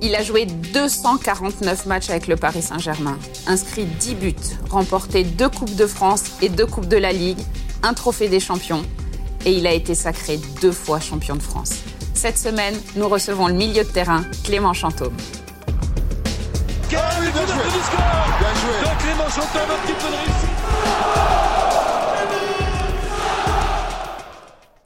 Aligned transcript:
Il 0.00 0.14
a 0.16 0.22
joué 0.22 0.46
249 0.46 1.86
matchs 1.86 2.10
avec 2.10 2.26
le 2.26 2.36
Paris 2.36 2.62
Saint-Germain, 2.62 3.16
inscrit 3.46 3.84
10 3.84 4.14
buts, 4.16 4.34
remporté 4.68 5.22
deux 5.22 5.48
Coupes 5.48 5.76
de 5.76 5.86
France 5.86 6.24
et 6.40 6.48
deux 6.48 6.66
Coupes 6.66 6.88
de 6.88 6.96
la 6.96 7.12
Ligue, 7.12 7.38
un 7.84 7.94
trophée 7.94 8.28
des 8.28 8.40
champions, 8.40 8.82
et 9.44 9.52
il 9.52 9.66
a 9.66 9.72
été 9.72 9.94
sacré 9.94 10.40
deux 10.60 10.72
fois 10.72 10.98
champion 10.98 11.36
de 11.36 11.42
France. 11.42 11.74
Cette 12.14 12.38
semaine, 12.38 12.74
nous 12.96 13.08
recevons 13.08 13.46
le 13.46 13.54
milieu 13.54 13.84
de 13.84 13.88
terrain, 13.88 14.24
Clément 14.44 14.72
Chantôme. 14.72 15.16
Quel 16.88 17.00
but 17.20 17.32
de 17.32 17.42
Clément 19.02 19.28
Chantôme, 19.28 19.70
un 19.70 19.86
petit 19.86 19.94
peu 19.94 20.08
de 20.08 20.16
réussite 20.16 21.61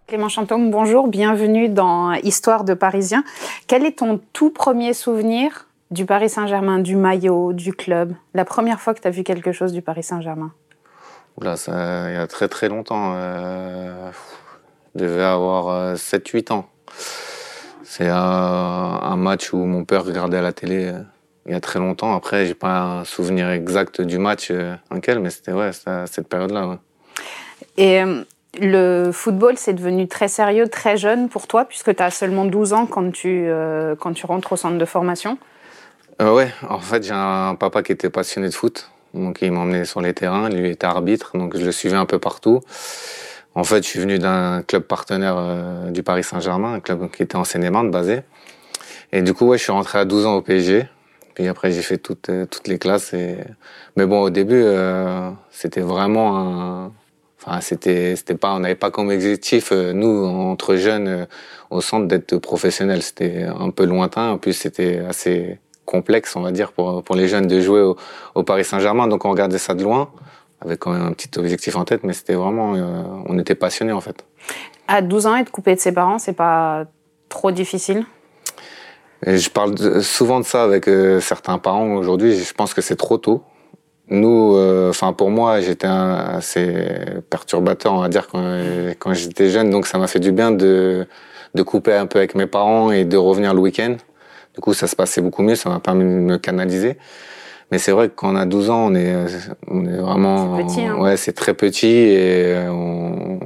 Clément 0.07 0.29
Chantôme, 0.29 0.71
bonjour, 0.71 1.09
bienvenue 1.09 1.69
dans 1.69 2.13
Histoire 2.13 2.63
de 2.63 2.75
Parisien. 2.75 3.25
Quel 3.67 3.85
est 3.85 3.99
ton 3.99 4.21
tout 4.33 4.51
premier 4.51 4.95
souvenir 4.95 5.67
du 5.91 6.07
Paris 6.07 6.29
Saint-Germain, 6.29 6.79
du 6.79 6.95
maillot, 6.95 7.53
du 7.53 7.73
club? 7.73 8.15
La 8.33 8.45
première 8.45 8.81
fois 8.81 8.95
que 8.95 9.01
tu 9.01 9.09
as 9.09 9.11
vu 9.11 9.25
quelque 9.25 9.51
chose 9.51 9.73
du 9.73 9.83
Paris 9.83 10.05
Saint-Germain? 10.05 10.53
Oula, 11.41 11.57
ça, 11.57 12.09
il 12.09 12.15
y 12.15 12.19
a 12.19 12.29
très 12.29 12.47
très 12.47 12.69
longtemps. 12.69 13.15
Euh, 13.17 14.11
je 14.95 15.01
devais 15.01 15.25
avoir 15.25 15.97
7-8 15.97 16.53
ans. 16.53 16.69
C'est 17.83 18.09
un, 18.09 18.17
un, 18.17 19.17
match 19.17 19.53
où 19.53 19.57
mon 19.57 19.85
père 19.85 20.05
regardait 20.05 20.39
à 20.39 20.43
la 20.43 20.53
télé 20.53 20.87
euh, 20.87 21.01
il 21.47 21.53
y 21.53 21.55
a 21.57 21.61
très 21.61 21.81
longtemps. 21.81 22.15
Après, 22.15 22.47
j'ai 22.47 22.55
pas 22.55 22.81
un 22.81 23.05
souvenir 23.05 23.51
exact 23.51 24.01
du 24.01 24.19
match, 24.19 24.53
euh, 24.53 24.77
mais 24.93 25.31
c'était 25.31 25.53
ouais, 25.53 25.71
cette 25.73 26.29
période-là. 26.29 26.69
Ouais. 26.69 26.77
Et 27.77 28.03
euh, 28.03 28.23
le 28.61 29.11
football, 29.13 29.55
c'est 29.57 29.73
devenu 29.73 30.09
très 30.09 30.29
sérieux, 30.29 30.69
très 30.69 30.97
jeune 30.97 31.29
pour 31.29 31.47
toi, 31.47 31.65
puisque 31.65 31.95
tu 31.95 32.03
as 32.03 32.11
seulement 32.11 32.45
12 32.45 32.73
ans 32.73 32.87
quand 32.87 33.11
tu, 33.13 33.47
euh, 33.47 33.95
quand 33.97 34.13
tu 34.13 34.27
rentres 34.27 34.53
au 34.53 34.57
centre 34.57 34.79
de 34.79 34.85
formation 34.85 35.39
euh, 36.21 36.35
Ouais, 36.35 36.51
en 36.69 36.81
fait, 36.81 37.05
j'ai 37.05 37.15
un 37.15 37.55
papa 37.55 37.83
qui 37.83 37.93
était 37.93 38.11
passionné 38.11 38.49
de 38.49 38.55
foot. 38.55 38.91
Donc, 39.15 39.39
il 39.43 39.53
m'emmenait 39.53 39.85
sur 39.85 40.01
les 40.01 40.15
terrains. 40.15 40.49
Lui 40.49 40.71
était 40.71 40.87
arbitre, 40.87 41.37
donc 41.37 41.57
je 41.57 41.65
le 41.65 41.73
suivais 41.73 41.97
un 41.97 42.07
peu 42.07 42.19
partout. 42.19 42.61
En 43.55 43.65
fait, 43.65 43.83
je 43.83 43.89
suis 43.89 44.01
venu 44.01 44.19
d'un 44.19 44.63
club 44.63 44.83
partenaire 44.83 45.37
euh, 45.39 45.91
du 45.91 46.03
Paris 46.03 46.25
Saint-Germain, 46.25 46.75
un 46.75 46.81
club 46.81 47.11
qui 47.11 47.23
était 47.23 47.37
en 47.37 47.45
Seine-et-Marne, 47.45 47.91
basé. 47.91 48.21
Et 49.13 49.23
du 49.23 49.33
coup, 49.33 49.47
ouais, 49.47 49.59
je 49.59 49.63
suis 49.63 49.73
rentré 49.73 49.99
à 49.99 50.05
12 50.05 50.27
ans 50.27 50.35
au 50.35 50.43
PSG. 50.43 50.87
Puis 51.35 51.49
après, 51.49 51.71
j'ai 51.73 51.83
fait 51.83 51.99
toutes, 51.99 52.29
euh, 52.29 52.47
toutes 52.47 52.69
les 52.69 52.79
classes. 52.79 53.15
Mais 53.97 54.07
bon, 54.07 54.21
au 54.21 54.31
début, 54.31 54.65
c'était 55.51 55.81
vraiment 55.81 56.39
un 56.39 56.93
Enfin, 57.47 57.61
c'était, 57.61 58.17
c'était 58.17 58.35
pas, 58.35 58.55
on 58.55 58.61
n'avait 58.61 58.75
pas 58.75 58.91
comme 58.91 59.09
objectif, 59.09 59.71
euh, 59.71 59.93
nous, 59.93 60.25
entre 60.25 60.75
jeunes, 60.77 61.07
euh, 61.07 61.25
au 61.71 61.81
centre, 61.81 62.07
d'être 62.07 62.39
professionnels. 62.39 63.03
C'était 63.03 63.45
un 63.45 63.71
peu 63.71 63.85
lointain. 63.85 64.31
En 64.31 64.39
plus, 64.39 64.53
c'était 64.53 64.99
assez 65.09 65.61
complexe, 65.85 66.35
on 66.35 66.41
va 66.41 66.51
dire, 66.51 66.73
pour, 66.73 67.03
pour 67.05 67.15
les 67.15 67.29
jeunes 67.29 67.47
de 67.47 67.61
jouer 67.61 67.81
au, 67.81 67.97
au 68.35 68.43
Paris 68.43 68.65
Saint-Germain. 68.65 69.07
Donc, 69.07 69.25
on 69.25 69.31
regardait 69.31 69.59
ça 69.59 69.75
de 69.75 69.85
loin, 69.85 70.11
avec 70.61 70.81
quand 70.81 70.93
même 70.93 71.03
un 71.05 71.13
petit 71.13 71.31
objectif 71.39 71.77
en 71.77 71.85
tête, 71.85 72.03
mais 72.03 72.13
c'était 72.13 72.35
vraiment, 72.35 72.75
euh, 72.75 73.03
on 73.27 73.39
était 73.39 73.55
passionnés, 73.55 73.93
en 73.93 74.01
fait. 74.01 74.25
À 74.89 75.01
12 75.01 75.27
ans, 75.27 75.37
être 75.37 75.51
coupé 75.51 75.75
de 75.75 75.81
ses 75.81 75.93
parents, 75.93 76.19
c'est 76.19 76.33
pas 76.33 76.85
trop 77.29 77.53
difficile? 77.53 78.05
Et 79.25 79.39
Je 79.39 79.51
parle 79.51 80.03
souvent 80.03 80.41
de 80.41 80.45
ça 80.45 80.63
avec 80.63 80.89
euh, 80.89 81.21
certains 81.21 81.59
parents 81.59 81.95
aujourd'hui. 81.95 82.37
Je 82.37 82.53
pense 82.53 82.75
que 82.75 82.83
c'est 82.83 82.97
trop 82.97 83.19
tôt. 83.19 83.43
Nous, 84.09 84.55
euh, 84.57 84.91
enfin 84.91 85.13
pour 85.13 85.31
moi, 85.31 85.61
j'étais 85.61 85.89
assez 85.89 86.85
perturbateur, 87.29 87.93
on 87.93 88.01
va 88.01 88.09
dire, 88.09 88.29
quand, 88.29 88.61
quand 88.99 89.15
j'étais 89.15 89.49
jeune. 89.49 89.71
Donc 89.71 89.87
ça 89.87 89.99
m'a 89.99 90.07
fait 90.07 90.21
du 90.21 90.33
bien 90.33 90.53
de, 90.53 91.07
de 91.55 91.63
couper 91.63 91.95
un 91.95 92.07
peu 92.07 92.19
avec 92.19 92.35
mes 92.35 92.47
parents 92.47 92.91
et 92.93 93.05
de 93.05 93.17
revenir 93.17 93.53
le 93.53 93.61
week-end. 93.61 93.97
Du 94.55 94.61
coup, 94.61 94.75
ça 94.75 94.87
se 94.87 94.97
passait 94.97 95.21
beaucoup 95.21 95.43
mieux, 95.43 95.57
ça 95.57 95.69
m'a 95.69 95.81
permis 95.81 96.05
de 96.05 96.09
me 96.09 96.39
canaliser. 96.39 96.97
Mais 97.71 97.79
c'est 97.79 97.91
vrai 97.91 98.09
que 98.09 98.15
quand 98.15 98.33
on 98.33 98.37
a 98.37 98.47
12 98.47 98.71
ans, 98.71 98.87
on 98.87 98.95
est, 98.95 99.13
on 99.67 99.85
est 99.87 99.97
vraiment, 99.97 100.57
C'est 100.57 100.65
petit, 100.65 100.87
hein. 100.87 100.97
ouais, 100.99 101.17
c'est 101.17 101.33
très 101.33 101.53
petit 101.53 101.89
et 101.89 102.57
on, 102.69 103.41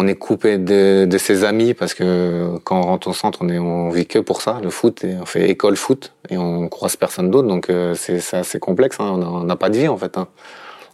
on 0.00 0.06
est 0.06 0.14
coupé 0.14 0.56
de, 0.56 1.18
ses 1.18 1.44
amis 1.44 1.74
parce 1.74 1.92
que 1.92 2.56
quand 2.64 2.78
on 2.78 2.82
rentre 2.82 3.08
au 3.08 3.12
centre, 3.12 3.40
on 3.42 3.90
vit 3.90 4.06
que 4.06 4.18
pour 4.18 4.40
ça, 4.40 4.58
le 4.62 4.70
foot, 4.70 5.04
et 5.04 5.16
on 5.20 5.26
fait 5.26 5.50
école 5.50 5.76
foot 5.76 6.14
et 6.30 6.38
on 6.38 6.68
croise 6.68 6.96
personne 6.96 7.30
d'autre, 7.30 7.48
donc 7.48 7.68
euh, 7.68 7.94
c'est 7.94 8.34
assez 8.34 8.58
complexe. 8.58 8.98
Hein, 8.98 9.20
on 9.22 9.44
n'a 9.44 9.56
pas 9.56 9.68
de 9.68 9.76
vie 9.76 9.88
en 9.88 9.98
fait. 9.98 10.16
Hein. 10.16 10.28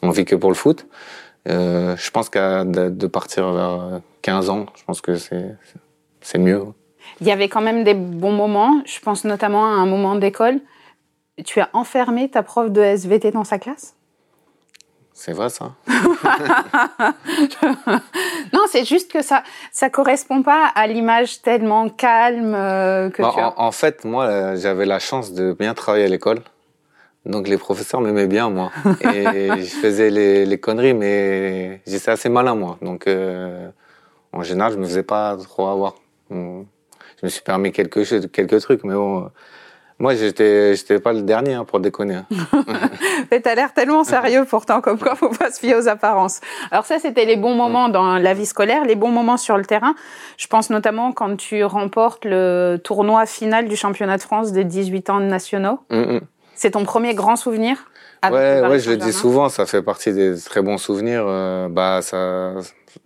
On 0.02 0.10
vit 0.10 0.24
que 0.24 0.34
pour 0.34 0.50
le 0.50 0.56
foot. 0.56 0.86
Euh, 1.48 1.96
je 1.96 2.10
pense 2.10 2.28
qu'à 2.28 2.64
de, 2.64 2.88
de 2.88 3.06
partir 3.06 3.52
vers 3.52 4.00
15 4.22 4.50
ans, 4.50 4.66
je 4.74 4.82
pense 4.82 5.00
que 5.00 5.14
c'est 5.16 6.38
mieux. 6.38 6.64
Il 7.20 7.28
y 7.28 7.30
avait 7.30 7.48
quand 7.48 7.60
même 7.60 7.84
des 7.84 7.94
bons 7.94 8.32
moments. 8.32 8.82
Je 8.84 8.98
pense 8.98 9.24
notamment 9.24 9.66
à 9.66 9.76
un 9.76 9.86
moment 9.86 10.16
d'école. 10.16 10.58
Tu 11.44 11.60
as 11.60 11.70
enfermé 11.74 12.28
ta 12.28 12.42
prof 12.42 12.72
de 12.72 12.80
SVT 12.80 13.30
dans 13.30 13.44
sa 13.44 13.60
classe? 13.60 13.95
C'est 15.18 15.32
vrai 15.32 15.48
ça. 15.48 15.72
Non, 18.52 18.60
c'est 18.70 18.84
juste 18.84 19.10
que 19.10 19.22
ça 19.22 19.42
ça 19.72 19.90
correspond 19.90 20.42
pas 20.42 20.66
à 20.74 20.86
l'image 20.86 21.40
tellement 21.42 21.88
calme 21.88 22.54
euh, 22.54 23.10
que 23.10 23.22
Bah, 23.22 23.30
tu 23.34 23.40
as. 23.40 23.58
en, 23.58 23.66
en 23.66 23.72
fait, 23.72 24.04
moi, 24.04 24.24
euh, 24.26 24.56
j'avais 24.56 24.84
la 24.86 24.98
chance 24.98 25.32
de 25.32 25.52
bien 25.58 25.74
travailler 25.74 26.04
à 26.04 26.08
l'école. 26.08 26.40
Donc 27.24 27.48
les 27.48 27.56
professeurs 27.58 28.00
m'aimaient 28.00 28.26
bien, 28.28 28.50
moi. 28.50 28.70
Et 29.02 29.24
je 29.56 29.74
faisais 29.82 30.10
les, 30.10 30.46
les 30.46 30.58
conneries, 30.60 30.94
mais 30.94 31.80
j'étais 31.86 32.10
assez 32.10 32.28
malin, 32.28 32.54
moi. 32.54 32.78
Donc 32.82 33.06
euh, 33.06 33.68
en 34.32 34.42
général, 34.42 34.72
je 34.72 34.78
me 34.78 34.84
faisais 34.84 35.02
pas 35.02 35.36
trop 35.36 35.66
avoir. 35.68 35.94
Hum, 36.30 36.66
Je 37.20 37.26
me 37.26 37.30
suis 37.30 37.42
permis 37.42 37.72
quelques, 37.72 38.30
quelques 38.32 38.60
trucs, 38.60 38.84
mais 38.84 38.94
bon... 38.94 39.30
Moi, 39.98 40.14
j'étais, 40.14 40.74
j'étais 40.74 40.98
pas 41.00 41.14
le 41.14 41.22
dernier 41.22 41.54
hein, 41.54 41.64
pour 41.64 41.80
déconner. 41.80 42.16
hein. 42.16 42.26
Mais 43.30 43.40
t'as 43.40 43.54
l'air 43.54 43.72
tellement 43.72 44.04
sérieux 44.04 44.44
pourtant, 44.44 44.82
comme 44.82 44.98
quoi 44.98 45.14
faut 45.14 45.30
pas 45.30 45.50
se 45.50 45.58
fier 45.58 45.74
aux 45.74 45.88
apparences. 45.88 46.40
Alors 46.70 46.84
ça, 46.84 46.98
c'était 46.98 47.24
les 47.24 47.36
bons 47.36 47.54
moments 47.54 47.88
dans 47.88 48.18
la 48.18 48.34
vie 48.34 48.44
scolaire, 48.44 48.84
les 48.84 48.94
bons 48.94 49.08
moments 49.10 49.38
sur 49.38 49.56
le 49.56 49.64
terrain. 49.64 49.94
Je 50.36 50.46
pense 50.48 50.68
notamment 50.68 51.12
quand 51.12 51.36
tu 51.36 51.64
remportes 51.64 52.26
le 52.26 52.76
tournoi 52.84 53.24
final 53.24 53.68
du 53.68 53.76
championnat 53.76 54.18
de 54.18 54.22
France 54.22 54.52
des 54.52 54.64
18 54.64 55.08
ans 55.10 55.20
nationaux. 55.20 55.78
Hum, 55.90 56.10
hum. 56.10 56.20
C'est 56.54 56.72
ton 56.72 56.84
premier 56.84 57.14
grand 57.14 57.36
souvenir 57.36 57.90
avec 58.22 58.38
Ouais, 58.38 58.68
ouais, 58.68 58.78
je 58.78 58.90
le 58.90 58.96
dis 58.98 59.12
souvent, 59.12 59.48
ça 59.48 59.64
fait 59.66 59.82
partie 59.82 60.12
des 60.12 60.38
très 60.40 60.60
bons 60.60 60.78
souvenirs. 60.78 61.24
euh, 61.26 61.68
bah, 61.70 62.00
ça, 62.02 62.52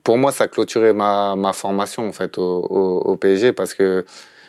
pour 0.03 0.19
moi, 0.19 0.33
ça 0.33 0.45
a 0.45 0.49
clôturé 0.49 0.93
ma, 0.93 1.35
ma 1.37 1.53
formation 1.53 2.09
en 2.09 2.13
fait 2.13 2.37
au, 2.39 2.43
au, 2.69 2.99
au 3.13 3.17
PSG 3.17 3.53
parce 3.53 3.75
que 3.75 4.05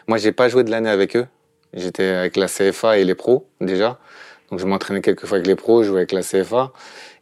moi, 0.08 0.18
j'ai 0.18 0.32
pas 0.32 0.50
joué 0.50 0.64
de 0.64 0.72
l'année 0.72 0.90
avec 0.90 1.16
eux. 1.16 1.28
J'étais 1.74 2.04
avec 2.04 2.36
la 2.36 2.48
CFA 2.48 2.98
et 2.98 3.04
les 3.04 3.16
pros 3.16 3.48
déjà, 3.62 4.00
donc 4.50 4.60
je 4.60 4.66
m'entraînais 4.66 5.02
quelques 5.02 5.26
fois 5.26 5.38
avec 5.38 5.48
les 5.48 5.56
pros, 5.56 5.84
je 5.84 5.88
jouais 5.90 6.00
avec 6.00 6.12
la 6.12 6.22
CFA 6.22 6.74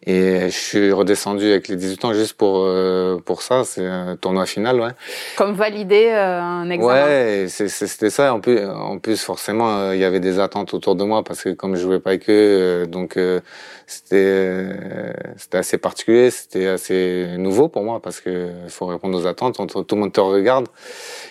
et 0.05 0.45
je 0.45 0.55
suis 0.55 0.91
redescendu 0.93 1.45
avec 1.49 1.67
les 1.67 1.75
18 1.75 2.05
ans 2.05 2.13
juste 2.13 2.33
pour 2.33 2.63
euh, 2.65 3.17
pour 3.17 3.41
ça. 3.41 3.63
C'est 3.65 3.85
un 3.85 4.15
tournoi 4.15 4.45
final, 4.45 4.79
ouais. 4.79 4.91
Comme 5.35 5.53
valider 5.53 6.09
euh, 6.11 6.41
un 6.41 6.69
examen. 6.69 6.93
Ouais, 6.93 7.45
c'était 7.49 8.09
ça. 8.09 8.33
En 8.33 8.39
plus, 8.39 8.65
en 8.65 8.97
plus 8.97 9.21
forcément, 9.21 9.77
euh, 9.77 9.95
il 9.95 10.01
y 10.01 10.05
avait 10.05 10.21
des 10.21 10.39
attentes 10.39 10.73
autour 10.73 10.95
de 10.95 11.03
moi 11.03 11.23
parce 11.23 11.43
que 11.43 11.49
comme 11.49 11.75
je 11.75 11.81
jouais 11.81 11.99
pas 11.99 12.11
avec 12.11 12.29
eux, 12.29 12.33
euh, 12.33 12.85
donc 12.85 13.17
euh, 13.17 13.41
c'était 13.87 14.15
euh, 14.15 15.11
c'était 15.35 15.57
assez 15.57 15.77
particulier, 15.77 16.31
c'était 16.31 16.67
assez 16.67 17.35
nouveau 17.37 17.67
pour 17.67 17.83
moi 17.83 17.99
parce 18.01 18.21
que 18.21 18.49
faut 18.69 18.85
répondre 18.85 19.17
aux 19.17 19.27
attentes. 19.27 19.57
Tout 19.57 19.95
le 19.95 20.01
monde 20.01 20.13
te 20.13 20.21
regarde 20.21 20.67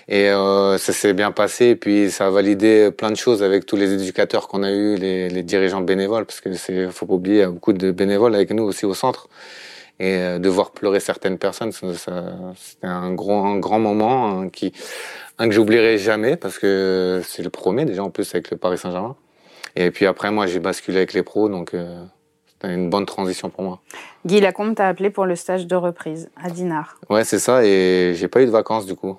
et 0.08 0.28
euh, 0.28 0.76
ça 0.76 0.92
s'est 0.92 1.14
bien 1.14 1.30
passé. 1.30 1.66
Et 1.66 1.76
puis 1.76 2.10
ça 2.10 2.26
a 2.26 2.30
validé 2.30 2.90
plein 2.90 3.10
de 3.10 3.16
choses 3.16 3.42
avec 3.42 3.64
tous 3.64 3.76
les 3.76 3.94
éducateurs 3.94 4.46
qu'on 4.48 4.62
a 4.62 4.70
eu, 4.70 4.96
les, 4.96 5.30
les 5.30 5.42
dirigeants 5.42 5.80
bénévoles 5.80 6.26
parce 6.26 6.40
que 6.40 6.52
c'est 6.52 6.90
faut 6.90 7.06
pas 7.06 7.14
oublier, 7.14 7.36
il 7.36 7.40
y 7.40 7.42
a 7.42 7.50
beaucoup 7.50 7.72
de 7.72 7.90
bénévoles 7.92 8.34
avec 8.34 8.50
nous 8.50 8.57
aussi 8.64 8.86
au 8.86 8.94
centre 8.94 9.28
et 10.00 10.14
euh, 10.16 10.38
de 10.38 10.48
voir 10.48 10.70
pleurer 10.70 11.00
certaines 11.00 11.38
personnes, 11.38 11.72
c'était 11.72 12.10
un 12.82 13.12
gros, 13.12 13.44
un 13.44 13.58
grand 13.58 13.78
moment 13.78 14.28
hein, 14.28 14.48
qui, 14.48 14.72
un 15.38 15.48
que 15.48 15.54
j'oublierai 15.54 15.98
jamais 15.98 16.36
parce 16.36 16.58
que 16.58 17.20
c'est 17.24 17.42
le 17.42 17.50
premier 17.50 17.84
déjà 17.84 18.04
en 18.04 18.10
plus 18.10 18.32
avec 18.34 18.50
le 18.50 18.56
Paris 18.56 18.78
Saint-Germain. 18.78 19.16
Et 19.76 19.90
puis 19.90 20.06
après 20.06 20.30
moi 20.30 20.46
j'ai 20.46 20.60
basculé 20.60 20.98
avec 20.98 21.12
les 21.12 21.22
pros 21.22 21.48
donc 21.48 21.74
euh, 21.74 22.04
c'était 22.46 22.72
une 22.72 22.90
bonne 22.90 23.06
transition 23.06 23.50
pour 23.50 23.64
moi. 23.64 23.80
Guy 24.24 24.40
Lacombe 24.40 24.74
t'a 24.74 24.88
appelé 24.88 25.10
pour 25.10 25.26
le 25.26 25.36
stage 25.36 25.66
de 25.66 25.76
reprise 25.76 26.30
à 26.36 26.50
Dinard. 26.50 26.98
Ouais 27.10 27.24
c'est 27.24 27.38
ça 27.38 27.64
et 27.64 28.12
j'ai 28.14 28.28
pas 28.28 28.40
eu 28.42 28.46
de 28.46 28.50
vacances 28.50 28.86
du 28.86 28.94
coup. 28.94 29.18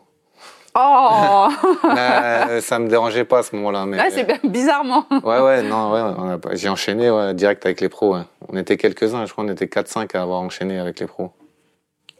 Oh 0.75 1.47
euh, 1.85 2.61
Ça 2.61 2.79
me 2.79 2.87
dérangeait 2.87 3.25
pas 3.25 3.39
à 3.39 3.43
ce 3.43 3.55
moment-là. 3.55 3.85
Mais... 3.85 3.97
c'est 4.11 4.45
bizarrement. 4.45 5.05
Ouais, 5.23 5.39
ouais, 5.41 5.61
non, 5.63 5.91
ouais, 5.91 6.37
j'ai 6.53 6.69
enchaîné 6.69 7.09
direct 7.33 7.65
avec 7.65 7.81
les 7.81 7.89
pros. 7.89 8.15
On 8.47 8.57
était 8.57 8.77
quelques-uns, 8.77 9.25
je 9.25 9.31
crois 9.31 9.43
qu'on 9.43 9.51
était 9.51 9.65
4-5 9.65 10.15
à 10.15 10.21
avoir 10.21 10.39
enchaîné 10.39 10.79
avec 10.79 10.99
les 10.99 11.07
pros. 11.07 11.31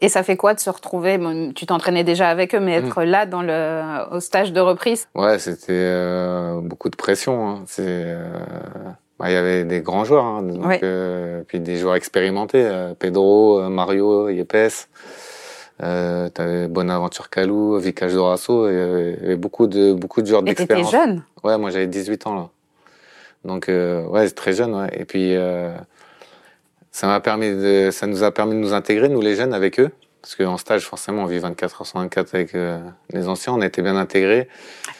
Et 0.02 0.08
ça 0.08 0.22
fait 0.22 0.36
quoi 0.36 0.54
de 0.54 0.60
se 0.60 0.70
retrouver 0.70 1.18
Tu 1.54 1.66
t'entraînais 1.66 2.04
déjà 2.04 2.28
avec 2.28 2.54
eux, 2.54 2.60
mais 2.60 2.72
être 2.72 3.02
mm. 3.02 3.04
là 3.04 3.26
dans 3.26 3.42
le, 3.42 3.82
au 4.12 4.20
stage 4.20 4.52
de 4.52 4.60
reprise? 4.60 5.08
Ouais, 5.14 5.38
c'était 5.38 5.72
euh, 5.72 6.60
beaucoup 6.62 6.88
de 6.88 6.96
pression. 6.96 7.48
Hein. 7.48 7.64
C'est, 7.66 7.84
euh, 7.86 8.24
bah, 9.18 9.30
il 9.30 9.34
y 9.34 9.36
avait 9.36 9.64
des 9.64 9.80
grands 9.80 10.04
joueurs, 10.04 10.24
hein, 10.24 10.42
donc, 10.42 10.82
euh, 10.82 11.42
puis 11.46 11.60
des 11.60 11.76
joueurs 11.76 11.96
expérimentés, 11.96 12.66
Pedro, 12.98 13.68
Mario, 13.68 14.30
Yepes. 14.30 14.88
Euh, 15.82 16.28
t'avais 16.28 16.68
Bonaventure 16.68 17.30
Calou, 17.30 17.78
Vicage 17.78 18.12
Dorasso, 18.12 18.68
il 18.68 18.74
y 18.74 19.24
avait 19.24 19.36
beaucoup 19.36 19.66
de 19.66 19.92
beaucoup 19.92 20.20
de 20.20 20.26
joueurs 20.26 20.42
d'expérience. 20.42 20.88
Et 20.88 20.90
t'étais 20.90 21.06
jeune 21.06 21.22
Ouais, 21.42 21.56
moi 21.56 21.70
j'avais 21.70 21.86
18 21.86 22.26
ans 22.26 22.34
là. 22.34 22.48
Donc 23.44 23.68
euh, 23.68 24.04
ouais, 24.06 24.28
très 24.30 24.52
jeune. 24.52 24.74
Ouais. 24.74 24.90
Et 24.92 25.04
puis 25.04 25.34
euh, 25.34 25.72
ça 26.90 27.06
m'a 27.06 27.20
permis 27.20 27.50
de, 27.50 27.90
ça 27.92 28.06
nous 28.06 28.22
a 28.22 28.30
permis 28.30 28.54
de 28.54 28.58
nous 28.58 28.74
intégrer 28.74 29.08
nous 29.08 29.20
les 29.20 29.36
jeunes 29.36 29.54
avec 29.54 29.80
eux. 29.80 29.90
Parce 30.22 30.36
qu'en 30.36 30.58
stage, 30.58 30.82
forcément, 30.82 31.22
on 31.22 31.26
vit 31.26 31.38
24 31.38 31.80
heures 31.80 31.86
sur 31.86 31.98
24 31.98 32.34
avec 32.34 32.54
euh, 32.54 32.78
les 33.10 33.26
anciens, 33.26 33.54
on 33.54 33.62
était 33.62 33.80
bien 33.80 33.96
intégrés. 33.96 34.48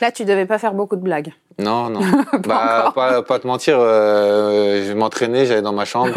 Là, 0.00 0.10
tu 0.10 0.24
devais 0.24 0.46
pas 0.46 0.58
faire 0.58 0.72
beaucoup 0.72 0.96
de 0.96 1.02
blagues. 1.02 1.32
Non, 1.58 1.90
non. 1.90 2.00
pas, 2.42 2.92
bah, 2.96 3.22
pas, 3.22 3.38
te 3.38 3.46
mentir, 3.46 3.76
euh, 3.78 4.82
je 4.88 4.92
m'entraînais, 4.94 5.44
j'allais 5.44 5.60
dans 5.60 5.74
ma 5.74 5.84
chambre. 5.84 6.14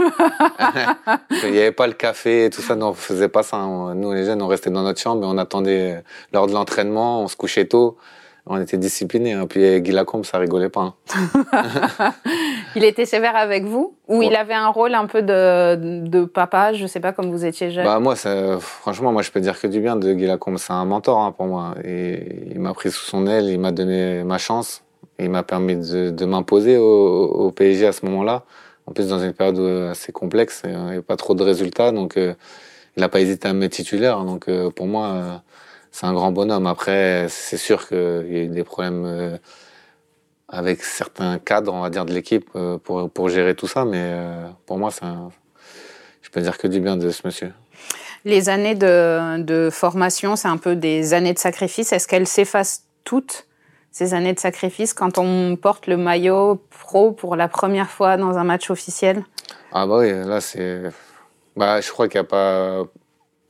Il 1.44 1.52
n'y 1.52 1.60
avait 1.60 1.74
pas 1.74 1.88
le 1.88 1.94
café 1.94 2.46
et 2.46 2.50
tout 2.50 2.62
ça, 2.62 2.76
non, 2.76 2.90
on 2.90 2.94
faisait 2.94 3.28
pas 3.28 3.44
ça. 3.44 3.58
Nous, 3.58 4.14
les 4.14 4.24
jeunes, 4.26 4.42
on 4.42 4.48
restait 4.48 4.70
dans 4.70 4.84
notre 4.84 5.02
chambre 5.02 5.24
et 5.24 5.28
on 5.28 5.38
attendait 5.38 6.02
l'heure 6.32 6.48
de 6.48 6.54
l'entraînement, 6.54 7.24
on 7.24 7.28
se 7.28 7.36
couchait 7.36 7.66
tôt 7.66 7.98
on 8.46 8.60
était 8.60 8.78
disciplinés. 8.78 9.34
Hein. 9.34 9.48
Puis 9.48 9.82
Guy 9.82 9.92
Lacombe, 9.92 10.26
ça 10.26 10.38
rigolait 10.38 10.70
pas. 10.70 10.94
Hein. 11.14 12.14
il 12.76 12.84
était 12.84 13.06
sévère 13.06 13.36
avec 13.36 13.64
vous? 13.64 13.96
Ou 14.10 14.22
il 14.22 14.36
avait 14.36 14.54
un 14.54 14.68
rôle 14.68 14.96
un 14.96 15.06
peu 15.06 15.22
de, 15.22 16.26
papa 16.26 16.74
Je 16.74 16.86
sais 16.86 17.00
pas, 17.00 17.14
comme 17.14 17.32
vous 17.32 17.46
étiez 17.46 17.72
jeune? 17.72 17.86
Bah, 17.86 18.00
Moi, 18.00 18.16
franchement, 18.60 19.12
moi, 19.14 19.22
je 19.22 19.32
peux 19.32 19.40
dire 19.40 19.60
que 19.60 19.68
du 19.68 19.80
bien 19.80 19.96
de 19.96 20.14
Guy 20.14 20.26
Lacombe. 20.26 20.58
C'est 20.58 20.74
un 20.74 20.86
mentor 20.86 21.20
hein, 21.20 21.32
pour 21.32 21.46
moi. 21.46 21.76
Et 21.86 22.52
il 22.52 22.60
m'a 22.60 22.74
pris 22.74 22.92
sous 22.92 23.06
son 23.06 23.28
aile, 23.28 23.46
il 23.46 23.60
m'a 23.60 23.72
donné 23.72 24.24
ma 24.24 24.38
chance. 24.38 24.84
Il 25.20 25.30
m'a 25.30 25.44
permis 25.44 25.76
de, 25.76 26.26
m'imposer 26.26 26.78
au, 26.78 27.52
PSG 27.52 27.88
à 27.88 27.92
ce 27.94 28.06
moment-là. 28.06 28.44
En 28.88 28.92
plus, 28.92 29.08
dans 29.08 29.20
une 29.20 29.32
période 29.32 29.90
assez 29.92 30.12
complexe, 30.12 30.64
il 30.66 30.72
n'y 30.72 30.76
avait 30.76 31.02
pas 31.02 31.16
trop 31.16 31.34
de 31.34 31.44
résultats. 31.44 31.94
Donc, 31.94 32.18
euh, 32.18 32.34
il 32.98 33.00
n'a 33.00 33.08
pas 33.08 33.22
hésité 33.22 33.48
à 33.48 33.54
me 33.54 33.60
mettre 33.60 33.76
titulaire. 33.78 34.26
Donc, 34.26 34.50
euh, 34.50 34.70
pour 34.70 34.88
moi... 34.88 35.08
Euh, 35.08 35.38
c'est 35.94 36.08
un 36.08 36.14
grand 36.14 36.32
bonhomme. 36.32 36.66
Après, 36.66 37.28
c'est 37.30 37.56
sûr 37.56 37.88
qu'il 37.88 37.98
y 37.98 38.38
a 38.38 38.42
eu 38.42 38.48
des 38.48 38.64
problèmes 38.64 39.06
euh, 39.06 39.38
avec 40.50 40.84
certains 40.84 41.38
cadres, 41.38 41.72
on 41.72 41.82
va 41.82 41.92
dire, 41.92 42.04
de 42.04 42.12
l'équipe 42.12 42.50
euh, 42.56 42.80
pour, 42.80 43.12
pour 43.12 43.30
gérer 43.30 43.54
tout 43.54 43.68
ça. 43.68 43.86
Mais 43.86 44.02
euh, 44.02 44.48
pour 44.66 44.80
moi, 44.80 44.90
c'est 44.90 45.06
je 46.24 46.30
peux 46.32 46.42
dire 46.42 46.58
que 46.58 46.68
du 46.68 46.80
bien 46.80 46.98
de 46.98 47.12
ce 47.12 47.22
monsieur. 47.26 47.54
Les 48.26 48.50
années 48.50 48.74
de, 48.74 49.40
de 49.44 49.70
formation, 49.70 50.36
c'est 50.36 50.48
un 50.48 50.58
peu 50.58 50.76
des 50.76 51.14
années 51.14 51.34
de 51.34 51.38
sacrifice. 51.38 51.94
Est-ce 51.94 52.08
qu'elles 52.08 52.28
s'effacent 52.28 52.86
toutes, 53.04 53.46
ces 53.92 54.16
années 54.16 54.34
de 54.34 54.40
sacrifice, 54.40 54.94
quand 54.96 55.20
on 55.20 55.56
porte 55.58 55.86
le 55.86 55.98
maillot 55.98 56.60
pro 56.72 57.12
pour 57.12 57.36
la 57.36 57.48
première 57.48 57.92
fois 57.92 58.18
dans 58.18 58.40
un 58.40 58.44
match 58.44 58.72
officiel? 58.72 59.24
Ah 59.72 59.86
bah 59.86 59.98
oui, 60.00 60.12
là 60.12 60.42
c'est... 60.42 60.82
Bah, 61.56 61.82
je 61.82 61.92
crois 61.92 62.08
qu'il 62.08 62.20
n'y 62.20 62.26
a 62.26 62.30
pas 62.30 62.84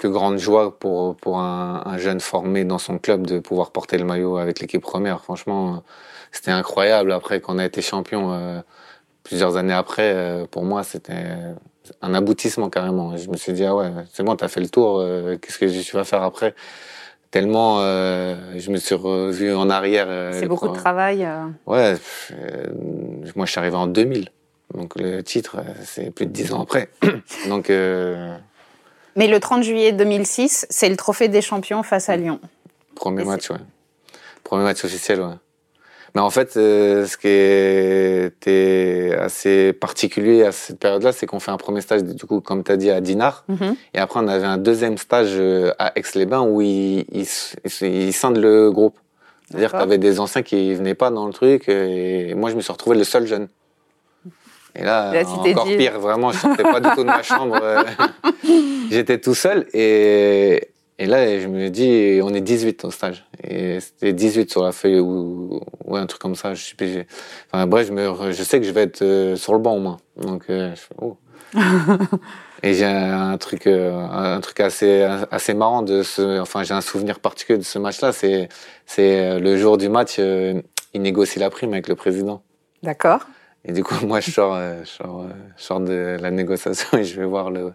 plus 0.03 0.11
grande 0.11 0.37
joie 0.37 0.77
pour, 0.77 1.15
pour 1.15 1.39
un, 1.39 1.97
jeune 1.97 2.19
formé 2.19 2.65
dans 2.65 2.77
son 2.77 2.97
club 2.97 3.25
de 3.25 3.39
pouvoir 3.39 3.71
porter 3.71 3.97
le 3.97 4.03
maillot 4.03 4.35
avec 4.35 4.59
l'équipe 4.59 4.81
première. 4.81 5.21
Franchement, 5.21 5.81
c'était 6.29 6.51
incroyable. 6.51 7.13
Après 7.13 7.39
qu'on 7.39 7.57
a 7.57 7.63
été 7.63 7.81
champion 7.81 8.33
euh, 8.33 8.59
plusieurs 9.23 9.55
années 9.55 9.73
après, 9.73 10.11
euh, 10.13 10.45
pour 10.45 10.65
moi, 10.65 10.83
c'était 10.83 11.23
un 12.01 12.13
aboutissement 12.13 12.69
carrément. 12.69 13.15
Je 13.15 13.29
me 13.29 13.37
suis 13.37 13.53
dit, 13.53 13.63
ah 13.63 13.73
ouais, 13.73 13.91
c'est 14.11 14.23
bon, 14.23 14.35
t'as 14.35 14.49
fait 14.49 14.59
le 14.59 14.67
tour, 14.67 14.99
euh, 14.99 15.37
qu'est-ce 15.37 15.57
que 15.57 15.81
tu 15.81 15.95
vas 15.95 16.03
faire 16.03 16.23
après? 16.23 16.53
Tellement, 17.31 17.79
je 17.79 18.71
me 18.71 18.75
suis 18.75 18.95
revu 18.95 19.55
en 19.55 19.69
arrière. 19.69 20.33
c'est 20.33 20.47
beaucoup 20.47 20.67
de 20.67 20.75
travail. 20.75 21.25
Ouais, 21.65 21.95
moi 23.37 23.45
je 23.45 23.51
suis 23.51 23.59
arrivé 23.59 23.77
en 23.77 23.87
2000. 23.87 24.27
Donc 24.73 24.99
le 24.99 25.23
titre, 25.23 25.61
c'est 25.85 26.11
plus 26.11 26.25
de 26.25 26.31
dix 26.31 26.51
ans 26.51 26.61
après. 26.61 26.89
Donc 27.47 27.71
mais 29.15 29.27
le 29.27 29.39
30 29.39 29.63
juillet 29.63 29.91
2006, 29.91 30.65
c'est 30.69 30.89
le 30.89 30.97
trophée 30.97 31.27
des 31.27 31.41
champions 31.41 31.83
face 31.83 32.09
à 32.09 32.17
Lyon. 32.17 32.39
Premier 32.95 33.23
match, 33.23 33.49
ouais. 33.49 33.57
Premier 34.43 34.63
match 34.63 34.83
officiel, 34.83 35.21
ouais. 35.21 35.35
Mais 36.15 36.21
en 36.21 36.29
fait, 36.29 36.57
euh, 36.57 37.07
ce 37.07 37.17
qui 37.17 37.27
était 37.27 39.15
assez 39.19 39.73
particulier 39.73 40.43
à 40.43 40.51
cette 40.51 40.77
période-là, 40.77 41.11
c'est 41.11 41.25
qu'on 41.25 41.39
fait 41.39 41.49
un 41.49 41.57
premier 41.57 41.81
stage, 41.81 42.03
du 42.03 42.25
coup, 42.25 42.39
comme 42.39 42.63
tu 42.63 42.71
as 42.71 42.77
dit, 42.77 42.91
à 42.91 43.01
Dinard. 43.01 43.45
Mhm. 43.47 43.75
Et 43.95 43.99
après, 43.99 44.19
on 44.19 44.27
avait 44.27 44.45
un 44.45 44.59
deuxième 44.59 44.99
stage 44.99 45.31
euh, 45.31 45.73
à 45.79 45.97
Aix-les-Bains 45.97 46.43
où 46.43 46.61
ils, 46.61 47.05
ils, 47.11 48.13
scindent 48.13 48.37
le 48.37 48.71
groupe. 48.71 48.99
C'est-à-dire 49.49 49.71
que 49.71 49.77
tu 49.77 49.83
avais 49.83 49.97
des 49.97 50.19
anciens 50.19 50.43
qui 50.43 50.73
venaient 50.75 50.93
pas 50.93 51.09
dans 51.09 51.25
le 51.25 51.33
truc. 51.33 51.67
Et 51.67 52.35
moi, 52.35 52.51
je 52.51 52.55
me 52.55 52.61
suis 52.61 52.71
retrouvé 52.71 52.95
le 52.95 53.03
seul 53.03 53.25
jeune. 53.25 53.47
Et 54.75 54.83
là, 54.83 55.13
encore 55.25 55.65
pire, 55.65 55.99
vraiment, 55.99 56.31
je 56.31 56.39
sortais 56.39 56.63
pas 56.63 56.79
du 56.79 56.89
tout 56.89 57.03
de 57.03 57.07
ma 57.07 57.21
chambre. 57.21 57.59
Euh, 57.61 57.83
j'étais 58.89 59.19
tout 59.19 59.35
seul 59.35 59.67
et, 59.73 60.69
et 60.97 61.05
là, 61.05 61.39
je 61.39 61.47
me 61.47 61.69
dis, 61.69 62.19
on 62.23 62.33
est 62.33 62.41
18 62.41 62.85
au 62.85 62.91
stage. 62.91 63.23
Et 63.43 63.79
c'était 63.79 64.13
18 64.13 64.49
sur 64.49 64.63
la 64.63 64.71
feuille 64.71 64.99
ou, 64.99 65.61
un 65.91 66.05
truc 66.07 66.21
comme 66.21 66.35
ça. 66.35 66.55
Je, 66.55 66.73
enfin, 67.51 67.67
bref, 67.67 67.87
je, 67.87 67.93
me, 67.93 68.31
je 68.31 68.43
sais 68.43 68.59
que 68.59 68.65
je 68.65 68.71
vais 68.71 68.81
être 68.83 69.03
euh, 69.03 69.35
sur 69.35 69.53
le 69.53 69.59
banc 69.59 69.75
au 69.75 69.79
moins. 69.79 69.97
Donc, 70.17 70.45
euh, 70.49 70.71
je 70.71 70.81
fais, 70.81 70.95
oh. 70.99 71.17
et 72.63 72.73
j'ai 72.73 72.85
un 72.85 73.37
truc, 73.37 73.67
un 73.67 74.39
truc 74.39 74.59
assez, 74.59 75.03
assez 75.29 75.53
marrant 75.53 75.83
de 75.83 76.01
ce, 76.01 76.39
enfin, 76.39 76.63
j'ai 76.63 76.73
un 76.73 76.81
souvenir 76.81 77.19
particulier 77.19 77.59
de 77.59 77.63
ce 77.63 77.77
match-là. 77.77 78.11
C'est, 78.11 78.49
c'est 78.87 79.39
le 79.39 79.55
jour 79.55 79.77
du 79.77 79.87
match, 79.87 80.17
il 80.17 81.01
négocie 81.01 81.37
la 81.37 81.51
prime 81.51 81.73
avec 81.73 81.87
le 81.87 81.93
président. 81.93 82.41
D'accord. 82.81 83.19
Et 83.65 83.71
du 83.71 83.83
coup, 83.83 83.95
moi, 84.05 84.19
je 84.19 84.31
sors, 84.31 84.55
euh, 84.55 84.81
je 84.83 84.89
sors, 84.89 85.21
euh, 85.21 85.27
je 85.57 85.63
sors 85.63 85.79
de 85.79 86.17
la 86.19 86.31
négociation 86.31 86.97
et 86.97 87.03
je 87.03 87.19
vais 87.19 87.25
voir 87.25 87.51
le, 87.51 87.73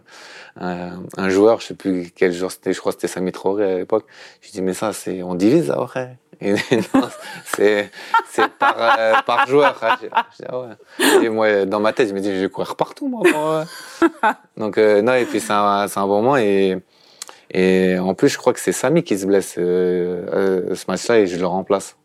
un, 0.59 1.03
un 1.17 1.29
joueur, 1.29 1.61
je 1.61 1.67
sais 1.67 1.73
plus 1.73 2.11
quel 2.15 2.31
jour 2.31 2.51
c'était, 2.51 2.73
je 2.73 2.79
crois 2.79 2.91
que 2.91 3.01
c'était 3.01 3.11
Samy 3.11 3.31
Traoré 3.31 3.73
à 3.73 3.77
l'époque. 3.77 4.05
Je 4.41 4.51
dis, 4.51 4.61
mais 4.61 4.73
ça, 4.73 4.93
c'est, 4.93 5.23
on 5.23 5.35
divise 5.35 5.71
après. 5.71 6.17
Et 6.41 6.53
non, 6.93 7.09
c'est, 7.45 7.91
c'est 8.29 8.49
par, 8.53 8.75
euh, 8.77 9.13
par 9.25 9.47
joueur. 9.47 9.77
Je, 10.01 10.05
dis, 10.05 10.11
ah 10.47 10.59
ouais. 10.59 11.25
Et 11.25 11.29
moi, 11.29 11.65
dans 11.65 11.79
ma 11.79 11.91
tête, 11.91 12.09
je 12.09 12.13
me 12.13 12.19
dis, 12.19 12.33
je 12.33 12.41
vais 12.41 12.49
courir 12.49 12.75
partout, 12.75 13.07
moi. 13.07 13.65
Donc, 14.57 14.77
non, 14.77 15.13
et 15.15 15.25
puis 15.25 15.41
c'est 15.41 15.51
un, 15.51 15.87
c'est 15.87 15.99
un 15.99 16.07
bon 16.07 16.21
moment 16.21 16.37
et, 16.37 16.77
et 17.51 17.97
en 17.97 18.13
plus, 18.13 18.29
je 18.29 18.37
crois 18.37 18.53
que 18.53 18.59
c'est 18.59 18.71
Samy 18.71 19.03
qui 19.03 19.17
se 19.17 19.25
blesse 19.25 19.55
ce 19.55 20.85
match-là 20.87 21.19
et 21.19 21.27
je 21.27 21.37
le 21.37 21.47
remplace. 21.47 21.97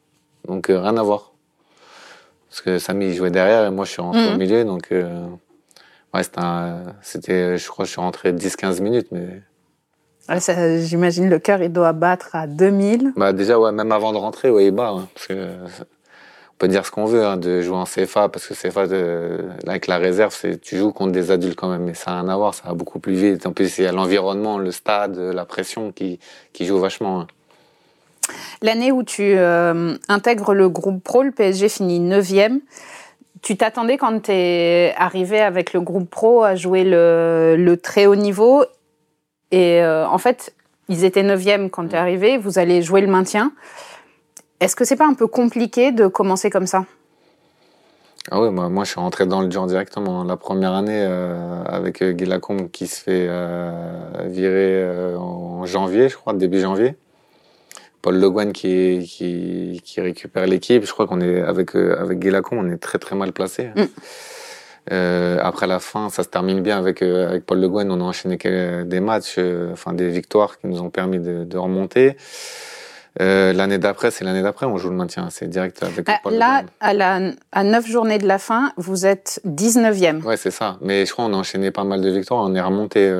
Donc, 0.48 0.66
rien 0.66 0.96
à 0.96 1.02
voir. 1.02 1.33
Parce 2.54 2.62
que 2.62 2.78
Samy 2.78 3.12
jouait 3.14 3.32
derrière 3.32 3.66
et 3.66 3.70
moi 3.72 3.84
je 3.84 3.90
suis 3.90 4.00
rentré 4.00 4.28
au 4.28 4.30
mhm. 4.30 4.38
milieu. 4.38 4.64
Donc, 4.64 4.92
euh, 4.92 5.26
ouais, 6.14 6.22
c'était, 7.02 7.58
je 7.58 7.68
crois 7.68 7.84
que 7.84 7.88
je 7.88 7.92
suis 7.94 8.00
rentré 8.00 8.32
10-15 8.32 8.80
minutes. 8.80 9.08
mais 9.10 9.42
J'imagine 10.78 11.28
le 11.28 11.40
cœur 11.40 11.60
il 11.62 11.72
doit 11.72 11.92
battre 11.92 12.28
à 12.36 12.46
2000. 12.46 13.14
Bah, 13.16 13.32
déjà, 13.32 13.58
ouais, 13.58 13.72
même 13.72 13.90
avant 13.90 14.12
de 14.12 14.18
rentrer, 14.18 14.50
ouais, 14.50 14.66
il 14.66 14.70
bat. 14.70 14.90
Hein, 14.90 15.08
parce 15.14 15.26
que, 15.26 15.34
on 15.34 16.56
peut 16.58 16.68
dire 16.68 16.86
ce 16.86 16.92
qu'on 16.92 17.06
veut 17.06 17.24
hein, 17.24 17.36
de 17.36 17.60
jouer 17.60 17.74
en 17.74 17.86
CFA, 17.86 18.28
parce 18.28 18.46
que 18.46 18.54
CFA, 18.54 18.86
de, 18.86 19.40
avec 19.66 19.88
la 19.88 19.98
réserve, 19.98 20.32
tu 20.62 20.76
joues 20.76 20.92
contre 20.92 21.10
des 21.10 21.32
adultes 21.32 21.56
quand 21.56 21.68
même, 21.68 21.82
mais 21.82 21.94
ça 21.94 22.12
n'a 22.12 22.20
rien 22.20 22.28
à 22.28 22.36
voir, 22.36 22.54
ça 22.54 22.68
va 22.68 22.74
beaucoup 22.74 23.00
plus 23.00 23.14
vite. 23.14 23.46
En 23.46 23.52
plus, 23.52 23.78
il 23.78 23.84
y 23.84 23.86
a 23.88 23.92
l'environnement, 23.92 24.58
le 24.58 24.70
stade, 24.70 25.18
la 25.18 25.44
pression 25.44 25.90
qui, 25.90 26.20
qui 26.52 26.66
joue 26.66 26.78
vachement. 26.78 27.22
Hein. 27.22 27.26
L'année 28.62 28.92
où 28.92 29.02
tu 29.02 29.34
euh, 29.36 29.94
intègres 30.08 30.54
le 30.54 30.68
groupe 30.68 31.02
pro, 31.02 31.22
le 31.22 31.32
PSG 31.32 31.68
finit 31.68 32.00
9e. 32.00 32.60
Tu 33.42 33.56
t'attendais 33.56 33.98
quand 33.98 34.22
tu 34.22 34.32
es 34.32 34.94
arrivé 34.96 35.40
avec 35.40 35.72
le 35.74 35.80
groupe 35.80 36.08
pro 36.08 36.42
à 36.42 36.54
jouer 36.54 36.82
le, 36.84 37.74
très 37.82 38.06
haut 38.06 38.16
niveau. 38.16 38.64
Et 39.50 39.82
euh, 39.82 40.08
en 40.08 40.18
fait, 40.18 40.54
ils 40.88 41.04
étaient 41.04 41.22
9e 41.22 41.68
quand 41.68 41.88
tu 41.88 41.94
es 41.94 41.98
arrivé. 41.98 42.38
Vous 42.38 42.58
allez 42.58 42.80
jouer 42.80 43.02
le 43.02 43.06
maintien. 43.06 43.52
Est-ce 44.60 44.74
que 44.76 44.86
c'est 44.86 44.96
pas 44.96 45.06
un 45.06 45.14
peu 45.14 45.26
compliqué 45.26 45.92
de 45.92 46.06
commencer 46.06 46.48
comme 46.48 46.66
ça? 46.66 46.86
Ah 48.30 48.40
oui, 48.40 48.48
moi, 48.50 48.84
je 48.84 48.90
suis 48.90 49.00
rentré 49.00 49.26
dans 49.26 49.42
le 49.42 49.48
dur 49.48 49.66
directement. 49.66 50.24
La 50.24 50.38
première 50.38 50.72
année 50.72 51.04
euh, 51.06 51.62
avec 51.66 52.02
Guy 52.02 52.24
Lacombe 52.24 52.70
qui 52.70 52.86
se 52.86 53.02
fait 53.02 53.28
virer 54.26 55.14
en 55.18 55.66
janvier, 55.66 56.08
je 56.08 56.16
crois, 56.16 56.32
début 56.32 56.60
janvier. 56.60 56.96
Paul 58.04 58.20
Le 58.20 58.28
Guen 58.28 58.52
qui, 58.52 59.08
qui, 59.10 59.80
qui 59.82 60.00
récupère 60.02 60.46
l'équipe. 60.46 60.84
Je 60.84 60.92
crois 60.92 61.06
qu'on 61.06 61.22
est 61.22 61.40
avec 61.40 61.74
euh, 61.74 61.96
avec 61.98 62.18
Guélacon, 62.18 62.58
on 62.58 62.70
est 62.70 62.76
très 62.76 62.98
très 62.98 63.16
mal 63.16 63.32
placé. 63.32 63.70
Mm. 63.74 63.82
Euh, 64.92 65.38
après 65.42 65.66
la 65.66 65.78
fin, 65.78 66.10
ça 66.10 66.22
se 66.22 66.28
termine 66.28 66.60
bien 66.60 66.76
avec 66.76 67.00
euh, 67.00 67.30
avec 67.30 67.46
Paul 67.46 67.60
Le 67.60 67.68
Guen. 67.70 67.90
On 67.90 68.02
a 68.02 68.04
enchaîné 68.04 68.36
des 68.36 69.00
matchs, 69.00 69.38
enfin 69.72 69.94
des 69.94 70.10
victoires 70.10 70.58
qui 70.58 70.66
nous 70.66 70.82
ont 70.82 70.90
permis 70.90 71.18
de, 71.18 71.44
de 71.44 71.56
remonter. 71.56 72.18
l'année 73.18 73.78
d'après, 73.78 74.10
c'est 74.10 74.24
l'année 74.26 74.42
d'après, 74.42 74.66
on 74.66 74.76
joue 74.76 74.90
le 74.90 74.96
maintien. 74.96 75.28
C'est 75.30 75.48
direct 75.48 75.82
avec 75.82 76.06
ah, 76.06 76.20
Là, 76.30 76.62
à, 76.80 76.92
la, 76.92 77.30
à 77.52 77.64
9 77.64 77.86
journées 77.86 78.18
de 78.18 78.28
la 78.28 78.38
fin, 78.38 78.72
vous 78.76 79.06
êtes 79.06 79.40
19e. 79.46 80.22
Ouais, 80.24 80.36
c'est 80.36 80.50
ça. 80.50 80.76
Mais 80.82 81.06
je 81.06 81.12
crois 81.14 81.24
qu'on 81.24 81.32
a 81.32 81.38
enchaîné 81.38 81.70
pas 81.70 81.84
mal 81.84 82.02
de 82.02 82.10
victoires. 82.10 82.44
On 82.44 82.54
est 82.54 82.60
remonté. 82.60 83.10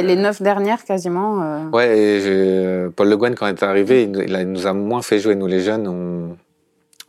Les 0.00 0.16
neuf 0.16 0.40
dernières, 0.40 0.84
quasiment. 0.84 1.68
Ouais, 1.72 1.98
et 1.98 2.88
Paul 2.96 3.08
Le 3.08 3.16
Guen, 3.16 3.34
quand 3.34 3.46
il 3.46 3.50
est 3.50 3.62
arrivé, 3.62 4.04
il, 4.04 4.24
il, 4.26 4.50
nous 4.50 4.66
a 4.66 4.72
moins 4.72 5.02
fait 5.02 5.18
jouer, 5.18 5.34
nous 5.34 5.46
les 5.46 5.60
jeunes. 5.60 5.86
On... 5.86 6.36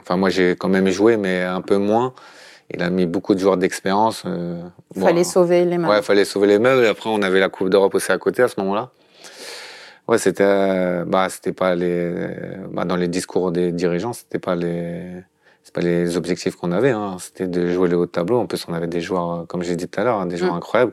Enfin, 0.01 0.17
moi, 0.17 0.29
j'ai 0.29 0.57
quand 0.57 0.67
même 0.67 0.89
joué, 0.89 1.15
mais 1.15 1.43
un 1.43 1.61
peu 1.61 1.77
moins 1.77 2.13
il 2.73 2.81
a 2.81 2.89
mis 2.89 3.05
beaucoup 3.05 3.35
de 3.35 3.39
joueurs 3.39 3.57
d'expérience. 3.57 4.23
Euh, 4.25 4.61
fallait 4.99 5.23
sauver 5.23 5.65
les 5.65 5.77
meubles. 5.77 5.91
Ouais, 5.91 6.01
fallait 6.01 6.25
sauver 6.25 6.47
les 6.47 6.59
meubles. 6.59 6.85
Après, 6.85 7.09
on 7.09 7.21
avait 7.21 7.39
la 7.39 7.49
Coupe 7.49 7.69
d'Europe 7.69 7.93
aussi 7.95 8.11
à 8.11 8.17
côté 8.17 8.41
à 8.41 8.47
ce 8.47 8.59
moment-là. 8.59 8.89
Ouais, 10.07 10.17
c'était, 10.17 10.43
euh, 10.45 11.05
bah, 11.05 11.27
c'était 11.29 11.53
pas 11.53 11.75
les, 11.75 12.13
bah, 12.71 12.83
dans 12.83 12.95
les 12.95 13.07
discours 13.07 13.51
des 13.51 13.71
dirigeants, 13.71 14.11
c'était 14.11 14.39
pas 14.39 14.55
les, 14.55 15.23
c'est 15.63 15.73
pas 15.73 15.81
les 15.81 16.17
objectifs 16.17 16.55
qu'on 16.55 16.71
avait. 16.71 16.91
Hein. 16.91 17.17
C'était 17.19 17.47
de 17.47 17.69
jouer 17.71 17.87
le 17.87 17.97
haut 17.97 18.05
de 18.05 18.11
tableau. 18.11 18.39
En 18.39 18.47
plus, 18.47 18.65
on 18.67 18.73
avait 18.73 18.87
des 18.87 19.01
joueurs, 19.01 19.45
comme 19.47 19.63
j'ai 19.63 19.75
dit 19.75 19.87
tout 19.87 19.99
à 19.99 20.03
l'heure, 20.03 20.19
hein, 20.19 20.25
des 20.25 20.37
joueurs 20.37 20.53
mm. 20.53 20.57
incroyables 20.57 20.91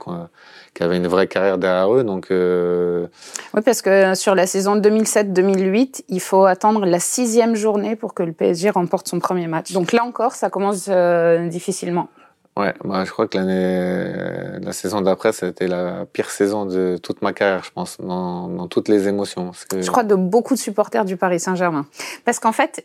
qui 0.74 0.82
avaient 0.82 0.96
une 0.96 1.06
vraie 1.06 1.26
carrière 1.26 1.58
derrière 1.58 1.92
eux. 1.92 2.04
Donc, 2.04 2.30
euh... 2.30 3.06
Oui, 3.54 3.62
parce 3.64 3.82
que 3.82 4.14
sur 4.14 4.34
la 4.34 4.46
saison 4.46 4.76
2007-2008, 4.76 6.04
il 6.08 6.20
faut 6.20 6.44
attendre 6.44 6.86
la 6.86 7.00
sixième 7.00 7.54
journée 7.54 7.96
pour 7.96 8.14
que 8.14 8.22
le 8.22 8.32
PSG 8.32 8.70
remporte 8.70 9.08
son 9.08 9.18
premier 9.18 9.46
match. 9.46 9.72
Donc 9.72 9.92
là 9.92 10.04
encore, 10.04 10.32
ça 10.32 10.50
commence 10.50 10.86
euh, 10.88 11.48
difficilement. 11.48 12.08
Ouais, 12.56 12.74
bah, 12.84 13.04
je 13.04 13.10
crois 13.10 13.26
que 13.28 13.38
l'année, 13.38 14.60
la 14.60 14.72
saison 14.72 15.00
d'après, 15.00 15.32
c'était 15.32 15.68
la 15.68 16.04
pire 16.12 16.30
saison 16.30 16.66
de 16.66 16.98
toute 17.02 17.22
ma 17.22 17.32
carrière, 17.32 17.64
je 17.64 17.70
pense, 17.70 17.98
dans, 18.00 18.48
dans 18.48 18.66
toutes 18.66 18.88
les 18.88 19.08
émotions. 19.08 19.52
Je 19.72 19.90
crois 19.90 20.02
de 20.02 20.16
beaucoup 20.16 20.54
de 20.54 20.58
supporters 20.58 21.04
du 21.04 21.16
Paris 21.16 21.40
Saint-Germain. 21.40 21.86
Parce 22.24 22.38
qu'en 22.38 22.52
fait, 22.52 22.84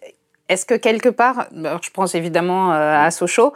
est-ce 0.50 0.66
que 0.66 0.76
quelque 0.76 1.10
part, 1.10 1.48
je 1.54 1.90
pense 1.92 2.16
évidemment 2.16 2.72
euh, 2.74 2.96
à 2.96 3.10
Sochaux, 3.12 3.54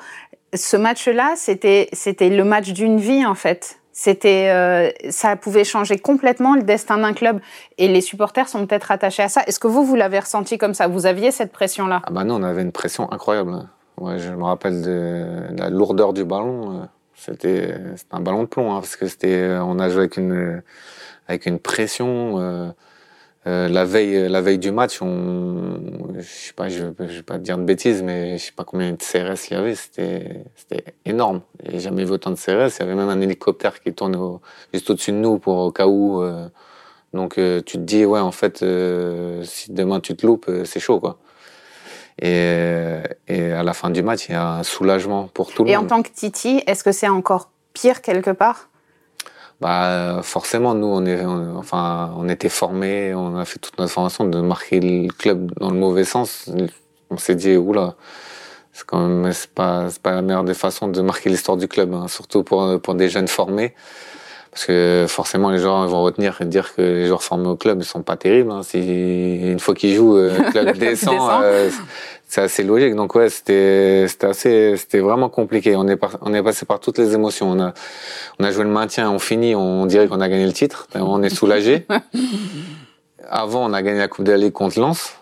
ce 0.53 0.77
match-là, 0.77 1.33
c'était 1.36 1.89
c'était 1.93 2.29
le 2.29 2.43
match 2.43 2.71
d'une 2.71 3.00
vie 3.00 3.25
en 3.25 3.36
fait. 3.36 3.78
C'était, 4.01 4.49
euh, 4.49 4.91
ça 5.09 5.35
pouvait 5.35 5.65
changer 5.65 5.99
complètement 5.99 6.55
le 6.55 6.63
destin 6.63 6.99
d'un 6.99 7.11
club 7.11 7.41
et 7.77 7.89
les 7.89 7.99
supporters 7.99 8.47
sont 8.47 8.65
peut-être 8.65 8.91
attachés 8.91 9.23
à 9.23 9.27
ça. 9.27 9.41
Est-ce 9.45 9.59
que 9.59 9.67
vous, 9.67 9.83
vous 9.83 9.95
l'avez 9.97 10.19
ressenti 10.19 10.57
comme 10.57 10.73
ça? 10.73 10.87
Vous 10.87 11.05
aviez 11.05 11.31
cette 11.31 11.51
pression-là? 11.51 12.01
Ah 12.05 12.09
bah 12.09 12.23
non, 12.23 12.35
on 12.35 12.43
avait 12.43 12.61
une 12.61 12.71
pression 12.71 13.11
incroyable. 13.11 13.67
Ouais, 13.97 14.17
je 14.17 14.29
me 14.29 14.45
rappelle 14.45 14.81
de 14.83 15.47
la 15.57 15.69
lourdeur 15.69 16.13
du 16.13 16.23
ballon. 16.23 16.87
C'était, 17.13 17.75
un 18.11 18.21
ballon 18.21 18.43
de 18.43 18.47
plomb 18.47 18.71
hein, 18.71 18.79
parce 18.79 18.95
que 18.95 19.05
c'était, 19.05 19.57
on 19.61 19.79
a 19.79 19.89
joué 19.89 20.03
avec 20.03 20.15
une 20.15 20.63
avec 21.27 21.45
une 21.45 21.59
pression. 21.59 22.39
Euh, 22.39 22.69
la 23.46 23.86
veille, 23.86 24.15
euh, 24.15 24.29
la 24.29 24.41
veille 24.41 24.60
du 24.60 24.72
match, 24.72 25.01
on, 25.01 25.79
je 26.17 26.22
sais 26.22 26.53
pas, 26.53 26.69
je, 26.69 26.86
je 27.00 27.03
vais 27.03 27.24
pas 27.24 27.38
dire 27.38 27.58
de 27.58 27.63
bêtises, 27.63 28.03
mais 28.03 28.38
je 28.38 28.46
sais 28.46 28.51
pas 28.51 28.63
combien 28.63 28.91
de 28.91 28.98
CRS 28.98 29.50
il 29.50 29.53
y 29.53 29.55
avait. 29.55 29.75
C'était, 29.75 30.43
c'était 30.55 30.84
énorme. 31.05 31.41
J'ai 31.67 31.79
jamais 31.79 32.03
vu 32.03 32.12
autant 32.12 32.31
de 32.31 32.36
CRS. 32.36 32.77
Il 32.77 32.79
y 32.79 32.84
avait 32.84 32.96
même 32.96 33.10
un 33.10 33.22
hélicoptère 33.22 33.79
qui 33.79 33.93
tournait 33.93 34.17
juste 34.74 34.89
au-dessus 34.89 35.12
de 35.12 35.17
nous 35.17 35.39
pour 35.39 35.58
au 35.58 35.72
cas 35.72 35.88
où. 35.88 36.22
Euh. 36.22 36.48
donc 37.13 37.36
tu 37.36 37.62
te 37.63 37.77
dis 37.77 38.05
ouais, 38.05 38.19
en 38.19 38.31
fait, 38.31 38.58
si 39.43 39.72
demain 39.72 40.00
tu 40.00 40.15
te 40.15 40.25
loupes, 40.25 40.51
c'est 40.65 40.79
chaud 40.79 41.00
quoi. 41.00 41.17
Et, 42.22 42.98
et 43.29 43.51
à 43.53 43.63
la 43.63 43.74
fin 43.74 43.89
du 43.89 44.03
match, 44.03 44.27
il 44.27 44.34
y 44.34 44.36
a 44.36 44.55
un 44.55 44.63
soulagement 44.63 45.29
pour 45.34 45.53
tout 45.53 45.63
le 45.63 45.72
monde. 45.72 45.74
Et 45.74 45.77
en 45.77 45.88
tant 45.88 46.03
que 46.03 46.10
Titi, 46.10 46.62
est-ce 46.67 46.84
que 46.84 46.91
c'est 46.91 47.08
encore 47.08 47.50
pire 47.74 48.01
quelque 48.01 48.31
part? 48.31 48.69
Bah 49.61 50.21
forcément 50.23 50.73
nous 50.73 50.87
on 50.87 51.05
est 51.05 51.23
enfin 51.25 52.13
on 52.17 52.29
était 52.29 52.49
formés 52.49 53.13
on 53.13 53.37
a 53.37 53.45
fait 53.45 53.59
toute 53.59 53.77
notre 53.77 53.91
formation 53.91 54.23
de 54.25 54.39
marquer 54.39 54.79
le 54.79 55.09
club 55.11 55.51
dans 55.59 55.71
le 55.71 55.77
mauvais 55.77 56.05
sens. 56.05 56.49
On 57.09 57.17
s'est 57.17 57.35
dit 57.35 57.57
oula 57.57 57.95
c'est 58.71 58.85
quand 58.85 59.05
même 59.05 59.33
c'est 59.33 59.51
pas 59.51 59.89
c'est 59.89 60.01
pas 60.01 60.11
la 60.11 60.21
meilleure 60.21 60.43
des 60.45 60.53
façons 60.53 60.87
de 60.87 61.01
marquer 61.01 61.29
l'histoire 61.29 61.57
du 61.57 61.67
club 61.67 61.93
hein, 61.93 62.07
surtout 62.07 62.43
pour 62.43 62.79
pour 62.81 62.95
des 62.95 63.09
jeunes 63.09 63.27
formés 63.27 63.75
parce 64.51 64.65
que 64.65 65.05
forcément 65.07 65.49
les 65.51 65.59
gens 65.59 65.85
vont 65.85 66.03
retenir 66.03 66.41
et 66.41 66.45
dire 66.45 66.73
que 66.75 66.81
les 66.81 67.05
joueurs 67.05 67.23
formés 67.23 67.47
au 67.47 67.55
club 67.55 67.79
ils 67.81 67.85
sont 67.85 68.01
pas 68.01 68.17
terribles 68.17 68.51
hein. 68.51 68.61
si 68.63 68.79
une 68.79 69.59
fois 69.59 69.75
qu'ils 69.75 69.93
jouent 69.93 70.17
euh, 70.17 70.37
le 70.37 70.51
club 70.51 70.77
descend, 70.77 71.43
euh, 71.43 71.69
c'est 72.29 72.41
assez 72.41 72.63
logique. 72.63 72.95
Donc 72.95 73.15
ouais, 73.15 73.29
c'était 73.29 74.05
c'était 74.07 74.27
assez 74.27 74.77
c'était 74.77 74.99
vraiment 74.99 75.29
compliqué. 75.29 75.75
On 75.75 75.87
est 75.87 75.99
on 76.21 76.33
est 76.33 76.43
passé 76.43 76.65
par 76.65 76.79
toutes 76.79 76.99
les 76.99 77.13
émotions. 77.13 77.51
On 77.51 77.59
a 77.59 77.73
on 78.39 78.43
a 78.43 78.51
joué 78.51 78.63
le 78.63 78.69
maintien, 78.69 79.09
on 79.11 79.19
finit, 79.19 79.55
on 79.55 79.85
dirait 79.87 80.07
qu'on 80.07 80.21
a 80.21 80.29
gagné 80.29 80.45
le 80.45 80.53
titre. 80.53 80.87
On 80.95 81.21
est 81.23 81.29
soulagé. 81.29 81.85
Avant, 83.29 83.65
on 83.65 83.73
a 83.73 83.81
gagné 83.81 83.99
la 83.99 84.07
Coupe 84.07 84.25
de 84.25 84.31
la 84.31 84.37
Ligue 84.37 84.53
contre 84.53 84.79
Lens. 84.79 85.13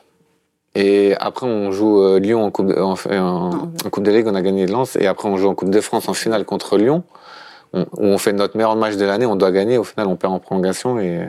Et 0.75 1.15
après, 1.19 1.47
on 1.47 1.71
joue 1.71 2.01
euh, 2.03 2.19
Lyon 2.19 2.43
en 2.43 2.51
Coupe 2.51 2.67
de, 2.67 2.79
en, 2.79 2.93
en, 2.93 3.89
Coupe 3.89 4.03
de 4.03 4.11
Ligue, 4.11 4.27
on 4.27 4.35
a 4.35 4.41
gagné 4.41 4.67
Lens. 4.67 4.95
Et 4.95 5.07
après, 5.07 5.27
on 5.27 5.35
joue 5.35 5.47
en 5.47 5.55
Coupe 5.55 5.71
de 5.71 5.81
France 5.81 6.07
en 6.07 6.13
finale 6.13 6.45
contre 6.45 6.77
Lyon, 6.77 7.03
où 7.97 8.05
on 8.05 8.17
fait 8.17 8.33
notre 8.33 8.57
meilleur 8.57 8.75
match 8.75 8.95
de 8.95 9.05
l'année. 9.05 9.25
On 9.25 9.35
doit 9.35 9.51
gagner. 9.51 9.77
Au 9.77 9.83
final, 9.83 10.07
on 10.07 10.15
perd 10.15 10.33
en 10.33 10.39
prolongation 10.39 10.99
et 10.99 11.27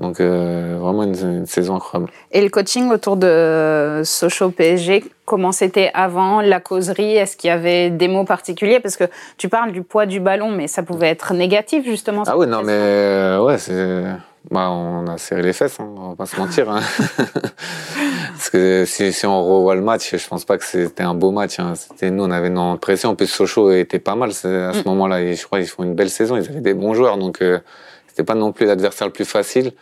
donc 0.00 0.18
euh, 0.18 0.78
vraiment 0.80 1.02
une, 1.02 1.46
saison 1.46 1.76
incroyable. 1.76 2.10
Et 2.32 2.40
le 2.40 2.48
coaching 2.48 2.90
autour 2.90 3.18
de 3.18 4.00
Sochaux 4.02 4.50
PSG, 4.50 5.04
comment 5.26 5.52
c'était 5.52 5.90
avant 5.92 6.40
La 6.40 6.58
causerie, 6.58 7.16
est-ce 7.16 7.36
qu'il 7.36 7.48
y 7.48 7.50
avait 7.52 7.90
des 7.90 8.08
mots 8.08 8.24
particuliers? 8.24 8.80
Parce 8.80 8.96
que 8.96 9.04
tu 9.36 9.50
parles 9.50 9.72
du 9.72 9.82
poids 9.82 10.06
du 10.06 10.18
ballon, 10.18 10.50
mais 10.50 10.68
ça 10.68 10.82
pouvait 10.82 11.08
être 11.08 11.34
négatif 11.34 11.84
justement. 11.84 12.22
Ah 12.26 12.38
oui, 12.38 12.46
non 12.46 12.62
mais 12.62 12.72
euh, 12.72 13.44
ouais, 13.44 13.58
c'est... 13.58 14.04
Bah, 14.48 14.70
on 14.70 15.06
a 15.06 15.18
serré 15.18 15.42
les 15.42 15.52
fesses, 15.52 15.78
hein, 15.80 15.88
on 15.96 16.08
va 16.10 16.16
pas 16.16 16.26
se 16.26 16.36
mentir. 16.36 16.70
Hein. 16.70 16.80
Parce 18.32 18.48
que 18.48 18.84
si, 18.86 19.12
si, 19.12 19.26
on 19.26 19.44
revoit 19.44 19.74
le 19.74 19.82
match, 19.82 20.16
je 20.16 20.28
pense 20.28 20.46
pas 20.46 20.56
que 20.56 20.64
c'était 20.64 21.02
un 21.02 21.14
beau 21.14 21.30
match. 21.30 21.60
Hein. 21.60 21.74
C'était 21.74 22.10
nous, 22.10 22.24
on 22.24 22.30
avait 22.30 22.48
une 22.48 22.78
pression. 22.78 23.10
En 23.10 23.14
plus, 23.14 23.26
Sochaux 23.26 23.70
était 23.70 23.98
pas 23.98 24.14
mal 24.14 24.30
à 24.30 24.32
ce 24.32 24.80
mm. 24.80 24.82
moment-là. 24.86 25.34
Je 25.34 25.44
crois 25.44 25.58
qu'ils 25.58 25.68
font 25.68 25.82
une 25.82 25.94
belle 25.94 26.08
saison. 26.08 26.36
Ils 26.36 26.48
avaient 26.48 26.62
des 26.62 26.74
bons 26.74 26.94
joueurs, 26.94 27.18
donc 27.18 27.42
euh, 27.42 27.60
c'était 28.08 28.24
pas 28.24 28.34
non 28.34 28.52
plus 28.52 28.64
l'adversaire 28.64 29.06
le 29.06 29.12
plus 29.12 29.26
facile. 29.26 29.72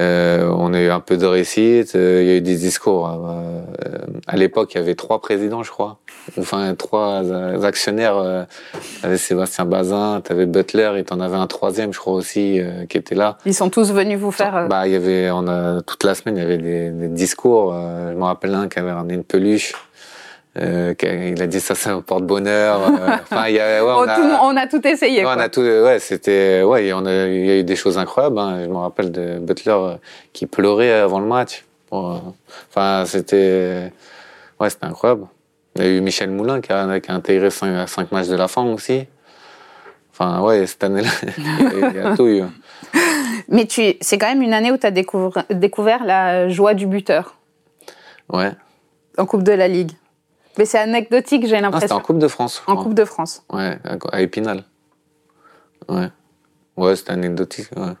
Euh, 0.00 0.48
on 0.56 0.72
a 0.74 0.80
eu 0.80 0.90
un 0.90 1.00
peu 1.00 1.16
de 1.16 1.26
réussite, 1.26 1.94
euh, 1.94 2.22
il 2.22 2.28
y 2.28 2.30
a 2.32 2.36
eu 2.36 2.40
des 2.40 2.56
discours. 2.56 3.08
Euh, 3.08 3.60
à 4.26 4.36
l'époque, 4.36 4.74
il 4.74 4.78
y 4.78 4.80
avait 4.80 4.94
trois 4.94 5.20
présidents, 5.20 5.62
je 5.62 5.70
crois. 5.70 5.98
Enfin, 6.38 6.74
trois 6.74 7.22
actionnaires. 7.64 8.16
Euh, 8.16 8.44
avait 9.02 9.16
Sébastien 9.16 9.64
Bazin, 9.64 10.20
tu 10.24 10.32
avais 10.32 10.46
Butler 10.46 10.92
et 10.96 11.04
tu 11.04 11.12
en 11.12 11.20
avais 11.20 11.36
un 11.36 11.46
troisième, 11.46 11.92
je 11.92 11.98
crois 11.98 12.14
aussi, 12.14 12.60
qui 12.88 12.96
était 12.96 13.14
là. 13.14 13.38
Ils 13.46 13.54
sont 13.54 13.70
tous 13.70 13.92
venus 13.92 14.18
vous 14.18 14.30
faire. 14.30 14.66
Bah, 14.68 14.86
il 14.86 14.92
y 14.92 14.96
avait, 14.96 15.30
on 15.30 15.46
a 15.48 15.82
toute 15.82 16.04
la 16.04 16.14
semaine, 16.14 16.36
il 16.36 16.40
y 16.40 16.44
avait 16.44 16.58
des, 16.58 16.90
des 16.90 17.08
discours. 17.08 17.72
je 17.72 18.14
me 18.14 18.24
rappelle 18.24 18.54
un 18.54 18.68
qui 18.68 18.78
avait 18.78 18.92
ramené 18.92 19.14
une 19.14 19.24
peluche. 19.24 19.74
Euh, 20.60 20.94
il 21.02 21.40
a 21.42 21.46
dit 21.46 21.60
ça, 21.60 21.74
c'est 21.74 21.90
un 21.90 22.00
porte-bonheur. 22.00 22.80
Euh, 22.82 23.16
enfin, 23.22 23.48
y 23.48 23.60
a, 23.60 23.84
ouais, 23.84 23.90
on, 23.90 24.08
a, 24.08 24.40
on, 24.42 24.56
a, 24.56 24.66
tout 24.66 24.84
essayé. 24.86 25.24
Ouais, 25.24 25.32
on 25.34 25.40
a 25.40 25.48
tout, 25.48 25.60
ouais, 25.60 25.98
c'était, 26.00 26.62
ouais, 26.62 26.92
on 26.92 27.06
a, 27.06 27.26
il 27.26 27.46
y 27.46 27.50
a 27.50 27.56
eu 27.58 27.64
des 27.64 27.76
choses 27.76 27.98
incroyables. 27.98 28.38
Hein. 28.38 28.64
Je 28.64 28.68
me 28.68 28.76
rappelle 28.76 29.12
de 29.12 29.38
Butler 29.38 29.72
euh, 29.72 29.94
qui 30.32 30.46
pleurait 30.46 30.92
avant 30.92 31.20
le 31.20 31.26
match. 31.26 31.64
enfin, 31.90 33.04
c'était, 33.06 33.92
ouais, 34.58 34.70
c'était 34.70 34.86
incroyable. 34.86 35.26
Il 35.76 35.84
y 35.84 35.86
a 35.86 35.90
eu 35.90 36.00
Michel 36.00 36.30
Moulin 36.30 36.60
qui 36.60 36.72
a, 36.72 37.00
qui 37.00 37.10
a 37.10 37.14
intégré 37.14 37.50
5, 37.50 38.10
matchs 38.10 38.28
de 38.28 38.36
la 38.36 38.48
fin 38.48 38.64
aussi. 38.64 39.06
Enfin, 40.12 40.40
ouais, 40.40 40.66
cette 40.66 40.82
année-là, 40.82 41.10
il 41.38 41.96
y 41.96 41.98
a 42.00 42.16
tout 42.16 42.26
eu. 42.26 42.42
Mais 43.48 43.66
tu, 43.66 43.94
c'est 44.00 44.18
quand 44.18 44.26
même 44.26 44.42
une 44.42 44.52
année 44.52 44.72
où 44.72 44.76
tu 44.76 44.86
as 44.86 44.90
découvert, 44.90 45.44
découvert 45.50 46.04
la 46.04 46.48
joie 46.48 46.74
du 46.74 46.86
buteur. 46.86 47.36
Ouais. 48.28 48.50
En 49.16 49.24
Coupe 49.24 49.44
de 49.44 49.52
la 49.52 49.68
Ligue. 49.68 49.92
Mais 50.58 50.64
c'est 50.64 50.78
anecdotique, 50.78 51.46
j'ai 51.46 51.60
l'impression. 51.60 51.86
c'était 51.86 51.92
en 51.94 52.00
Coupe 52.00 52.18
de 52.18 52.28
France. 52.28 52.62
En 52.66 52.76
Coupe 52.76 52.94
de 52.94 53.04
France. 53.04 53.44
Ouais, 53.52 53.78
à 54.12 54.20
Épinal. 54.20 54.64
Ouais. 55.88 56.10
Ouais, 56.76 56.96
c'était 56.96 57.12
anecdotique. 57.12 57.68
Ouais. 57.76 57.92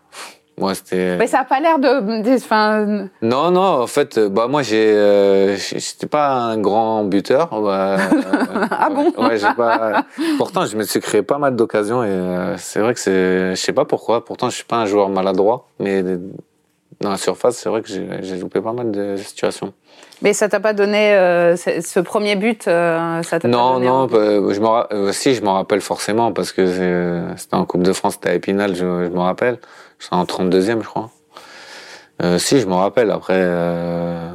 Moi, 0.58 0.74
c'était. 0.74 1.16
Mais 1.16 1.28
ça 1.28 1.40
a 1.40 1.44
pas 1.44 1.60
l'air 1.60 1.78
de. 1.78 3.24
Non, 3.24 3.50
non. 3.50 3.60
En 3.60 3.86
fait, 3.86 4.18
bah 4.18 4.48
moi, 4.48 4.62
j'ai. 4.62 4.92
Euh, 4.92 5.56
j'étais 5.56 6.06
pas 6.06 6.32
un 6.32 6.58
grand 6.58 7.04
buteur. 7.04 7.48
Bah, 7.62 7.96
ah 8.70 8.90
bon? 8.90 9.12
Ouais, 9.16 9.38
pas. 9.56 10.04
Pourtant, 10.36 10.66
je 10.66 10.76
me 10.76 10.82
suis 10.82 11.00
créé 11.00 11.22
pas 11.22 11.38
mal 11.38 11.54
d'occasions 11.54 12.02
et 12.02 12.08
euh, 12.08 12.56
c'est 12.58 12.80
vrai 12.80 12.94
que 12.94 13.00
c'est. 13.00 13.54
Je 13.54 13.60
sais 13.60 13.72
pas 13.72 13.84
pourquoi. 13.84 14.24
Pourtant, 14.24 14.50
je 14.50 14.56
suis 14.56 14.64
pas 14.64 14.78
un 14.78 14.86
joueur 14.86 15.08
maladroit, 15.08 15.68
mais 15.78 16.02
dans 17.00 17.10
la 17.10 17.18
surface, 17.18 17.56
c'est 17.56 17.68
vrai 17.68 17.82
que 17.82 17.88
j'ai 17.88 18.36
loupé 18.36 18.60
pas 18.60 18.72
mal 18.72 18.90
de 18.90 19.16
situations. 19.16 19.72
Mais 20.22 20.32
ça 20.32 20.48
t'a 20.48 20.58
pas 20.58 20.72
donné 20.72 21.12
euh, 21.14 21.56
ce 21.56 22.00
premier 22.00 22.34
but 22.34 22.66
euh, 22.66 23.22
ça 23.22 23.38
Non, 23.44 23.74
pas 23.74 23.74
donné 23.74 23.86
non. 23.86 24.06
Bah, 24.06 24.52
je 24.52 24.60
me, 24.60 24.94
euh, 24.94 25.12
si, 25.12 25.34
je 25.34 25.42
m'en 25.42 25.54
rappelle 25.54 25.80
forcément 25.80 26.32
parce 26.32 26.52
que 26.52 27.22
c'était 27.36 27.54
en 27.54 27.64
Coupe 27.64 27.82
de 27.82 27.92
France, 27.92 28.14
c'était 28.14 28.30
à 28.30 28.34
Épinal, 28.34 28.74
je, 28.74 28.80
je 28.80 29.10
me 29.10 29.20
rappelle. 29.20 29.58
J'étais 30.00 30.14
en 30.14 30.24
32e, 30.24 30.82
je 30.82 30.88
crois. 30.88 31.10
Euh, 32.22 32.38
si, 32.38 32.60
je 32.60 32.66
me 32.66 32.74
rappelle. 32.74 33.12
Après, 33.12 33.34
euh, 33.36 34.30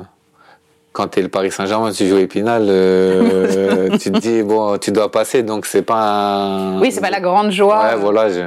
quand 0.93 1.07
t'es 1.07 1.21
le 1.21 1.27
Paris 1.27 1.51
Saint-Germain, 1.51 1.91
tu 1.91 2.07
joues 2.07 2.17
Épinal, 2.17 2.61
tu 3.99 4.11
te 4.11 4.19
dis 4.19 4.41
bon, 4.43 4.77
tu 4.77 4.91
dois 4.91 5.11
passer, 5.11 5.43
donc 5.43 5.65
c'est 5.65 5.81
pas. 5.81 6.01
Un... 6.01 6.79
Oui, 6.79 6.91
c'est 6.93 7.01
pas 7.01 7.09
la 7.09 7.19
grande 7.19 7.51
joie. 7.51 7.83
Ouais, 7.83 7.95
voilà. 7.97 8.29
Je, 8.29 8.41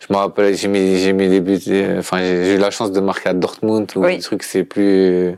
je 0.00 0.12
me 0.12 0.18
rappelle, 0.18 0.54
j'ai 0.54 0.68
mis, 0.68 0.98
j'ai 0.98 1.12
mis 1.12 1.28
des 1.28 1.40
buts, 1.40 1.58
enfin, 1.98 2.18
j'ai 2.18 2.54
eu 2.54 2.58
la 2.58 2.70
chance 2.70 2.92
de 2.92 3.00
marquer 3.00 3.30
à 3.30 3.32
Dortmund 3.32 3.90
ou 3.96 4.04
des 4.04 4.18
trucs, 4.18 4.42
c'est 4.42 4.64
plus, 4.64 5.36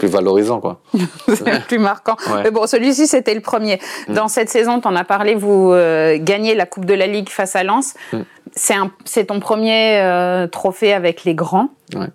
plus 0.00 0.08
valorisant, 0.08 0.60
quoi. 0.60 0.80
c'est 1.28 1.66
plus 1.66 1.78
marquant. 1.78 2.16
Mais 2.42 2.50
bon, 2.50 2.66
celui-ci, 2.66 3.06
c'était 3.06 3.34
le 3.34 3.42
premier. 3.42 3.78
Mm. 4.08 4.14
Dans 4.14 4.28
cette 4.28 4.48
saison, 4.48 4.80
tu 4.80 4.88
en 4.88 4.96
as 4.96 5.04
parlé, 5.04 5.34
vous 5.34 5.72
euh, 5.72 6.16
gagnez 6.18 6.54
la 6.54 6.64
Coupe 6.64 6.86
de 6.86 6.94
la 6.94 7.06
Ligue 7.06 7.28
face 7.28 7.54
à 7.54 7.62
Lens. 7.62 7.94
Mm. 8.12 8.20
C'est, 8.56 8.74
c'est 9.04 9.26
ton 9.26 9.38
premier 9.38 10.00
euh, 10.00 10.46
trophée 10.46 10.94
avec 10.94 11.24
les 11.24 11.34
grands. 11.34 11.68
Ouais. 11.94 12.08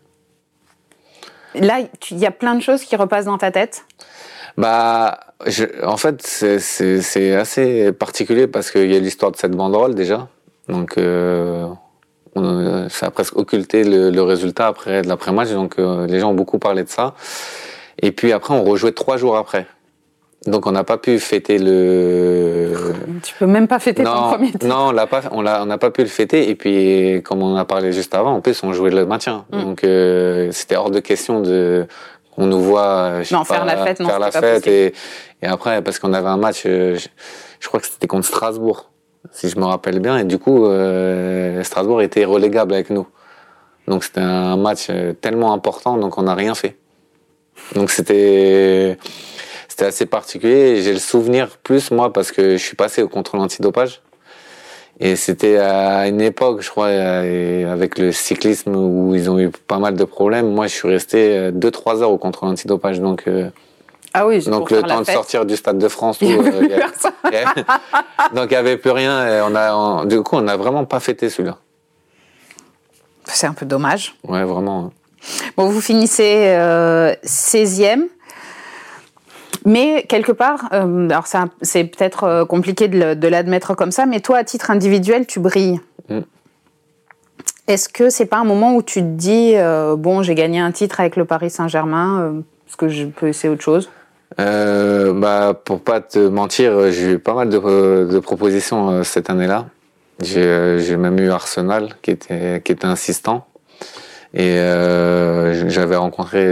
Là, 1.54 1.80
il 2.12 2.18
y 2.18 2.26
a 2.26 2.32
plein 2.32 2.56
de 2.56 2.62
choses 2.62 2.84
qui 2.84 2.96
repassent 2.96 3.26
dans 3.26 3.38
ta 3.38 3.52
tête? 3.52 3.86
Bah, 4.58 5.20
je, 5.46 5.66
en 5.86 5.98
fait, 5.98 6.22
c'est 6.22 7.36
assez 7.36 7.92
particulier 7.92 8.48
parce 8.48 8.72
qu'il 8.72 8.92
y 8.92 8.96
a 8.96 9.00
l'histoire 9.00 9.32
de 9.32 9.38
cette 9.38 9.52
banderole 9.52 9.94
déjà. 9.94 10.28
Donc, 10.68 10.98
euh, 10.98 11.68
on, 12.36 12.90
ça 12.90 13.08
a 13.08 13.12
presque 13.12 13.38
occulté 13.38 13.84
le, 13.84 14.10
le 14.10 14.22
résultat 14.22 14.68
après 14.68 15.02
l'après-match. 15.04 15.52
Donc, 15.52 15.80
euh, 15.80 16.08
les 16.08 16.20
gens 16.20 16.32
ont 16.32 16.36
beaucoup 16.36 16.60
parlé 16.60 16.84
de 16.84 16.90
ça. 16.90 17.14
Et 18.02 18.12
puis 18.12 18.32
après, 18.32 18.54
on 18.54 18.64
rejouait 18.64 18.92
trois 18.92 19.18
jours 19.18 19.38
après. 19.38 19.68
Donc 20.46 20.68
on 20.68 20.72
n'a 20.72 20.84
pas 20.84 20.98
pu 20.98 21.18
fêter 21.18 21.58
le. 21.58 22.72
Tu 23.24 23.34
peux 23.40 23.48
même 23.48 23.68
pas 23.68 23.80
fêter 23.80 24.04
ton 24.04 24.30
premier 24.30 24.52
titre. 24.52 24.68
Non, 24.68 24.90
on 24.90 24.92
l'a 24.92 25.08
pas, 25.08 25.22
on 25.32 25.42
l'a, 25.42 25.64
on 25.64 25.66
n'a 25.66 25.80
pas 25.80 25.90
pu 25.90 26.02
le 26.02 26.08
fêter. 26.08 26.50
Et 26.50 26.56
puis, 26.56 27.24
comme 27.24 27.42
on 27.42 27.56
a 27.56 27.66
parlé 27.66 27.92
juste 27.92 28.14
avant, 28.14 28.34
en 28.34 28.42
plus 28.42 28.62
on 28.64 28.72
jouait 28.72 28.92
le 28.92 29.08
maintien. 29.08 29.46
Mm. 29.52 29.62
Donc 29.62 29.84
euh, 29.84 30.50
c'était 30.52 30.76
hors 30.76 30.92
de 30.92 31.00
question 31.00 31.42
de 31.42 31.88
on 32.38 32.48
nous 32.48 32.62
voit 32.62 33.22
non, 33.32 33.44
faire 33.44 33.66
la 33.66 33.78
fête, 33.86 34.00
non, 34.00 34.10
faire 34.10 34.20
la 34.20 34.32
fête 34.32 34.68
et, 34.68 34.94
et, 35.42 35.48
après 35.48 35.82
parce 35.82 36.00
qu'on 36.00 36.14
avait 36.14 36.28
un 36.28 36.38
match, 36.38 36.64
euh, 36.66 36.98
je, 37.60 37.68
crois 37.68 37.80
que 37.80 37.88
c'était 37.88 38.08
contre 38.08 38.28
Strasbourg, 38.28 38.92
si 39.32 39.50
je 39.50 39.58
me 39.58 39.66
rappelle 39.66 40.00
bien, 40.00 40.18
et 40.18 40.24
du 40.24 40.38
coup 40.38 40.66
euh, 40.66 41.64
Strasbourg 41.64 42.02
était 42.02 42.26
relégable 42.26 42.74
avec 42.74 42.90
nous. 42.90 43.08
Donc 43.88 44.04
c'était 44.04 44.22
un 44.22 44.58
match 44.58 44.88
euh, 44.90 45.14
tellement 45.14 45.54
important, 45.54 45.98
donc 45.98 46.18
on 46.18 46.24
n'a 46.24 46.36
rien 46.36 46.56
fait. 46.56 46.78
Donc 47.74 47.92
c'était 47.92 48.98
c'était 49.68 49.86
assez 49.86 50.06
particulier. 50.06 50.82
J'ai 50.82 50.94
le 50.94 51.00
souvenir 51.00 51.50
plus 51.64 51.92
moi 51.92 52.14
parce 52.14 52.32
que 52.32 52.58
je 52.58 52.64
suis 52.64 52.76
passé 52.76 53.02
au 53.02 53.10
contrôle 53.10 53.42
antidopage. 53.42 54.02
Et 55.00 55.18
c'était 55.18 55.58
à 55.58 56.08
une 56.08 56.22
époque, 56.22 56.62
je 56.62 56.70
crois, 56.70 56.88
euh, 56.88 57.72
avec 57.72 57.98
le 57.98 58.14
cyclisme 58.14 58.76
où 58.76 59.14
ils 59.14 59.30
ont 59.30 59.38
eu 59.38 59.50
pas 59.50 59.78
mal 59.78 59.96
de 59.96 60.04
problèmes. 60.06 60.54
Moi, 60.54 60.68
je 60.68 60.74
suis 60.74 60.88
resté 60.88 61.52
2-3 61.52 61.98
euh, 61.98 62.04
heures 62.04 62.12
au 62.12 62.18
contrôle 62.18 62.50
antidopage. 62.50 63.02
Donc, 63.02 63.24
euh, 63.28 63.50
ah 64.14 64.26
oui, 64.26 64.42
donc 64.46 64.72
le 64.72 64.82
temps 64.82 65.02
de 65.02 65.06
sortir 65.06 65.46
du 65.46 65.58
Stade 65.58 65.78
de 65.78 65.90
France. 65.90 66.20
donc, 66.20 66.30
il 66.30 66.38
n'y 68.48 68.56
avait 68.56 68.78
plus 68.78 68.92
rien. 68.92 69.28
Et 69.28 69.42
on 69.42 69.54
a, 69.54 70.06
du 70.06 70.22
coup, 70.22 70.38
on 70.38 70.42
n'a 70.42 70.56
vraiment 70.56 70.86
pas 70.86 71.02
fêté 71.02 71.30
celui-là. 71.30 71.58
C'est 73.26 73.48
un 73.48 73.54
peu 73.54 73.66
dommage. 73.66 74.16
Ouais, 74.26 74.46
vraiment. 74.46 74.94
Bon, 75.58 75.70
vous 75.70 75.82
finissez 75.82 76.56
16e. 77.26 78.08
Mais 79.66 80.06
quelque 80.08 80.32
part, 80.32 80.70
euh, 80.74 81.10
alors 81.10 81.26
c'est 81.62 81.84
peut-être 81.86 82.24
euh, 82.24 82.46
compliqué 82.46 82.88
de 82.88 83.28
l'admettre 83.28 83.74
comme 83.74 83.92
ça, 83.92 84.06
mais 84.06 84.20
toi, 84.20 84.38
à 84.38 84.44
titre 84.44 84.70
individuel, 84.70 85.26
tu 85.26 85.40
brilles. 85.40 85.80
Mm. 86.10 86.20
Est-ce 87.68 87.90
que 87.90 88.12
c'est 88.12 88.28
pas 88.28 88.38
un 88.38 88.44
moment 88.44 88.76
où 88.76 88.84
tu 88.84 89.02
te 89.02 89.08
dis, 89.08 89.54
euh, 89.56 89.96
bon, 89.96 90.22
j'ai 90.22 90.36
gagné 90.36 90.60
un 90.60 90.72
titre 90.72 91.00
avec 91.00 91.16
le 91.16 91.26
Paris 91.26 91.50
Saint-Germain, 91.50 92.44
est-ce 92.68 92.78
que 92.78 92.88
je 92.88 93.06
peux 93.06 93.28
essayer 93.28 93.52
autre 93.52 93.64
chose? 93.64 93.90
Euh, 94.40 95.14
bah, 95.14 95.60
Pour 95.66 95.82
pas 95.82 96.00
te 96.00 96.20
mentir, 96.20 96.92
j'ai 96.92 97.14
eu 97.14 97.20
pas 97.20 97.34
mal 97.34 97.50
de, 97.50 97.58
de 98.12 98.20
propositions 98.20 99.04
cette 99.04 99.32
année-là. 99.32 99.66
J'ai 100.22 100.96
même 100.96 101.20
eu 101.20 101.32
Arsenal 101.32 101.96
qui 102.04 102.12
était, 102.12 102.62
qui 102.64 102.72
était 102.72 102.86
insistant. 102.86 103.48
Et 104.36 104.58
j'avais 105.68 105.96
rencontré 105.96 106.46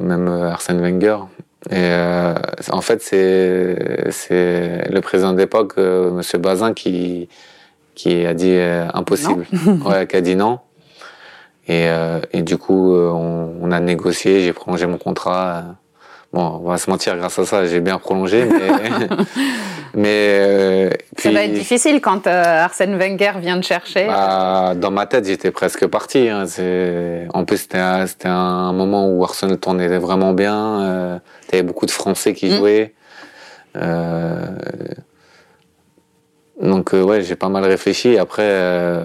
même 0.00 0.28
Arsène 0.28 0.80
Wenger 0.80 1.16
et 1.68 1.74
euh, 1.74 2.34
en 2.70 2.80
fait, 2.80 3.02
c'est 3.02 4.10
c'est 4.10 4.88
le 4.90 5.00
président 5.02 5.34
d'époque, 5.34 5.74
euh, 5.76 6.10
Monsieur 6.10 6.38
Bazin, 6.38 6.72
qui 6.72 7.28
qui 7.94 8.24
a 8.24 8.32
dit 8.32 8.54
euh, 8.54 8.88
impossible, 8.94 9.44
ouais, 9.84 10.06
qui 10.06 10.16
a 10.16 10.20
dit 10.22 10.36
non. 10.36 10.60
Et, 11.68 11.86
euh, 11.88 12.20
et 12.32 12.42
du 12.42 12.56
coup, 12.56 12.94
euh, 12.94 13.10
on, 13.10 13.54
on, 13.60 13.70
a 13.72 13.78
négocié, 13.78 14.40
j'ai 14.40 14.52
prolongé 14.54 14.86
mon 14.86 14.96
contrat. 14.96 15.76
Bon, 16.32 16.60
on 16.62 16.68
va 16.68 16.78
se 16.78 16.88
mentir, 16.88 17.16
grâce 17.16 17.38
à 17.40 17.44
ça, 17.44 17.66
j'ai 17.66 17.80
bien 17.80 17.98
prolongé, 17.98 18.44
mais 18.44 19.08
mais 19.94 20.90
puis, 21.16 21.24
ça 21.24 21.32
va 21.32 21.44
être 21.44 21.54
difficile 21.54 22.00
quand 22.00 22.26
Arsène 22.26 22.96
Wenger 22.96 23.32
vient 23.40 23.58
te 23.60 23.66
chercher. 23.66 24.06
Bah, 24.06 24.74
dans 24.76 24.92
ma 24.92 25.06
tête, 25.06 25.26
j'étais 25.26 25.50
presque 25.50 25.86
parti. 25.86 26.28
Hein. 26.28 26.44
En 27.34 27.44
plus 27.44 27.58
c'était 27.58 28.06
c'était 28.06 28.28
un 28.28 28.72
moment 28.72 29.08
où 29.08 29.24
Arsenal 29.24 29.58
tournait 29.58 29.88
vraiment 29.98 30.32
bien. 30.32 31.20
Il 31.48 31.56
y 31.56 31.58
avait 31.58 31.66
beaucoup 31.66 31.86
de 31.86 31.90
Français 31.90 32.32
qui 32.32 32.46
mm. 32.46 32.56
jouaient. 32.56 32.94
Euh, 33.76 34.46
donc 36.60 36.94
euh, 36.94 37.02
ouais, 37.02 37.22
j'ai 37.22 37.36
pas 37.36 37.48
mal 37.48 37.64
réfléchi. 37.64 38.18
Après, 38.18 38.46
euh, 38.46 39.04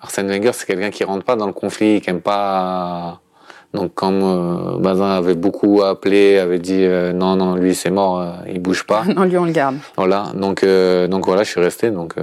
Arsène 0.00 0.28
Wenger, 0.28 0.52
c'est 0.52 0.66
quelqu'un 0.66 0.90
qui 0.90 1.04
rentre 1.04 1.24
pas 1.24 1.36
dans 1.36 1.46
le 1.46 1.52
conflit, 1.52 2.00
qui 2.00 2.10
aime 2.10 2.20
pas. 2.20 3.20
Donc 3.72 3.94
comme 3.94 4.80
Bazin 4.80 5.10
avait 5.10 5.36
beaucoup 5.36 5.82
appelé, 5.82 6.38
avait 6.38 6.58
dit 6.58 6.86
non 7.14 7.36
non 7.36 7.54
lui 7.54 7.74
c'est 7.74 7.90
mort, 7.90 8.24
il 8.48 8.60
bouge 8.60 8.84
pas. 8.84 9.04
non 9.16 9.24
lui 9.24 9.38
on 9.38 9.44
le 9.44 9.52
garde. 9.52 9.76
Voilà 9.96 10.32
donc 10.34 10.64
donc 10.64 11.26
voilà 11.26 11.44
je 11.44 11.50
suis 11.50 11.60
resté 11.60 11.90
donc. 11.90 12.16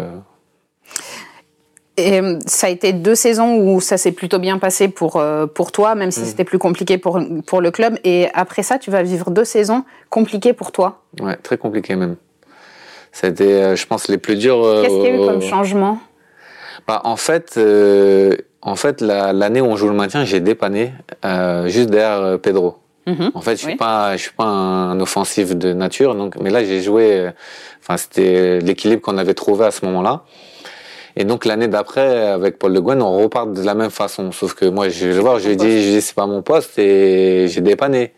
Et 1.97 2.21
euh, 2.21 2.37
ça 2.45 2.67
a 2.67 2.69
été 2.69 2.93
deux 2.93 3.15
saisons 3.15 3.57
où 3.57 3.81
ça 3.81 3.97
s'est 3.97 4.11
plutôt 4.11 4.37
bien 4.37 4.59
passé 4.59 4.87
pour, 4.87 5.15
euh, 5.15 5.47
pour 5.47 5.71
toi, 5.71 5.95
même 5.95 6.11
si 6.11 6.21
mm. 6.21 6.25
c'était 6.25 6.43
plus 6.43 6.59
compliqué 6.59 6.99
pour, 6.99 7.19
pour 7.47 7.59
le 7.59 7.71
club. 7.71 7.97
Et 8.03 8.27
après 8.35 8.61
ça, 8.61 8.77
tu 8.77 8.91
vas 8.91 9.01
vivre 9.01 9.31
deux 9.31 9.43
saisons 9.43 9.83
compliquées 10.11 10.53
pour 10.53 10.71
toi. 10.71 11.01
Ouais, 11.19 11.35
très 11.37 11.57
compliquées 11.57 11.95
même. 11.95 12.15
C'était, 13.11 13.45
euh, 13.45 13.75
je 13.75 13.87
pense, 13.87 14.07
les 14.09 14.19
plus 14.19 14.35
durs. 14.35 14.61
Qu'est-ce 14.61 14.93
qu'il 14.93 15.03
y 15.03 15.07
a 15.07 15.15
eu 15.15 15.25
comme 15.25 15.41
changement? 15.41 15.97
Bah, 16.87 17.01
En 17.03 17.15
fait, 17.15 17.59
en 18.61 18.75
fait 18.75 19.01
l'année 19.01 19.61
où 19.61 19.65
on 19.65 19.75
joue 19.75 19.87
le 19.87 19.95
maintien, 19.95 20.25
j'ai 20.25 20.39
dépanné 20.39 20.93
juste 21.65 21.89
derrière 21.89 22.39
Pedro. 22.39 22.77
Mm-hmm. 23.07 23.31
En 23.35 23.41
fait, 23.41 23.55
je 23.55 23.61
suis 23.61 23.75
pas, 23.77 24.17
je 24.17 24.23
suis 24.23 24.33
pas 24.33 24.43
un 24.43 24.99
offensif 24.99 25.55
de 25.55 25.71
nature, 25.71 26.13
donc, 26.13 26.35
mais 26.41 26.49
là, 26.49 26.65
j'ai 26.65 26.81
joué. 26.81 27.29
Enfin, 27.81 27.95
c'était 27.95 28.59
l'équilibre 28.59 29.01
qu'on 29.01 29.17
avait 29.17 29.33
trouvé 29.33 29.65
à 29.65 29.71
ce 29.71 29.85
moment-là. 29.85 30.23
Et 31.15 31.23
donc 31.23 31.45
l'année 31.45 31.67
d'après, 31.67 32.27
avec 32.27 32.59
Paul 32.59 32.73
Le 32.73 32.81
Guen, 32.81 33.01
on 33.01 33.17
repart 33.17 33.51
de 33.51 33.63
la 33.63 33.73
même 33.75 33.89
façon. 33.89 34.31
Sauf 34.31 34.53
que 34.53 34.65
moi, 34.65 34.89
je 34.89 35.07
vais 35.07 35.19
voir, 35.19 35.39
je 35.39 35.49
lui 35.49 35.55
dis, 35.55 35.83
je 35.83 35.89
dis 35.89 36.01
c'est 36.01 36.15
pas 36.15 36.27
mon 36.27 36.41
poste 36.41 36.77
et 36.77 37.47
j'ai 37.47 37.61
dépanné. 37.61 38.13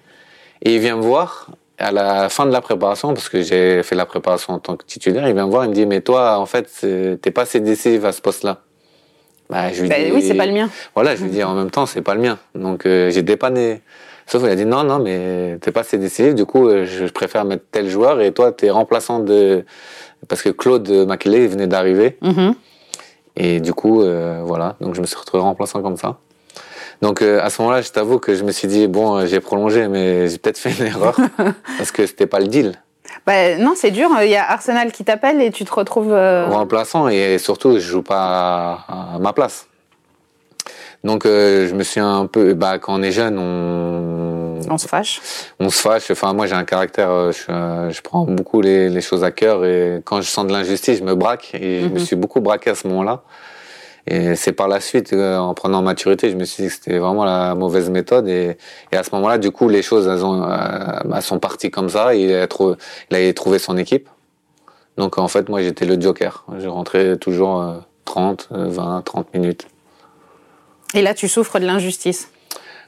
Et 0.63 0.75
il 0.75 0.81
vient 0.81 0.97
me 0.97 1.03
voir 1.03 1.51
à 1.77 1.91
la 1.91 2.27
fin 2.27 2.45
de 2.45 2.51
la 2.51 2.59
préparation, 2.59 3.13
parce 3.13 3.29
que 3.29 3.41
j'ai 3.41 3.83
fait 3.83 3.95
la 3.95 4.05
préparation 4.05 4.55
en 4.55 4.59
tant 4.59 4.75
que 4.75 4.83
titulaire, 4.85 5.27
il 5.29 5.33
vient 5.33 5.45
me 5.45 5.51
voir, 5.51 5.63
il 5.63 5.69
me 5.69 5.73
dit, 5.73 5.85
mais 5.85 6.01
toi, 6.01 6.37
en 6.37 6.45
fait, 6.45 6.67
t'es 7.21 7.31
pas 7.31 7.43
assez 7.43 7.61
décisif 7.61 8.03
à 8.03 8.11
ce 8.11 8.21
poste-là. 8.21 8.63
Bah, 9.49 9.73
je 9.73 9.81
lui 9.81 9.89
bah 9.89 9.95
dis, 10.03 10.11
oui, 10.11 10.21
c'est 10.21 10.35
pas 10.35 10.45
le 10.45 10.53
mien. 10.53 10.69
Voilà, 10.93 11.15
je 11.15 11.23
lui 11.23 11.31
dis 11.31 11.43
en 11.43 11.55
même 11.55 11.71
temps, 11.71 11.85
c'est 11.85 12.01
pas 12.01 12.15
le 12.15 12.21
mien. 12.21 12.37
Donc 12.55 12.85
euh, 12.85 13.09
j'ai 13.09 13.23
dépanné. 13.23 13.81
Sauf 14.27 14.43
qu'il 14.43 14.51
a 14.51 14.55
dit 14.55 14.65
non, 14.65 14.83
non, 14.83 14.99
mais 14.99 15.57
t'es 15.59 15.71
pas 15.71 15.79
assez 15.79 15.97
décisif. 15.97 16.35
Du 16.35 16.45
coup, 16.45 16.67
euh, 16.67 16.85
je 16.85 17.05
préfère 17.05 17.45
mettre 17.45 17.63
tel 17.71 17.89
joueur 17.89 18.21
et 18.21 18.31
toi, 18.31 18.51
t'es 18.51 18.69
remplaçant 18.69 19.19
de 19.19 19.65
parce 20.27 20.41
que 20.41 20.49
Claude 20.49 20.89
Maquelet 20.89 21.47
venait 21.47 21.67
d'arriver. 21.67 22.17
Mm-hmm. 22.21 22.53
Et 23.39 23.59
du 23.61 23.73
coup, 23.73 24.01
euh, 24.01 24.41
voilà, 24.45 24.75
donc 24.81 24.95
je 24.95 25.01
me 25.01 25.05
suis 25.05 25.15
retrouvé 25.15 25.41
remplaçant 25.41 25.81
comme 25.81 25.97
ça. 25.97 26.17
Donc 27.01 27.21
euh, 27.21 27.41
à 27.41 27.49
ce 27.49 27.61
moment-là, 27.61 27.81
je 27.81 27.89
t'avoue 27.89 28.19
que 28.19 28.35
je 28.35 28.43
me 28.43 28.51
suis 28.51 28.67
dit 28.67 28.87
bon, 28.87 29.17
euh, 29.17 29.25
j'ai 29.25 29.39
prolongé, 29.39 29.87
mais 29.87 30.27
j'ai 30.27 30.37
peut-être 30.37 30.57
fait 30.57 30.71
une 30.71 30.85
erreur 30.87 31.17
parce 31.77 31.91
que 31.91 32.05
c'était 32.05 32.27
pas 32.27 32.39
le 32.39 32.47
deal. 32.47 32.73
Bah, 33.25 33.57
non, 33.57 33.73
c'est 33.75 33.91
dur. 33.91 34.09
Il 34.21 34.29
y 34.29 34.35
a 34.35 34.49
Arsenal 34.49 34.91
qui 34.91 35.03
t'appelle 35.03 35.41
et 35.41 35.51
tu 35.51 35.65
te 35.65 35.73
retrouves 35.73 36.13
remplaçant 36.13 37.07
et 37.07 37.37
surtout 37.37 37.73
je 37.73 37.79
joue 37.79 38.03
pas 38.03 38.85
à, 38.87 39.19
ma 39.19 39.33
place. 39.33 39.67
Donc 41.03 41.23
je 41.25 41.73
me 41.73 41.83
suis 41.83 41.99
un 41.99 42.25
peu, 42.25 42.53
bah, 42.53 42.77
quand 42.77 42.99
on 42.99 43.03
est 43.03 43.11
jeune, 43.11 43.37
on 43.39 44.29
on 44.69 44.77
se 44.77 44.87
fâche 44.87 45.21
On 45.59 45.69
se 45.69 45.81
fâche. 45.81 46.11
Enfin, 46.11 46.33
moi, 46.33 46.47
j'ai 46.47 46.55
un 46.55 46.63
caractère, 46.63 47.09
euh, 47.09 47.31
euh, 47.49 47.89
je, 47.89 48.01
prends 48.01 48.25
beaucoup 48.25 48.61
les, 48.61 49.01
choses 49.01 49.23
à 49.23 49.31
cœur 49.31 49.65
et 49.65 50.01
quand 50.03 50.21
je 50.21 50.27
sens 50.29 50.45
de 50.47 50.51
l'injustice, 50.51 50.99
je 50.99 51.03
me 51.03 51.15
braque 51.15 51.51
et 51.53 51.81
je 51.81 51.87
me 51.87 51.99
mhm. 51.99 51.99
suis 51.99 52.15
beaucoup 52.15 52.41
braqué 52.41 52.69
à 52.69 52.75
ce 52.75 52.87
moment-là. 52.87 53.23
Et 54.07 54.35
c'est 54.35 54.53
par 54.53 54.67
la 54.67 54.79
suite, 54.79 55.13
euh, 55.13 55.37
en 55.37 55.53
prenant 55.53 55.81
maturité, 55.81 56.29
je 56.29 56.35
me 56.35 56.45
suis 56.45 56.63
dit 56.63 56.69
que 56.69 56.75
c'était 56.75 56.97
vraiment 56.97 57.25
la 57.25 57.55
mauvaise 57.55 57.89
méthode. 57.89 58.27
Et, 58.27 58.57
à 58.91 59.03
ce 59.03 59.13
moment-là, 59.15 59.37
du 59.37 59.51
coup, 59.51 59.69
les 59.69 59.81
choses 59.81 60.07
elles 60.07 60.25
ont, 60.25 60.39
bah, 60.39 61.21
sont 61.21 61.39
parties 61.39 61.71
comme 61.71 61.89
ça. 61.89 62.15
Il 62.15 62.33
a, 62.33 62.47
trouvé, 62.47 62.75
il 63.11 63.17
a 63.17 63.33
trouvé 63.33 63.59
son 63.59 63.77
équipe. 63.77 64.09
Donc 64.97 65.17
en 65.17 65.27
fait, 65.27 65.47
moi, 65.49 65.61
j'étais 65.61 65.85
le 65.85 65.99
joker. 65.99 66.45
Je 66.59 66.67
rentrais 66.67 67.17
toujours 67.17 67.63
30, 68.05 68.47
20, 68.51 69.01
30 69.03 69.33
minutes. 69.33 69.67
Et 70.93 71.01
là, 71.01 71.13
tu 71.13 71.27
souffres 71.27 71.59
de 71.59 71.65
l'injustice 71.65 72.29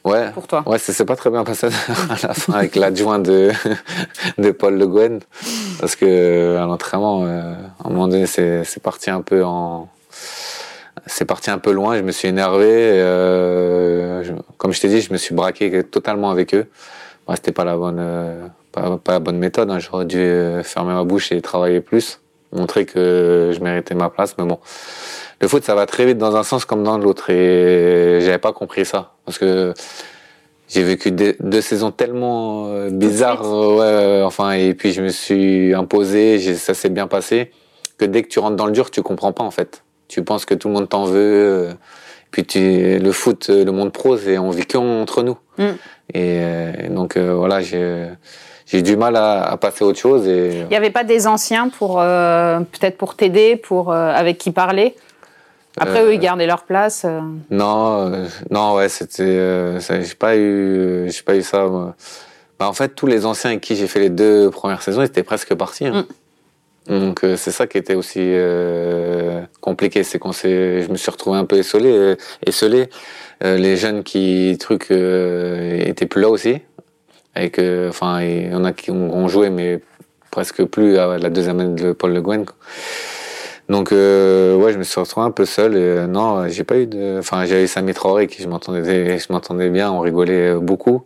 Ouais. 0.03 0.31
Pour 0.31 0.47
toi. 0.47 0.63
Ouais, 0.65 0.79
ça 0.79 0.93
s'est 0.93 1.05
pas 1.05 1.15
très 1.15 1.29
bien 1.29 1.43
passé 1.43 1.67
à 2.09 2.27
la 2.27 2.33
fin 2.33 2.53
avec 2.53 2.75
l'adjoint 2.75 3.19
de, 3.19 3.51
de 4.37 4.51
Paul 4.51 4.77
Le 4.77 4.87
Guen. 4.87 5.19
Parce 5.79 5.95
que, 5.95 6.57
à 6.57 6.65
l'entraînement, 6.65 7.23
euh, 7.23 7.53
à 7.83 7.87
un 7.87 7.91
moment 7.91 8.07
donné, 8.07 8.25
c'est 8.25 8.81
parti 8.81 9.11
un 9.11 9.21
peu 9.21 9.43
en, 9.45 9.87
c'est 11.05 11.25
parti 11.25 11.49
un 11.49 11.57
peu 11.57 11.71
loin. 11.71 11.97
Je 11.97 12.01
me 12.01 12.11
suis 12.11 12.27
énervé. 12.27 12.67
Euh, 12.69 14.23
comme 14.57 14.71
je 14.71 14.81
t'ai 14.81 14.87
dit, 14.87 15.01
je 15.01 15.11
me 15.11 15.17
suis 15.17 15.33
braqué 15.33 15.83
totalement 15.83 16.29
avec 16.29 16.53
eux. 16.53 16.67
Bah, 17.27 17.35
c'était 17.35 17.51
pas 17.51 17.65
la 17.65 17.77
bonne, 17.77 17.99
euh, 17.99 18.47
pas, 18.71 18.99
la 19.07 19.19
bonne 19.19 19.37
méthode. 19.37 19.69
Hein. 19.69 19.79
J'aurais 19.79 20.05
dû 20.05 20.19
euh, 20.19 20.63
fermer 20.63 20.93
ma 20.93 21.03
bouche 21.03 21.31
et 21.31 21.41
travailler 21.41 21.81
plus, 21.81 22.19
montrer 22.51 22.85
que 22.85 23.51
je 23.53 23.59
méritais 23.61 23.95
ma 23.95 24.09
place. 24.09 24.35
Mais 24.37 24.45
bon, 24.45 24.59
le 25.39 25.47
foot, 25.47 25.63
ça 25.63 25.75
va 25.75 25.85
très 25.85 26.05
vite 26.05 26.17
dans 26.17 26.35
un 26.35 26.43
sens 26.43 26.65
comme 26.65 26.83
dans 26.83 26.97
l'autre, 26.97 27.29
et 27.29 28.19
j'avais 28.21 28.37
pas 28.37 28.53
compris 28.53 28.85
ça 28.85 29.13
parce 29.25 29.37
que 29.37 29.73
j'ai 30.67 30.83
vécu 30.83 31.11
deux, 31.11 31.61
saisons 31.61 31.91
tellement 31.91 32.87
bizarres, 32.89 33.43
ouais, 33.43 34.21
enfin, 34.23 34.51
et 34.51 34.73
puis 34.73 34.93
je 34.93 35.01
me 35.01 35.09
suis 35.09 35.73
imposé, 35.73 36.39
ça 36.55 36.73
s'est 36.73 36.89
bien 36.89 37.07
passé, 37.07 37.51
que 37.97 38.05
dès 38.05 38.23
que 38.23 38.29
tu 38.29 38.39
rentres 38.39 38.55
dans 38.55 38.67
le 38.67 38.71
dur, 38.71 38.89
tu 38.89 39.01
comprends 39.01 39.33
pas 39.33 39.43
en 39.43 39.51
fait 39.51 39.83
tu 40.11 40.23
penses 40.23 40.45
que 40.45 40.53
tout 40.53 40.67
le 40.67 40.73
monde 40.73 40.89
t'en 40.89 41.05
veut. 41.05 41.69
Euh, 41.69 41.73
puis 42.31 42.45
tu, 42.45 42.99
le 42.99 43.11
foot, 43.11 43.47
euh, 43.49 43.63
le 43.63 43.71
monde 43.71 43.91
pro, 43.91 44.17
c'est 44.17 44.37
on 44.37 44.49
vit 44.49 44.65
qu'entre 44.65 45.23
nous. 45.23 45.37
Mm. 45.57 45.63
Et 46.13 46.39
euh, 46.41 46.89
donc 46.89 47.17
voilà, 47.17 47.61
j'ai 47.61 48.81
du 48.81 48.97
mal 48.97 49.15
à, 49.15 49.57
passer 49.59 49.85
à 49.85 49.87
autre 49.87 49.99
chose. 49.99 50.27
Et... 50.27 50.59
Il 50.59 50.67
n'y 50.67 50.75
avait 50.75 50.89
pas 50.89 51.05
des 51.05 51.27
anciens 51.27 51.69
pour 51.69 51.95
peut-être 51.95 52.97
pour 52.97 53.15
t'aider, 53.15 53.55
pour 53.55 53.93
avec 53.93 54.37
qui 54.37 54.51
parler? 54.51 54.95
Après 55.77 56.03
eux, 56.03 56.13
ils 56.13 56.19
gardaient 56.19 56.47
leur 56.47 56.63
place. 56.63 57.05
Non, 57.49 58.11
non, 58.49 58.75
ouais, 58.75 58.89
c'était, 58.89 59.79
j'ai 59.79 60.15
pas 60.15 60.35
eu, 60.35 61.09
j'ai 61.09 61.23
pas 61.23 61.35
eu 61.35 61.41
ça. 61.41 61.65
Bah, 62.59 62.67
en 62.67 62.73
fait, 62.73 62.89
tous 62.89 63.07
les 63.07 63.25
anciens 63.25 63.51
avec 63.51 63.61
qui 63.61 63.77
j'ai 63.77 63.87
fait 63.87 64.01
les 64.01 64.09
deux 64.09 64.51
premières 64.51 64.81
saisons, 64.81 65.01
ils 65.01 65.05
étaient 65.05 65.23
presque 65.23 65.55
partis. 65.55 65.87
Hein. 65.87 66.01
Mm. 66.01 66.13
Donc 66.87 67.23
euh, 67.23 67.37
c'est 67.37 67.51
ça 67.51 67.67
qui 67.67 67.77
était 67.77 67.93
aussi 67.93 68.19
euh, 68.21 69.41
compliqué, 69.59 70.03
c'est 70.03 70.17
qu'on 70.17 70.31
s'est, 70.31 70.81
je 70.81 70.89
me 70.89 70.97
suis 70.97 71.11
retrouvé 71.11 71.37
un 71.37 71.45
peu 71.45 71.57
essolé, 71.57 71.91
euh, 71.91 72.15
esselé. 72.45 72.89
Euh, 73.43 73.57
les 73.57 73.77
jeunes 73.77 74.03
qui 74.03 74.57
trucs 74.59 74.91
euh, 74.91 75.79
étaient 75.85 76.07
plus 76.07 76.21
là 76.21 76.29
aussi, 76.29 76.57
avec, 77.35 77.59
enfin, 77.87 78.21
il 78.21 78.51
y 78.51 78.55
en 78.55 78.65
a 78.65 78.73
qui 78.73 78.91
ont, 78.91 79.27
joué 79.27 79.49
mais 79.49 79.79
presque 80.31 80.63
plus 80.65 80.97
à 80.97 81.17
la 81.17 81.29
deuxième 81.29 81.59
année 81.59 81.81
de 81.81 81.91
Paul 81.91 82.13
Le 82.13 82.21
Guen. 82.21 82.45
Donc 83.69 83.91
ouais, 83.91 84.73
je 84.73 84.77
me 84.77 84.83
suis 84.83 84.99
retrouvé 84.99 85.25
un 85.25 85.31
peu 85.31 85.45
seul. 85.45 85.77
Et, 85.77 86.07
non, 86.07 86.47
j'ai 86.49 86.63
pas 86.63 86.77
eu 86.77 86.87
de, 86.87 87.19
enfin 87.19 87.45
eu 87.45 87.67
Samy 87.67 87.93
Traoré 87.93 88.27
qui 88.27 88.41
je 88.41 88.49
m'entendais, 88.49 89.17
je 89.17 89.31
m'entendais 89.31 89.69
bien, 89.69 89.91
on 89.91 90.01
rigolait 90.01 90.55
beaucoup, 90.55 91.03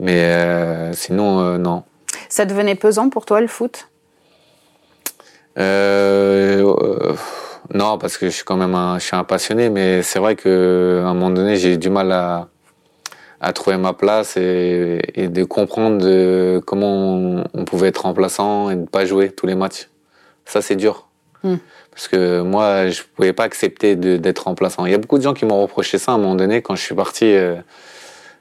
mais 0.00 0.92
sinon 0.92 1.56
non. 1.58 1.84
Ça 2.28 2.46
devenait 2.46 2.74
pesant 2.74 3.10
pour 3.10 3.26
toi 3.26 3.40
le 3.40 3.46
foot? 3.46 3.86
Euh, 5.58 6.62
euh, 6.62 7.14
non, 7.72 7.98
parce 7.98 8.18
que 8.18 8.26
je 8.26 8.32
suis 8.32 8.44
quand 8.44 8.56
même 8.56 8.74
un, 8.74 8.98
je 8.98 9.04
suis 9.06 9.16
un 9.16 9.24
passionné, 9.24 9.70
mais 9.70 10.02
c'est 10.02 10.18
vrai 10.18 10.36
que 10.36 11.02
à 11.04 11.08
un 11.08 11.14
moment 11.14 11.30
donné, 11.30 11.56
j'ai 11.56 11.74
eu 11.74 11.78
du 11.78 11.90
mal 11.90 12.12
à, 12.12 12.48
à 13.40 13.52
trouver 13.52 13.76
ma 13.76 13.92
place 13.92 14.36
et, 14.36 15.00
et 15.14 15.28
de 15.28 15.44
comprendre 15.44 15.98
de 15.98 16.60
comment 16.66 17.44
on, 17.52 17.64
pouvait 17.64 17.88
être 17.88 18.02
remplaçant 18.02 18.70
et 18.70 18.76
ne 18.76 18.86
pas 18.86 19.04
jouer 19.04 19.30
tous 19.30 19.46
les 19.46 19.54
matchs. 19.54 19.88
Ça, 20.44 20.62
c'est 20.62 20.76
dur. 20.76 21.08
Hmm. 21.42 21.56
Parce 21.90 22.08
que 22.08 22.40
moi, 22.40 22.88
je 22.88 23.02
pouvais 23.14 23.32
pas 23.32 23.44
accepter 23.44 23.96
d'être 23.96 24.40
remplaçant. 24.40 24.84
Il 24.86 24.92
y 24.92 24.94
a 24.94 24.98
beaucoup 24.98 25.18
de 25.18 25.22
gens 25.22 25.34
qui 25.34 25.44
m'ont 25.44 25.60
reproché 25.60 25.98
ça 25.98 26.12
à 26.12 26.14
un 26.16 26.18
moment 26.18 26.34
donné 26.34 26.60
quand 26.60 26.74
je 26.74 26.82
suis 26.82 26.94
parti 26.94 27.26
euh, 27.26 27.56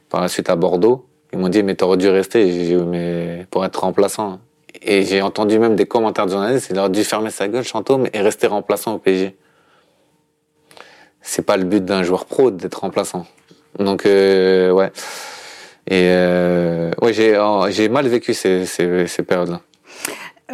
par 0.10 0.21
la 0.21 0.28
suite 0.28 0.49
à 0.49 0.56
Bordeaux. 0.56 1.06
Ils 1.34 1.39
m'ont 1.39 1.49
dit, 1.49 1.63
mais 1.63 1.76
t'aurais 1.76 1.97
dû 1.97 2.10
rester. 2.10 2.52
J'ai 2.52 2.76
dit, 2.76 2.84
mais 2.84 3.45
pour 3.52 3.63
être 3.65 3.82
remplaçant. 3.82 4.39
Et 4.81 5.03
j'ai 5.03 5.21
entendu 5.21 5.59
même 5.59 5.75
des 5.75 5.86
commentaires 5.86 6.25
de 6.25 6.31
journalistes, 6.31 6.67
il 6.71 6.79
aurait 6.79 6.89
dû 6.89 7.03
fermer 7.03 7.29
sa 7.29 7.47
gueule, 7.47 7.63
Chantôme, 7.63 8.07
et 8.12 8.21
rester 8.21 8.47
remplaçant 8.47 8.95
au 8.95 8.97
PSG. 8.97 9.36
C'est 11.21 11.45
pas 11.45 11.57
le 11.57 11.63
but 11.63 11.86
d'un 11.86 12.03
joueur 12.03 12.25
pro 12.25 12.51
d'être 12.51 12.81
remplaçant. 12.81 13.25
Donc, 13.79 14.05
euh, 14.05 14.71
ouais. 14.71 14.91
Et 15.88 16.07
euh, 16.09 16.91
ouais, 17.01 17.13
j'ai, 17.13 17.89
mal 17.89 18.07
vécu 18.07 18.33
ces, 18.33 18.65
ces, 18.65 19.07
ces 19.07 19.23
périodes-là. 19.23 19.62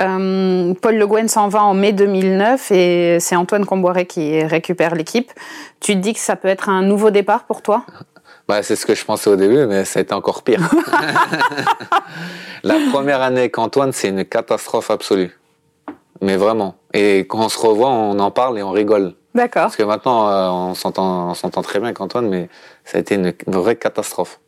Euh, 0.02 0.74
Paul 0.82 0.96
Le 0.96 1.08
Guen 1.08 1.28
s'en 1.28 1.50
va 1.50 1.64
en 1.64 1.74
mai 1.74 1.92
2009 1.92 2.72
et 2.72 3.18
c'est 3.20 3.36
Antoine 3.36 3.66
Comboiré 3.66 4.06
qui 4.06 4.44
récupère 4.44 4.96
l'équipe. 4.96 5.32
Tu 5.80 5.94
te 5.94 5.98
dis 5.98 6.14
que 6.14 6.20
ça 6.20 6.36
peut 6.36 6.48
être 6.48 6.70
un 6.70 6.84
nouveau 6.84 7.10
départ 7.12 7.44
pour 7.44 7.62
toi? 7.62 7.86
Bah, 8.50 8.64
c'est 8.64 8.76
ce 8.76 8.88
que 8.88 8.96
je 8.96 9.06
pensais 9.06 9.30
au 9.30 9.36
début, 9.36 9.68
mais 9.68 9.86
ça 9.86 10.00
a 10.00 10.02
été 10.02 10.12
encore 10.12 10.42
pire. 10.42 10.60
la 12.64 12.78
première 12.92 13.22
année 13.22 13.42
avec 13.42 13.60
Antoine, 13.60 13.92
c'est 13.92 14.10
une 14.10 14.26
catastrophe 14.26 14.90
absolue. 14.90 15.38
Mais 16.24 16.36
vraiment. 16.36 16.74
Et 16.96 17.20
quand 17.20 17.46
on 17.46 17.50
se 17.50 17.60
revoit, 17.60 17.90
on 17.90 18.18
en 18.18 18.32
parle 18.32 18.58
et 18.58 18.64
on 18.64 18.72
rigole. 18.72 19.14
D'accord. 19.36 19.66
Parce 19.66 19.76
que 19.76 19.84
maintenant, 19.84 20.28
euh, 20.28 20.50
on 20.50 20.74
s'entend, 20.74 21.30
on 21.30 21.34
s'entend 21.36 21.62
très 21.62 21.78
bien 21.78 21.90
avec 21.90 22.02
Antoine, 22.02 22.28
mais 22.28 22.50
ça 22.86 22.98
a 22.98 23.02
été 23.02 23.14
une 23.14 23.36
vraie 23.46 23.76
catastrophe. 23.76 24.40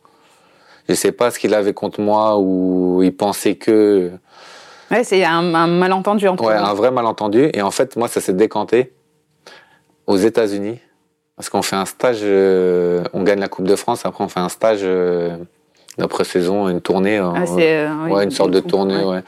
Je 0.88 0.94
sais 0.94 1.12
pas 1.12 1.30
ce 1.30 1.38
qu'il 1.38 1.54
avait 1.54 1.72
contre 1.72 2.00
moi 2.00 2.40
ou 2.40 3.04
il 3.04 3.16
pensait 3.16 3.54
que. 3.54 4.10
Ouais, 4.90 5.04
c'est 5.04 5.24
un, 5.24 5.54
un, 5.54 5.68
malentendu 5.68 6.26
entre 6.26 6.44
Ouais, 6.44 6.54
un 6.54 6.74
vrai 6.74 6.90
malentendu. 6.90 7.50
Et 7.54 7.62
en 7.62 7.70
fait, 7.70 7.94
moi, 7.94 8.08
ça 8.08 8.20
s'est 8.20 8.32
décanté 8.32 8.94
aux 10.08 10.16
États-Unis 10.16 10.80
parce 11.36 11.48
qu'on 11.48 11.62
fait 11.62 11.76
un 11.76 11.86
stage, 11.86 12.20
euh, 12.22 13.04
on 13.12 13.22
gagne 13.22 13.40
la 13.40 13.48
Coupe 13.48 13.66
de 13.66 13.76
France, 13.76 14.04
après 14.04 14.22
on 14.22 14.28
fait 14.28 14.40
un 14.40 14.48
stage 14.48 14.80
euh, 14.82 15.36
d'après-saison, 15.98 16.68
une 16.68 16.80
tournée. 16.80 17.18
Ah, 17.18 17.44
euh, 17.58 18.08
ouais, 18.08 18.24
une 18.24 18.30
sorte 18.30 18.50
de 18.50 18.60
tournée, 18.60 19.02
ouais. 19.02 19.22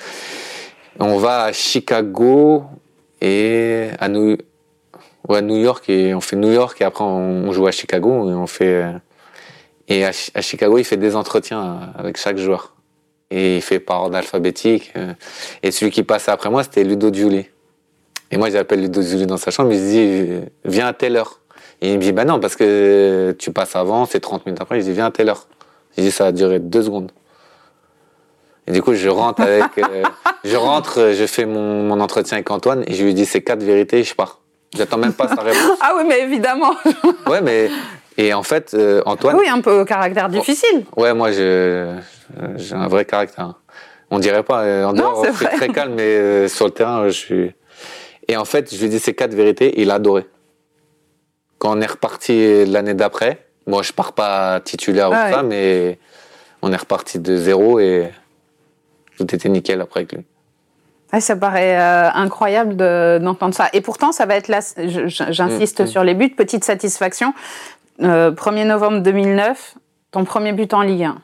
On 1.00 1.18
va 1.18 1.44
à 1.44 1.52
Chicago 1.52 2.64
et 3.20 3.88
à 3.98 4.08
New, 4.08 4.36
ouais, 5.28 5.42
New 5.42 5.56
York 5.56 5.88
et 5.88 6.14
on 6.14 6.20
fait 6.20 6.36
New 6.36 6.52
York 6.52 6.80
et 6.80 6.84
après 6.84 7.04
on, 7.04 7.50
joue 7.52 7.66
à 7.66 7.72
Chicago 7.72 8.30
et 8.30 8.34
on 8.34 8.46
fait 8.46 8.84
et 9.88 10.04
à, 10.04 10.12
Chicago 10.12 10.78
il 10.78 10.84
fait 10.84 10.96
des 10.96 11.16
entretiens 11.16 11.92
avec 11.96 12.16
chaque 12.16 12.38
joueur 12.38 12.74
et 13.30 13.56
il 13.56 13.62
fait 13.62 13.80
par 13.80 14.02
ordre 14.02 14.16
alphabétique 14.16 14.92
et 15.64 15.72
celui 15.72 15.90
qui 15.90 16.04
passait 16.04 16.30
après 16.30 16.48
moi 16.48 16.62
c'était 16.62 16.84
Ludo 16.84 17.12
Giuli 17.12 17.46
et 18.30 18.36
moi 18.36 18.50
j'appelle 18.50 18.80
Ludo 18.80 19.02
Giuli 19.02 19.26
dans 19.26 19.36
sa 19.36 19.50
chambre 19.50 19.72
il 19.72 19.78
se 19.78 19.84
dit 19.84 20.50
viens 20.64 20.86
à 20.86 20.92
telle 20.92 21.16
heure 21.16 21.40
et 21.84 21.92
il 21.92 21.98
me 21.98 22.02
dit, 22.02 22.12
bah 22.12 22.24
non, 22.24 22.40
parce 22.40 22.56
que 22.56 23.36
tu 23.38 23.52
passes 23.52 23.76
avant, 23.76 24.06
c'est 24.06 24.18
30 24.18 24.46
minutes 24.46 24.62
après. 24.62 24.80
Je 24.80 24.86
dis, 24.86 24.92
viens 24.92 25.04
à 25.04 25.10
telle 25.10 25.28
heure. 25.28 25.46
Je 25.98 26.02
dis, 26.02 26.10
ça 26.10 26.28
a 26.28 26.32
duré 26.32 26.58
deux 26.58 26.82
secondes. 26.82 27.12
Et 28.66 28.72
du 28.72 28.80
coup, 28.80 28.94
je 28.94 29.06
rentre 29.10 29.42
avec, 29.42 29.66
euh, 29.76 30.02
je 30.44 30.56
rentre, 30.56 31.12
je 31.12 31.26
fais 31.26 31.44
mon, 31.44 31.82
mon, 31.82 32.00
entretien 32.00 32.38
avec 32.38 32.50
Antoine 32.50 32.84
et 32.86 32.94
je 32.94 33.04
lui 33.04 33.12
dis 33.12 33.26
ces 33.26 33.44
quatre 33.44 33.62
vérités 33.62 33.98
et 33.98 34.02
je 34.02 34.14
pars. 34.14 34.40
J'attends 34.74 34.96
même 34.96 35.12
pas 35.12 35.28
sa 35.28 35.34
réponse. 35.42 35.78
ah 35.82 35.92
oui, 35.98 36.04
mais 36.08 36.20
évidemment. 36.20 36.72
ouais, 37.26 37.42
mais 37.42 37.68
et 38.16 38.32
en 38.32 38.42
fait, 38.42 38.72
euh, 38.72 39.02
Antoine. 39.04 39.36
Oui, 39.36 39.46
un 39.46 39.60
peu 39.60 39.84
caractère 39.84 40.30
difficile. 40.30 40.86
Ouais, 40.96 41.12
moi, 41.12 41.32
j'ai 41.32 41.86
un 42.72 42.88
vrai 42.88 43.04
caractère. 43.04 43.56
On 44.10 44.20
dirait 44.20 44.42
pas. 44.42 44.62
Euh, 44.62 44.84
en 44.86 44.94
dehors, 44.94 45.22
je 45.22 45.32
suis 45.36 45.46
très 45.54 45.68
calme, 45.68 45.92
mais 45.96 46.48
sur 46.48 46.64
le 46.64 46.70
terrain, 46.70 47.04
je 47.08 47.12
suis. 47.12 47.52
Et 48.26 48.38
en 48.38 48.46
fait, 48.46 48.74
je 48.74 48.80
lui 48.80 48.88
dis 48.88 49.00
ces 49.00 49.12
quatre 49.12 49.34
vérités, 49.34 49.82
il 49.82 49.90
a 49.90 49.96
adoré. 49.96 50.26
Quand 51.64 51.74
on 51.74 51.80
est 51.80 51.90
reparti 51.90 52.66
l'année 52.66 52.92
d'après, 52.92 53.46
moi 53.66 53.82
je 53.82 53.90
pars 53.90 54.12
pas 54.12 54.60
titulaire 54.60 55.08
ou 55.08 55.14
ah 55.16 55.32
ça, 55.32 55.42
mais 55.42 55.98
on 56.60 56.70
est 56.70 56.76
reparti 56.76 57.18
de 57.18 57.38
zéro 57.38 57.80
et 57.80 58.10
tout 59.16 59.34
était 59.34 59.48
nickel 59.48 59.80
après 59.80 60.00
avec 60.00 60.12
lui. 60.12 60.24
ça 61.22 61.36
paraît 61.36 61.80
euh, 61.80 62.10
incroyable 62.12 62.76
d'entendre 62.76 63.54
ça. 63.54 63.70
Et 63.72 63.80
pourtant, 63.80 64.12
ça 64.12 64.26
va 64.26 64.34
être 64.36 64.48
là, 64.48 64.60
j'insiste 64.76 65.80
mm, 65.80 65.84
mm. 65.84 65.86
sur 65.86 66.04
les 66.04 66.12
buts, 66.12 66.34
petite 66.36 66.64
satisfaction. 66.64 67.32
1er 67.98 68.04
euh, 68.04 68.64
novembre 68.66 68.98
2009, 68.98 69.76
ton 70.10 70.26
premier 70.26 70.52
but 70.52 70.74
en 70.74 70.82
Ligue 70.82 71.04
1. 71.04 71.16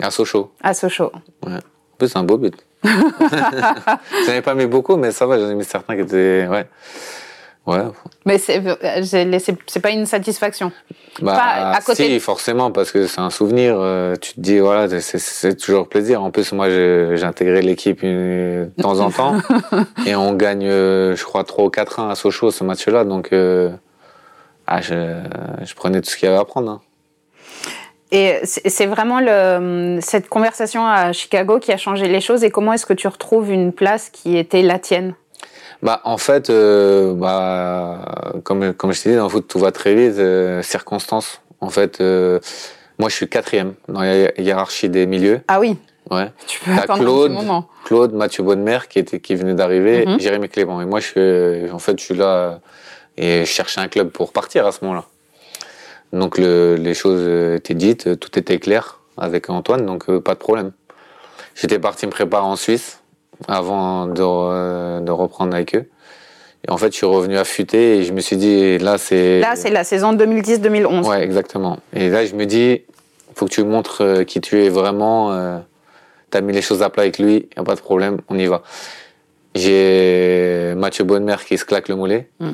À 0.00 0.10
Sochaux. 0.10 0.50
À 0.60 0.74
Sochaux. 0.74 1.12
Ouais. 1.46 1.52
En 1.52 1.96
plus, 1.98 2.08
c'est 2.08 2.18
un 2.18 2.24
beau 2.24 2.36
but. 2.36 2.56
j'en 2.82 4.32
ai 4.32 4.42
pas 4.42 4.54
mis 4.54 4.66
beaucoup, 4.66 4.96
mais 4.96 5.12
ça 5.12 5.24
va, 5.24 5.38
j'en 5.38 5.48
ai 5.50 5.54
mis 5.54 5.62
certains 5.62 5.94
qui 5.94 6.02
étaient. 6.02 6.48
Ouais. 6.50 6.66
Ouais. 7.68 7.84
Mais 8.24 8.38
c'est 8.38 8.62
pas 9.82 9.90
une 9.90 10.06
satisfaction. 10.06 10.72
Bah, 11.20 11.34
pas 11.34 11.70
à 11.72 11.80
côté 11.82 12.06
si, 12.06 12.18
forcément, 12.18 12.70
parce 12.70 12.90
que 12.92 13.06
c'est 13.06 13.20
un 13.20 13.28
souvenir. 13.28 13.76
Euh, 13.78 14.16
tu 14.18 14.32
te 14.32 14.40
dis, 14.40 14.58
voilà, 14.58 14.88
c'est 15.00 15.54
toujours 15.54 15.86
plaisir. 15.86 16.22
En 16.22 16.30
plus, 16.30 16.50
moi, 16.52 16.70
j'ai 16.70 17.22
intégré 17.24 17.60
l'équipe 17.60 18.02
de 18.02 18.70
temps 18.80 19.00
en 19.00 19.10
temps. 19.10 19.36
et 20.06 20.16
on 20.16 20.32
gagne, 20.32 20.66
euh, 20.66 21.14
je 21.14 21.22
crois, 21.24 21.44
3 21.44 21.66
ou 21.66 21.68
4-1 21.68 22.08
à 22.08 22.14
Sochaux, 22.14 22.50
ce 22.50 22.64
match-là. 22.64 23.04
Donc, 23.04 23.34
euh, 23.34 23.68
ah, 24.66 24.80
je, 24.80 25.20
je, 25.62 25.74
prenais 25.74 26.00
tout 26.00 26.08
ce 26.08 26.16
qu'il 26.16 26.26
y 26.26 26.32
avait 26.32 26.40
à 26.40 26.46
prendre. 26.46 26.70
Hein. 26.70 26.80
Et 28.12 28.40
c'est 28.44 28.86
vraiment 28.86 29.20
le, 29.20 29.98
cette 30.00 30.30
conversation 30.30 30.86
à 30.86 31.12
Chicago 31.12 31.58
qui 31.58 31.70
a 31.70 31.76
changé 31.76 32.08
les 32.08 32.22
choses. 32.22 32.44
Et 32.44 32.50
comment 32.50 32.72
est-ce 32.72 32.86
que 32.86 32.94
tu 32.94 33.08
retrouves 33.08 33.52
une 33.52 33.74
place 33.74 34.08
qui 34.08 34.38
était 34.38 34.62
la 34.62 34.78
tienne? 34.78 35.12
Bah, 35.82 36.00
en 36.04 36.18
fait, 36.18 36.50
euh, 36.50 37.14
bah, 37.14 38.40
comme, 38.42 38.72
comme 38.74 38.92
je 38.92 39.02
t'ai 39.02 39.10
dit, 39.10 39.16
dans 39.16 39.24
le 39.24 39.28
foot, 39.28 39.46
tout 39.46 39.58
va 39.58 39.70
très 39.72 39.94
vite. 39.94 40.18
Euh, 40.18 40.62
circonstances. 40.62 41.40
En 41.60 41.70
fait, 41.70 42.00
euh, 42.00 42.40
moi, 42.98 43.08
je 43.08 43.14
suis 43.14 43.28
quatrième 43.28 43.74
dans 43.88 44.00
la 44.00 44.32
hiérarchie 44.40 44.88
des 44.88 45.06
milieux. 45.06 45.40
Ah 45.48 45.60
oui. 45.60 45.76
Ouais. 46.10 46.32
Tu 46.46 46.60
peux 46.60 46.72
attendre 46.72 47.00
Claude, 47.00 47.30
un 47.30 47.34
petit 47.34 47.46
moment. 47.46 47.68
Claude, 47.84 48.12
Mathieu 48.14 48.42
Bonnemer 48.42 48.78
qui 48.88 48.98
était, 48.98 49.20
qui 49.20 49.34
venait 49.34 49.54
d'arriver, 49.54 50.06
mm 50.06 50.20
Jérémy 50.20 50.48
Clément. 50.48 50.80
Et 50.80 50.86
moi, 50.86 51.00
je 51.00 51.06
suis, 51.06 51.70
en 51.70 51.78
fait, 51.78 51.98
je 51.98 52.04
suis 52.04 52.14
là 52.14 52.60
Et 53.16 53.40
je 53.40 53.50
cherchais 53.50 53.80
un 53.80 53.88
club 53.88 54.08
pour 54.08 54.32
partir 54.32 54.66
à 54.66 54.72
ce 54.72 54.78
moment-là. 54.84 55.04
Donc 56.14 56.38
le, 56.38 56.76
les 56.76 56.94
choses 56.94 57.56
étaient 57.56 57.74
dites, 57.74 58.18
tout 58.18 58.38
était 58.38 58.58
clair 58.58 59.00
avec 59.18 59.50
Antoine, 59.50 59.84
donc 59.84 60.10
pas 60.20 60.32
de 60.32 60.38
problème. 60.38 60.72
J'étais 61.54 61.78
parti 61.78 62.06
me 62.06 62.10
préparer 62.10 62.46
en 62.46 62.56
Suisse 62.56 62.97
avant 63.46 64.06
de, 64.06 65.00
de 65.00 65.10
reprendre 65.10 65.54
avec 65.54 65.76
eux. 65.76 65.88
Et 66.66 66.70
en 66.70 66.76
fait, 66.76 66.92
je 66.92 66.96
suis 66.96 67.06
revenu 67.06 67.38
affûté 67.38 67.98
et 67.98 68.04
je 68.04 68.12
me 68.12 68.20
suis 68.20 68.36
dit, 68.36 68.78
là, 68.78 68.98
c'est. 68.98 69.40
Là, 69.40 69.54
c'est 69.54 69.70
la 69.70 69.84
saison 69.84 70.12
2010-2011. 70.14 71.06
Ouais, 71.06 71.22
exactement. 71.22 71.78
Et 71.92 72.08
là, 72.08 72.26
je 72.26 72.34
me 72.34 72.46
dis, 72.46 72.82
faut 73.34 73.46
que 73.46 73.52
tu 73.52 73.62
montres 73.62 74.02
euh, 74.02 74.24
qui 74.24 74.40
tu 74.40 74.62
es 74.64 74.68
vraiment. 74.68 75.32
Euh, 75.32 75.58
T'as 76.30 76.42
mis 76.42 76.52
les 76.52 76.60
choses 76.60 76.82
à 76.82 76.90
plat 76.90 77.04
avec 77.04 77.18
lui, 77.18 77.48
y 77.56 77.58
a 77.58 77.62
pas 77.62 77.74
de 77.74 77.80
problème, 77.80 78.18
on 78.28 78.38
y 78.38 78.44
va. 78.46 78.62
J'ai 79.54 80.74
Mathieu 80.76 81.04
Bonnemer 81.04 81.36
qui 81.46 81.56
se 81.56 81.64
claque 81.64 81.88
le 81.88 81.96
mollet. 81.96 82.28
Mm. 82.38 82.50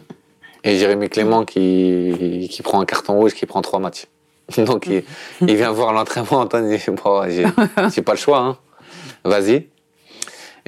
Et 0.62 0.78
Jérémy 0.78 1.08
Clément 1.08 1.44
qui, 1.44 2.48
qui 2.50 2.62
prend 2.62 2.80
un 2.80 2.84
carton 2.84 3.14
rouge, 3.14 3.34
qui 3.34 3.46
prend 3.46 3.62
trois 3.62 3.80
matchs. 3.80 4.06
Donc, 4.58 4.86
il, 4.86 5.02
il, 5.40 5.56
vient 5.56 5.72
voir 5.72 5.92
l'entraînement. 5.92 6.40
Antoine, 6.40 6.70
il 6.70 6.78
dit, 6.78 6.84
bon, 6.90 7.28
j'ai 7.28 8.02
pas 8.02 8.12
le 8.12 8.18
choix, 8.18 8.38
hein. 8.38 8.58
Vas-y. 9.24 9.66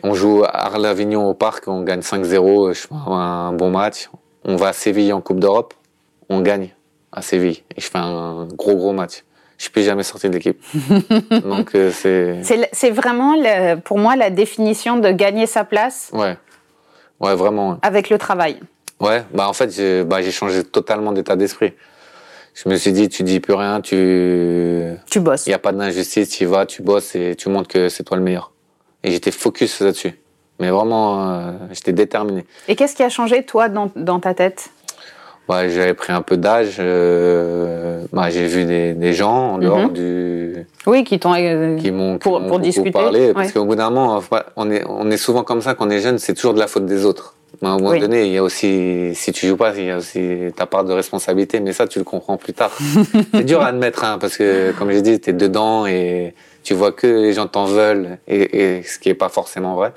On 0.02 0.14
joue 0.14 0.44
à 0.44 0.66
Arles-Avignon 0.66 1.28
au 1.28 1.34
parc, 1.34 1.68
on 1.68 1.82
gagne 1.82 2.00
5-0, 2.00 2.74
je 2.74 2.80
fais 2.80 2.94
un 3.06 3.52
bon 3.52 3.70
match. 3.70 4.10
On 4.44 4.56
va 4.56 4.68
à 4.68 4.72
Séville 4.72 5.12
en 5.12 5.20
Coupe 5.20 5.40
d'Europe, 5.40 5.74
on 6.28 6.40
gagne 6.40 6.70
à 7.12 7.22
Séville. 7.22 7.62
Et 7.76 7.80
je 7.80 7.86
fais 7.86 7.98
un 7.98 8.46
gros 8.52 8.76
gros 8.76 8.92
match. 8.92 9.24
Je 9.58 9.64
suis 9.64 9.72
plus 9.72 9.84
jamais 9.84 10.02
sorti 10.02 10.28
de 10.28 10.34
l'équipe. 10.34 10.62
Donc 11.44 11.74
euh, 11.74 11.90
c'est. 11.90 12.42
C'est 12.72 12.90
vraiment 12.90 13.34
pour 13.84 13.98
moi 13.98 14.16
la 14.16 14.30
définition 14.30 14.98
de 14.98 15.10
gagner 15.10 15.46
sa 15.46 15.64
place. 15.64 16.10
Ouais, 16.12 16.36
ouais 17.20 17.34
vraiment. 17.34 17.78
Avec 17.82 18.10
le 18.10 18.18
travail. 18.18 18.60
Ouais, 19.00 19.24
bah 19.32 19.48
en 19.48 19.52
fait 19.52 19.70
j'ai 19.70 20.04
bah, 20.04 20.22
changé 20.30 20.62
totalement 20.62 21.12
d'état 21.12 21.36
d'esprit. 21.36 21.72
Je 22.54 22.68
me 22.68 22.76
suis 22.76 22.92
dit 22.92 23.08
tu 23.08 23.22
dis 23.22 23.40
plus 23.40 23.54
rien, 23.54 23.80
tu. 23.80 24.84
Tu 25.10 25.20
bosses. 25.20 25.46
Il 25.46 25.50
y 25.50 25.54
a 25.54 25.58
pas 25.58 25.72
d'injustice, 25.72 26.28
tu 26.30 26.44
y 26.44 26.46
vas, 26.46 26.66
tu 26.66 26.82
bosses 26.82 27.14
et 27.14 27.34
tu 27.34 27.48
montres 27.48 27.68
que 27.68 27.88
c'est 27.88 28.04
toi 28.04 28.16
le 28.16 28.22
meilleur. 28.22 28.52
Et 29.06 29.12
j'étais 29.12 29.30
focus 29.30 29.80
là-dessus. 29.80 30.18
Mais 30.58 30.70
vraiment, 30.70 31.30
euh, 31.30 31.52
j'étais 31.70 31.92
déterminé. 31.92 32.44
Et 32.66 32.74
qu'est-ce 32.74 32.96
qui 32.96 33.04
a 33.04 33.08
changé, 33.08 33.44
toi, 33.44 33.68
dans, 33.68 33.90
dans 33.94 34.18
ta 34.18 34.34
tête? 34.34 34.70
Bah, 35.48 35.68
J'avais 35.68 35.94
pris 35.94 36.12
un 36.12 36.22
peu 36.22 36.36
d'âge. 36.36 36.78
Euh, 36.80 38.00
bah, 38.12 38.30
j'ai 38.30 38.48
vu 38.48 38.64
des, 38.64 38.94
des, 38.94 39.12
gens 39.12 39.52
en 39.52 39.58
dehors 39.58 39.78
mhm. 39.78 39.92
du. 39.92 40.66
Oui, 40.86 41.04
qui 41.04 41.20
t'ont. 41.20 41.34
Euh, 41.34 41.76
qui 41.76 41.92
m'ont 41.92 42.18
pour, 42.18 42.44
pour 42.44 42.58
discuter. 42.58 42.90
Parlé, 42.90 43.32
Parce 43.32 43.52
qu'au 43.52 43.64
bout 43.64 43.76
d'un 43.76 43.90
moment, 43.90 44.20
on 44.56 44.70
est, 44.72 44.82
on 44.88 45.08
est 45.08 45.16
souvent 45.16 45.44
comme 45.44 45.60
ça 45.60 45.74
quand 45.74 45.86
on 45.86 45.90
est 45.90 46.00
jeune, 46.00 46.18
c'est 46.18 46.34
toujours 46.34 46.54
de 46.54 46.58
la 46.58 46.66
faute 46.66 46.86
des 46.86 47.04
autres. 47.04 47.36
à 47.62 47.68
un 47.68 47.78
moment 47.78 47.96
donné, 47.96 48.26
il 48.26 48.32
y 48.32 48.38
a 48.38 48.42
aussi, 48.42 49.12
si 49.14 49.30
tu 49.30 49.46
joues 49.46 49.56
pas, 49.56 49.72
il 49.76 49.84
y 49.84 49.90
a 49.92 49.98
aussi 49.98 50.52
ta 50.56 50.66
part 50.66 50.82
de 50.82 50.92
responsabilité, 50.92 51.60
mais 51.60 51.72
ça, 51.72 51.86
tu 51.86 52.00
le 52.00 52.04
comprends 52.04 52.38
plus 52.38 52.54
tard. 52.54 52.76
c'est 53.32 53.44
dur 53.44 53.60
à 53.60 53.68
admettre, 53.68 54.02
hein, 54.02 54.18
parce 54.20 54.36
que, 54.36 54.72
comme 54.72 54.90
j'ai 54.90 55.02
dit, 55.02 55.20
tu 55.20 55.30
es 55.30 55.32
dedans 55.32 55.86
et 55.86 56.34
tu 56.66 56.74
vois 56.74 56.90
que 56.90 57.06
les 57.06 57.32
gens 57.32 57.46
t'en 57.46 57.66
veulent, 57.66 58.18
et, 58.26 58.78
et, 58.78 58.82
ce 58.82 58.98
qui 58.98 59.08
est 59.08 59.14
pas 59.14 59.28
forcément 59.28 59.76
vrai. 59.76 59.92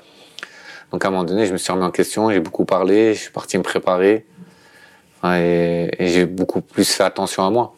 Donc 0.92 1.04
à 1.04 1.08
un 1.08 1.10
moment 1.10 1.24
donné, 1.24 1.44
je 1.46 1.52
me 1.52 1.58
suis 1.58 1.72
remis 1.72 1.84
en 1.84 1.90
question, 1.90 2.30
j'ai 2.30 2.38
beaucoup 2.38 2.64
parlé, 2.64 3.12
je 3.12 3.22
suis 3.22 3.32
parti 3.32 3.58
me 3.58 3.64
préparer, 3.64 4.24
et, 5.24 5.90
et 5.98 6.06
j'ai 6.06 6.26
beaucoup 6.26 6.60
plus 6.60 6.88
fait 6.88 7.02
attention 7.02 7.44
à 7.44 7.50
moi. 7.50 7.74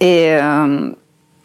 Et 0.00 0.32
euh, 0.32 0.90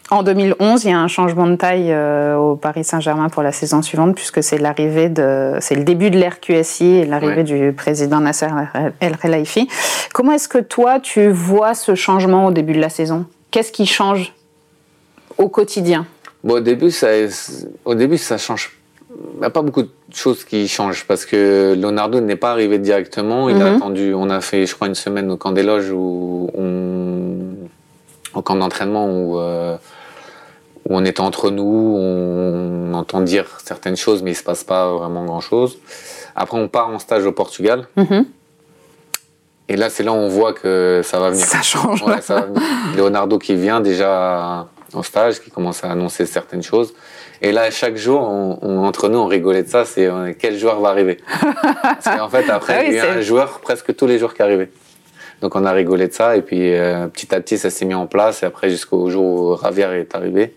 en 0.10 0.24
2011, 0.24 0.84
il 0.84 0.90
y 0.90 0.94
a 0.94 1.00
un 1.00 1.08
changement 1.08 1.46
de 1.46 1.56
taille 1.56 1.92
euh, 1.92 2.36
au 2.38 2.56
Paris 2.56 2.84
Saint-Germain 2.84 3.30
pour 3.30 3.44
la 3.44 3.52
saison 3.52 3.84
suivante, 3.84 4.16
puisque 4.16 4.42
c'est 4.42 4.58
l'arrivée 4.58 5.10
de, 5.10 5.58
c'est 5.62 5.76
le 5.76 5.84
début 5.84 6.10
de 6.10 6.18
l'ère 6.18 6.40
QSI 6.40 6.86
et 6.86 7.06
l'arrivée 7.06 7.44
du 7.44 7.72
président 7.72 8.20
Nasser 8.20 8.48
El 9.00 9.16
Khelaifi. 9.16 9.70
Comment 10.12 10.32
est-ce 10.32 10.50
que 10.50 10.58
toi, 10.58 11.00
tu 11.00 11.30
vois 11.30 11.76
ce 11.76 11.94
changement 11.94 12.48
au 12.48 12.52
début 12.52 12.74
de 12.74 12.82
la 12.82 12.90
saison? 12.90 13.28
Qu'est-ce 13.52 13.72
qui 13.72 13.86
change? 13.86 14.34
Au 15.40 15.50
quotidien 15.50 16.06
bon, 16.44 16.56
Au 16.56 16.60
début, 16.60 16.92
ça, 16.92 17.08
au 17.86 17.96
début, 17.96 18.18
ça 18.18 18.38
change. 18.38 18.78
Il 19.34 19.40
n'y 19.40 19.46
a 19.46 19.50
pas 19.50 19.64
beaucoup 19.64 19.82
de 19.82 19.90
choses 20.14 20.44
qui 20.44 20.68
changent 20.68 21.06
parce 21.06 21.26
que 21.26 21.76
Leonardo 21.76 22.20
n'est 22.20 22.36
pas 22.36 22.52
arrivé 22.52 22.78
directement. 22.78 23.50
Il 23.50 23.60
a 23.62 23.72
mhm. 23.72 23.76
attendu. 23.78 24.14
On 24.14 24.30
a 24.30 24.42
fait, 24.42 24.66
je 24.68 24.76
crois, 24.76 24.88
une 24.88 24.96
semaine 24.96 25.32
au 25.32 25.38
camp 25.38 25.52
des 25.52 25.64
loges 25.64 25.90
où 25.92 26.52
on, 26.54 28.38
au 28.38 28.42
camp 28.42 28.56
d'entraînement 28.56 29.08
où, 29.10 29.40
euh, 29.40 29.76
où 30.88 30.96
on 30.96 31.04
était 31.06 31.22
entre 31.22 31.50
nous, 31.50 31.96
on 31.98 32.94
entend 32.94 33.22
dire 33.22 33.46
certaines 33.64 33.98
choses, 33.98 34.22
mais 34.22 34.32
il 34.32 34.36
se 34.36 34.44
passe 34.44 34.64
pas 34.64 34.94
vraiment 34.94 35.26
grand 35.26 35.42
chose. 35.42 35.80
Après, 36.36 36.58
on 36.58 36.68
part 36.68 36.90
en 36.90 37.00
stage 37.00 37.26
au 37.26 37.32
Portugal. 37.32 37.88
Mhm. 37.96 38.26
Et 39.70 39.76
là, 39.76 39.90
c'est 39.90 40.04
là 40.04 40.12
où 40.12 40.16
on 40.16 40.30
voit 40.30 40.54
que 40.54 41.02
ça 41.04 41.20
va 41.20 41.30
venir. 41.30 41.46
Ça 41.46 41.62
change. 41.62 42.04
Leonardo 42.98 43.38
qui 43.38 43.56
vient 43.56 43.82
déjà 43.82 44.68
en 44.94 45.04
stage, 45.04 45.40
qui 45.40 45.52
commence 45.52 45.84
à 45.84 45.92
annoncer 45.92 46.26
certaines 46.26 46.64
choses. 46.64 46.94
Et 47.42 47.52
là, 47.52 47.72
chaque 47.72 47.96
jour, 47.96 48.22
on, 48.22 48.84
entre 48.84 49.08
nous, 49.08 49.20
on 49.20 49.28
rigolait 49.28 49.64
de 49.64 49.70
ça, 49.70 49.86
c'est 49.86 50.06
euh, 50.06 50.34
quel 50.38 50.58
joueur 50.58 50.80
va 50.80 50.90
arriver? 50.90 51.18
Parce 51.82 52.18
qu'en 52.18 52.30
fait, 52.30 52.50
après, 52.50 52.78
ah 52.80 52.84
il 52.86 52.94
y 52.94 53.00
a 53.00 53.12
un 53.12 53.22
joueur 53.22 53.60
presque 53.62 53.96
tous 53.96 54.08
les 54.08 54.20
jours 54.20 54.34
qui 54.34 54.42
arrivait. 54.42 54.70
Donc 55.42 55.56
on 55.56 55.66
a 55.66 55.72
rigolé 55.72 56.08
de 56.08 56.14
ça, 56.14 56.36
et 56.36 56.42
puis 56.42 56.74
euh, 56.74 57.08
petit 57.08 57.34
à 57.34 57.40
petit, 57.40 57.58
ça 57.58 57.70
s'est 57.70 57.86
mis 57.86 57.94
en 57.94 58.08
place, 58.08 58.44
et 58.44 58.46
après 58.46 58.70
jusqu'au 58.70 59.10
jour 59.10 59.24
où 59.24 59.56
Ravière 59.56 59.94
est 59.94 60.14
arrivé. 60.16 60.54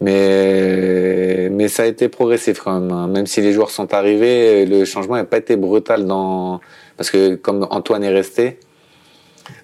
Mais, 0.00 1.48
mais 1.50 1.68
ça 1.68 1.84
a 1.84 1.86
été 1.86 2.08
progressif 2.08 2.60
quand 2.60 2.78
même. 2.78 2.92
Hein. 2.92 3.08
Même 3.08 3.26
si 3.26 3.40
les 3.40 3.52
joueurs 3.52 3.70
sont 3.70 3.94
arrivés, 3.94 4.66
le 4.66 4.84
changement 4.84 5.16
n'a 5.16 5.24
pas 5.24 5.38
été 5.38 5.56
brutal 5.56 6.04
dans, 6.04 6.60
parce 6.96 7.10
que 7.10 7.34
comme 7.34 7.66
Antoine 7.70 8.04
est 8.04 8.12
resté, 8.12 8.58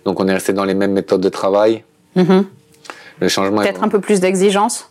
donc 0.05 0.19
on 0.21 0.27
est 0.27 0.33
resté 0.33 0.53
dans 0.53 0.65
les 0.65 0.75
mêmes 0.75 0.93
méthodes 0.93 1.21
de 1.21 1.29
travail. 1.29 1.85
Mhm. 2.17 2.47
Le 3.23 3.29
changement. 3.29 3.63
Peut-être 3.63 3.85
un 3.85 3.89
peu 3.89 4.01
plus 4.01 4.19
d'exigence 4.19 4.91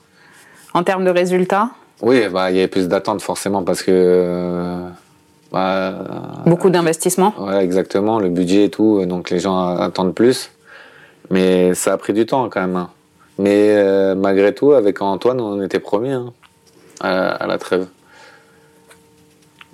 en 0.74 0.84
termes 0.84 1.04
de 1.04 1.10
résultats. 1.10 1.72
Oui, 2.02 2.30
bah 2.30 2.50
il 2.50 2.56
y 2.56 2.60
avait 2.60 2.70
plus 2.70 2.88
d'attentes 2.88 3.22
forcément 3.22 3.64
parce 3.64 3.84
que. 3.84 3.92
Euh, 3.92 4.88
bah, 5.52 5.96
Beaucoup 6.46 6.70
d'investissements. 6.70 7.34
Ouais, 7.38 7.62
exactement, 7.62 8.20
le 8.20 8.30
budget 8.30 8.64
et 8.64 8.70
tout, 8.70 9.06
donc 9.06 9.30
les 9.32 9.40
gens 9.40 9.76
attendent 9.78 10.16
plus. 10.16 10.50
Mais 11.30 11.74
ça 11.74 11.92
a 11.92 11.98
pris 11.98 12.14
du 12.14 12.26
temps 12.26 12.48
quand 12.48 12.62
même. 12.62 12.78
Hein. 12.78 12.90
Mais 13.38 13.76
euh, 13.76 14.16
malgré 14.16 14.56
tout, 14.56 14.72
avec 14.72 15.02
Antoine, 15.02 15.42
on 15.42 15.62
était 15.62 15.80
premiers 15.80 16.14
hein, 16.14 16.32
à, 17.02 17.46
la 17.48 17.58
trêve. 17.58 17.88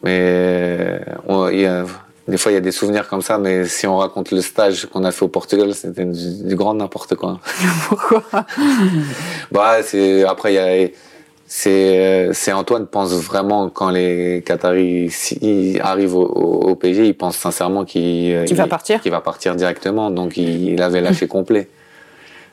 Mais 0.01 0.99
on, 1.27 1.47
y 1.49 1.67
a, 1.67 1.85
des 2.27 2.37
fois, 2.37 2.51
il 2.51 2.55
y 2.55 2.57
a 2.57 2.61
des 2.61 2.71
souvenirs 2.71 3.07
comme 3.07 3.21
ça, 3.21 3.37
mais 3.37 3.65
si 3.65 3.87
on 3.87 3.97
raconte 3.97 4.31
le 4.31 4.41
stage 4.41 4.85
qu'on 4.87 5.03
a 5.05 5.11
fait 5.11 5.23
au 5.23 5.29
Portugal, 5.29 5.73
c'était 5.73 6.05
du, 6.05 6.55
grand 6.55 6.73
n'importe 6.73 7.15
quoi. 7.15 7.39
Pourquoi 7.87 8.23
Bah, 9.51 9.81
c'est 9.81 10.23
après 10.23 10.53
il 10.53 10.55
y 10.55 10.59
a 10.59 10.87
c'est 11.49 12.29
c'est 12.33 12.51
Antoine 12.51 12.87
pense 12.87 13.13
vraiment 13.13 13.69
quand 13.69 13.89
les 13.89 14.43
Qataris 14.45 15.09
arrivent 15.81 16.15
au, 16.15 16.25
au, 16.25 16.75
PG, 16.75 17.07
il 17.07 17.15
pense 17.15 17.37
sincèrement 17.37 17.85
qu'il 17.85 18.35
va 18.51 18.67
partir, 18.67 18.99
qu'il 18.99 19.11
va 19.11 19.21
partir 19.21 19.55
directement, 19.55 20.11
donc 20.11 20.35
il, 20.35 20.73
il 20.73 20.81
avait 20.81 20.99
lâché 20.99 21.27
complet. 21.27 21.69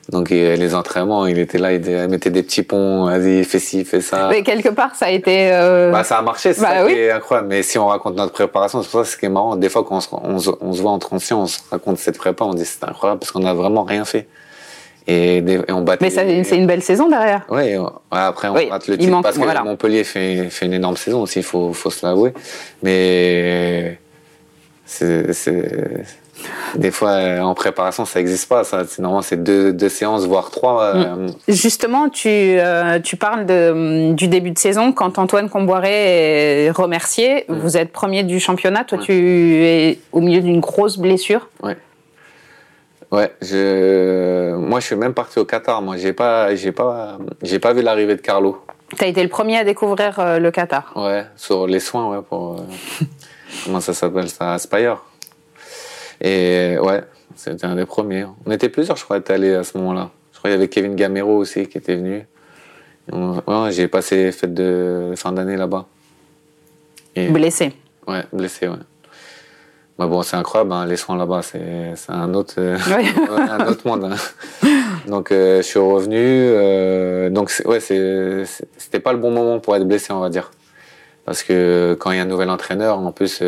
Donc 0.09 0.29
les 0.29 0.75
entraînements, 0.75 1.25
il 1.25 1.39
était 1.39 1.57
là, 1.57 1.73
il 1.73 1.81
mettait 2.09 2.29
des 2.29 2.43
petits 2.43 2.61
ponts, 2.61 3.05
vas-y, 3.05 3.43
fais 3.43 3.57
ci, 3.57 3.83
fais 3.85 4.01
ça. 4.01 4.29
Mais 4.29 4.43
quelque 4.43 4.69
part, 4.69 4.93
ça 4.95 5.07
a 5.07 5.09
été. 5.09 5.51
Euh... 5.51 5.91
Bah 5.91 6.03
ça 6.03 6.19
a 6.19 6.21
marché, 6.21 6.53
c'est 6.53 6.61
bah, 6.61 6.85
incroyable. 7.15 7.47
Mais 7.47 7.63
si 7.63 7.79
on 7.79 7.87
raconte 7.87 8.15
notre 8.15 8.33
préparation, 8.33 8.83
c'est 8.83 8.89
pour 8.89 9.03
ça 9.03 9.11
ce 9.11 9.17
qui 9.17 9.25
est 9.25 9.29
marrant. 9.29 9.55
Des 9.55 9.69
fois, 9.69 9.83
quand 9.83 9.97
on 9.97 10.39
se, 10.39 10.51
on, 10.61 10.73
se 10.73 10.81
voit 10.81 10.91
entre 10.91 11.13
anciens, 11.13 11.37
on 11.37 11.47
se 11.47 11.59
raconte 11.71 11.97
cette 11.97 12.19
prépa, 12.19 12.45
on 12.45 12.53
dit 12.53 12.65
c'est 12.65 12.83
incroyable 12.83 13.19
parce 13.19 13.31
qu'on 13.31 13.45
a 13.45 13.53
vraiment 13.55 13.83
rien 13.83 14.05
fait. 14.05 14.27
Et, 15.07 15.43
on 15.69 15.81
battait. 15.81 16.05
Mais 16.05 16.43
c'est 16.43 16.57
une 16.57 16.67
belle 16.67 16.83
saison 16.83 17.09
derrière. 17.09 17.45
Oui, 17.49 17.75
après 18.11 18.47
on 18.49 18.53
rate 18.53 18.87
le 18.87 18.97
titre 18.99 19.21
parce 19.23 19.37
que 19.37 19.63
Montpellier 19.63 20.03
fait, 20.03 20.49
fait 20.51 20.67
une 20.67 20.73
énorme 20.73 20.97
saison 20.97 21.23
aussi, 21.23 21.39
il 21.39 21.45
faut, 21.45 21.73
faut 21.73 21.89
se 21.89 22.05
l'avouer. 22.05 22.33
Mais 22.83 23.97
c'est 24.85 25.33
des 26.75 26.91
fois, 26.91 27.11
euh, 27.11 27.41
en 27.41 27.53
préparation, 27.53 28.05
ça 28.05 28.19
n'existe 28.19 28.49
pas. 28.49 28.63
Ça. 28.63 28.83
Normalement, 28.99 29.21
c'est 29.21 29.41
deux, 29.41 29.71
deux, 29.71 29.89
séances, 29.89 30.25
voire 30.25 30.51
trois. 30.51 30.83
Euh. 30.83 31.15
Mm. 31.15 31.27
Justement, 31.47 32.09
tu, 32.09 32.29
euh, 32.29 32.99
tu 32.99 33.15
parles 33.15 33.45
de, 33.45 34.13
du 34.13 34.27
début 34.27 34.51
de 34.51 34.59
saison. 34.59 34.91
Quand 34.91 35.17
Antoine 35.17 35.49
Comboiré 35.49 36.65
est 36.65 36.71
remercié, 36.71 37.45
mm. 37.47 37.55
vous 37.55 37.77
êtes 37.77 37.91
premier 37.91 38.23
du 38.23 38.39
championnat. 38.39 38.83
Toi, 38.83 38.97
tu 38.97 39.13
es 39.13 39.99
au 40.11 40.19
milieu 40.19 40.41
d'une 40.41 40.59
grosse 40.59 40.97
blessure. 40.97 41.49
Ouais. 41.63 41.77
Ouais, 43.11 43.31
je... 43.39 44.55
moi 44.55 44.79
je 44.79 44.87
suis 44.87 44.95
même 44.95 45.13
parti 45.13 45.39
au 45.39 45.45
Qatar. 45.45 45.81
Moi, 45.81 45.95
j'ai 45.95 46.11
pas, 46.11 46.55
j'ai 46.55 46.71
pas, 46.71 47.17
j'ai 47.43 47.59
pas 47.59 47.71
vu 47.71 47.81
l'arrivée 47.81 48.15
de 48.15 48.21
Carlo. 48.21 48.57
Tu 48.97 49.03
as 49.03 49.07
été 49.07 49.21
le 49.23 49.29
premier 49.29 49.57
à 49.57 49.63
découvrir 49.63 50.39
le 50.39 50.51
Qatar. 50.51 50.91
Ouais, 50.95 51.23
sur 51.37 51.67
les 51.67 51.79
soins, 51.79 52.09
ouais, 52.09 52.23
pour 52.27 52.57
comment 53.65 53.79
ça 53.79 53.93
s'appelle 53.93 54.27
ça, 54.27 54.53
Aspire. 54.53 54.97
Et 56.21 56.77
ouais, 56.81 57.03
c'était 57.35 57.65
un 57.65 57.75
des 57.75 57.85
premiers. 57.85 58.25
On 58.45 58.51
était 58.51 58.69
plusieurs, 58.69 58.97
je 58.97 59.03
crois, 59.03 59.17
être 59.17 59.29
allés 59.31 59.53
à 59.53 59.63
ce 59.63 59.77
moment-là. 59.77 60.11
Je 60.33 60.37
crois 60.39 60.49
qu'il 60.49 60.59
y 60.59 60.61
avait 60.61 60.67
Kevin 60.67 60.95
Gamero 60.95 61.37
aussi 61.37 61.67
qui 61.67 61.77
était 61.77 61.95
venu. 61.95 62.25
Ouais, 63.11 63.71
j'ai 63.71 63.87
passé 63.87 64.15
les 64.15 64.31
fêtes 64.31 64.53
de 64.53 65.13
fin 65.15 65.31
d'année 65.31 65.57
là-bas. 65.57 65.85
blessé 67.15 67.73
Ouais, 68.07 68.23
blessé, 68.33 68.67
ouais. 68.67 68.77
Bah 69.97 70.07
bon, 70.07 70.23
c'est 70.23 70.35
incroyable, 70.35 70.73
hein, 70.73 70.85
les 70.85 70.97
soins 70.97 71.15
là-bas, 71.15 71.41
c'est 71.41 71.95
un 72.09 72.33
autre, 72.33 72.55
euh, 72.57 72.77
un 73.49 73.65
autre 73.65 73.87
monde. 73.87 74.11
Hein. 74.11 74.67
Donc 75.07 75.31
euh, 75.31 75.57
je 75.57 75.61
suis 75.61 75.79
revenu. 75.79 76.17
Euh, 76.19 77.29
donc 77.29 77.49
ouais, 77.63 77.79
c'était 77.79 78.99
pas 78.99 79.13
le 79.13 79.19
bon 79.19 79.31
moment 79.31 79.59
pour 79.59 79.73
être 79.75 79.87
blessé, 79.87 80.11
on 80.11 80.19
va 80.19 80.29
dire. 80.29 80.51
Parce 81.25 81.43
que 81.43 81.97
quand 81.99 82.11
il 82.11 82.17
y 82.17 82.19
a 82.19 82.23
un 82.23 82.27
nouvel 82.27 82.49
entraîneur, 82.49 82.99
en 82.99 83.11
plus 83.11 83.41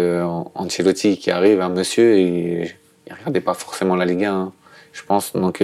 Ancelotti 0.56 1.18
qui 1.18 1.32
arrive, 1.32 1.62
un 1.62 1.70
monsieur, 1.70 2.18
il, 2.18 2.72
il 3.06 3.14
regardait 3.14 3.42
pas 3.42 3.54
forcément 3.54 3.96
la 3.96 4.06
Ligue 4.06 4.26
1, 4.26 4.34
hein, 4.34 4.52
je 4.94 5.04
pense. 5.04 5.34
Donc 5.34 5.62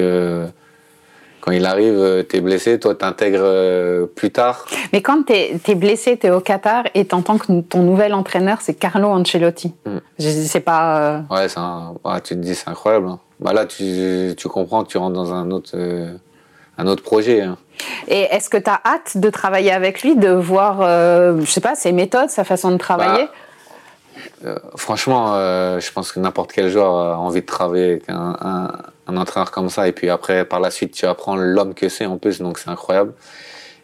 quand 1.43 1.51
il 1.51 1.65
arrive, 1.65 1.99
euh, 1.99 2.23
tu 2.23 2.37
es 2.37 2.41
blessé, 2.41 2.79
toi, 2.79 2.95
tu 2.95 3.03
intègres 3.03 3.41
euh, 3.41 4.05
plus 4.05 4.31
tard. 4.31 4.65
Mais 4.93 5.01
quand 5.01 5.23
tu 5.23 5.33
es, 5.33 5.75
blessé, 5.75 6.17
tu 6.17 6.27
es 6.27 6.29
au 6.29 6.39
Qatar 6.39 6.85
et 6.93 7.05
tu 7.05 7.13
entends 7.13 7.37
que 7.37 7.59
ton 7.59 7.83
nouvel 7.83 8.13
entraîneur, 8.13 8.61
c'est 8.61 8.75
Carlo 8.75 9.09
Ancelotti. 9.09 9.73
Mm. 9.85 9.97
Je 10.19 10.29
C'est 10.29 10.61
pas. 10.61 11.17
Euh, 11.17 11.19
ouais, 11.29 12.21
tu 12.21 12.35
te 12.35 12.39
dis, 12.39 12.55
c'est 12.55 12.69
incroyable. 12.69 13.09
Hein. 13.09 13.19
Bah 13.41 13.51
là, 13.51 13.65
tu, 13.65 14.33
tu, 14.37 14.47
comprends 14.47 14.85
que 14.85 14.89
tu 14.89 14.97
rentres 14.97 15.15
dans 15.15 15.33
un 15.33 15.51
autre, 15.51 15.75
un 16.77 16.87
autre 16.87 17.03
projet. 17.03 17.41
Hein. 17.41 17.57
Et 18.07 18.21
est-ce 18.21 18.49
que 18.49 18.57
tu 18.57 18.69
as 18.69 18.81
hâte 18.85 19.17
de 19.17 19.29
travailler 19.29 19.71
avec 19.71 20.03
lui, 20.03 20.15
de 20.15 20.29
voir, 20.29 20.81
je 20.81 21.45
sais 21.45 21.61
pas, 21.61 21.75
ses 21.75 21.91
méthodes, 21.91 22.29
sa 22.29 22.43
façon 22.43 22.71
de 22.71 22.77
travailler? 22.77 23.27
Bah, 24.43 24.61
Franchement, 24.75 25.33
je 25.79 25.91
pense 25.91 26.11
que 26.11 26.19
n'importe 26.19 26.51
quel 26.51 26.69
joueur 26.69 26.95
a 26.95 27.17
envie 27.17 27.41
de 27.41 27.45
travailler 27.45 27.85
avec 27.85 28.09
un 28.09 28.69
un 29.07 29.17
entraîneur 29.17 29.51
comme 29.51 29.69
ça. 29.69 29.87
Et 29.87 29.91
puis 29.91 30.09
après, 30.09 30.45
par 30.45 30.59
la 30.59 30.71
suite, 30.71 30.93
tu 30.93 31.05
apprends 31.05 31.35
l'homme 31.35 31.73
que 31.73 31.89
c'est 31.89 32.05
en 32.05 32.17
plus, 32.17 32.39
donc 32.39 32.57
c'est 32.57 32.69
incroyable. 32.69 33.13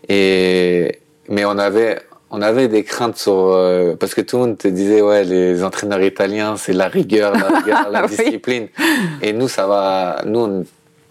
Et 0.08 1.00
mais 1.28 1.46
on 1.46 1.58
avait 1.58 2.02
on 2.32 2.42
avait 2.42 2.68
des 2.68 2.84
craintes 2.84 3.18
sur 3.18 3.34
euh, 3.34 3.96
parce 3.96 4.14
que 4.14 4.22
tout 4.22 4.38
le 4.38 4.44
monde 4.44 4.58
te 4.58 4.68
disait 4.68 5.02
ouais 5.02 5.24
les 5.24 5.64
entraîneurs 5.64 6.02
italiens 6.02 6.58
c'est 6.58 6.74
la 6.74 6.88
rigueur, 6.88 7.34
la 7.34 7.60
rigueur, 7.60 7.90
la 7.92 8.08
discipline. 8.08 8.68
Et 9.22 9.34
nous 9.34 9.48
ça 9.48 9.68
va, 9.68 10.22
nous 10.26 10.40
on 10.40 10.66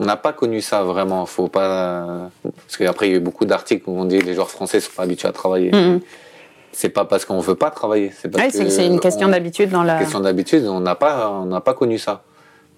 n'a 0.05 0.17
pas 0.17 0.33
connu 0.33 0.61
ça 0.61 0.83
vraiment. 0.83 1.27
Faut 1.27 1.49
pas 1.49 2.31
parce 2.43 2.77
qu'après 2.77 3.09
il 3.09 3.11
y 3.11 3.15
a 3.15 3.17
eu 3.19 3.21
beaucoup 3.21 3.45
d'articles 3.45 3.89
où 3.89 3.99
on 3.99 4.05
dit 4.05 4.21
les 4.21 4.35
joueurs 4.35 4.51
français 4.51 4.81
sont 4.81 4.93
pas 4.97 5.03
habitués 5.03 5.29
à 5.29 5.33
travailler. 5.33 5.71
Mm-hmm. 5.71 6.01
C'est 6.73 6.91
pas 6.91 7.05
parce 7.05 7.25
qu'on 7.25 7.41
veut 7.41 7.55
pas 7.55 7.71
travailler. 7.71 8.13
C'est 8.17 8.51
c'est 8.71 8.87
une 8.87 9.01
question 9.01 9.29
d'habitude 9.29 9.71
dans 9.71 9.83
la. 9.83 9.99
Question 9.99 10.21
d'habitude. 10.21 10.67
On 10.67 10.81
n'a 10.81 10.95
pas 10.95 11.31
on 11.31 11.47
n'a 11.47 11.61
pas 11.61 11.75
connu 11.75 11.99
ça. 11.99 12.23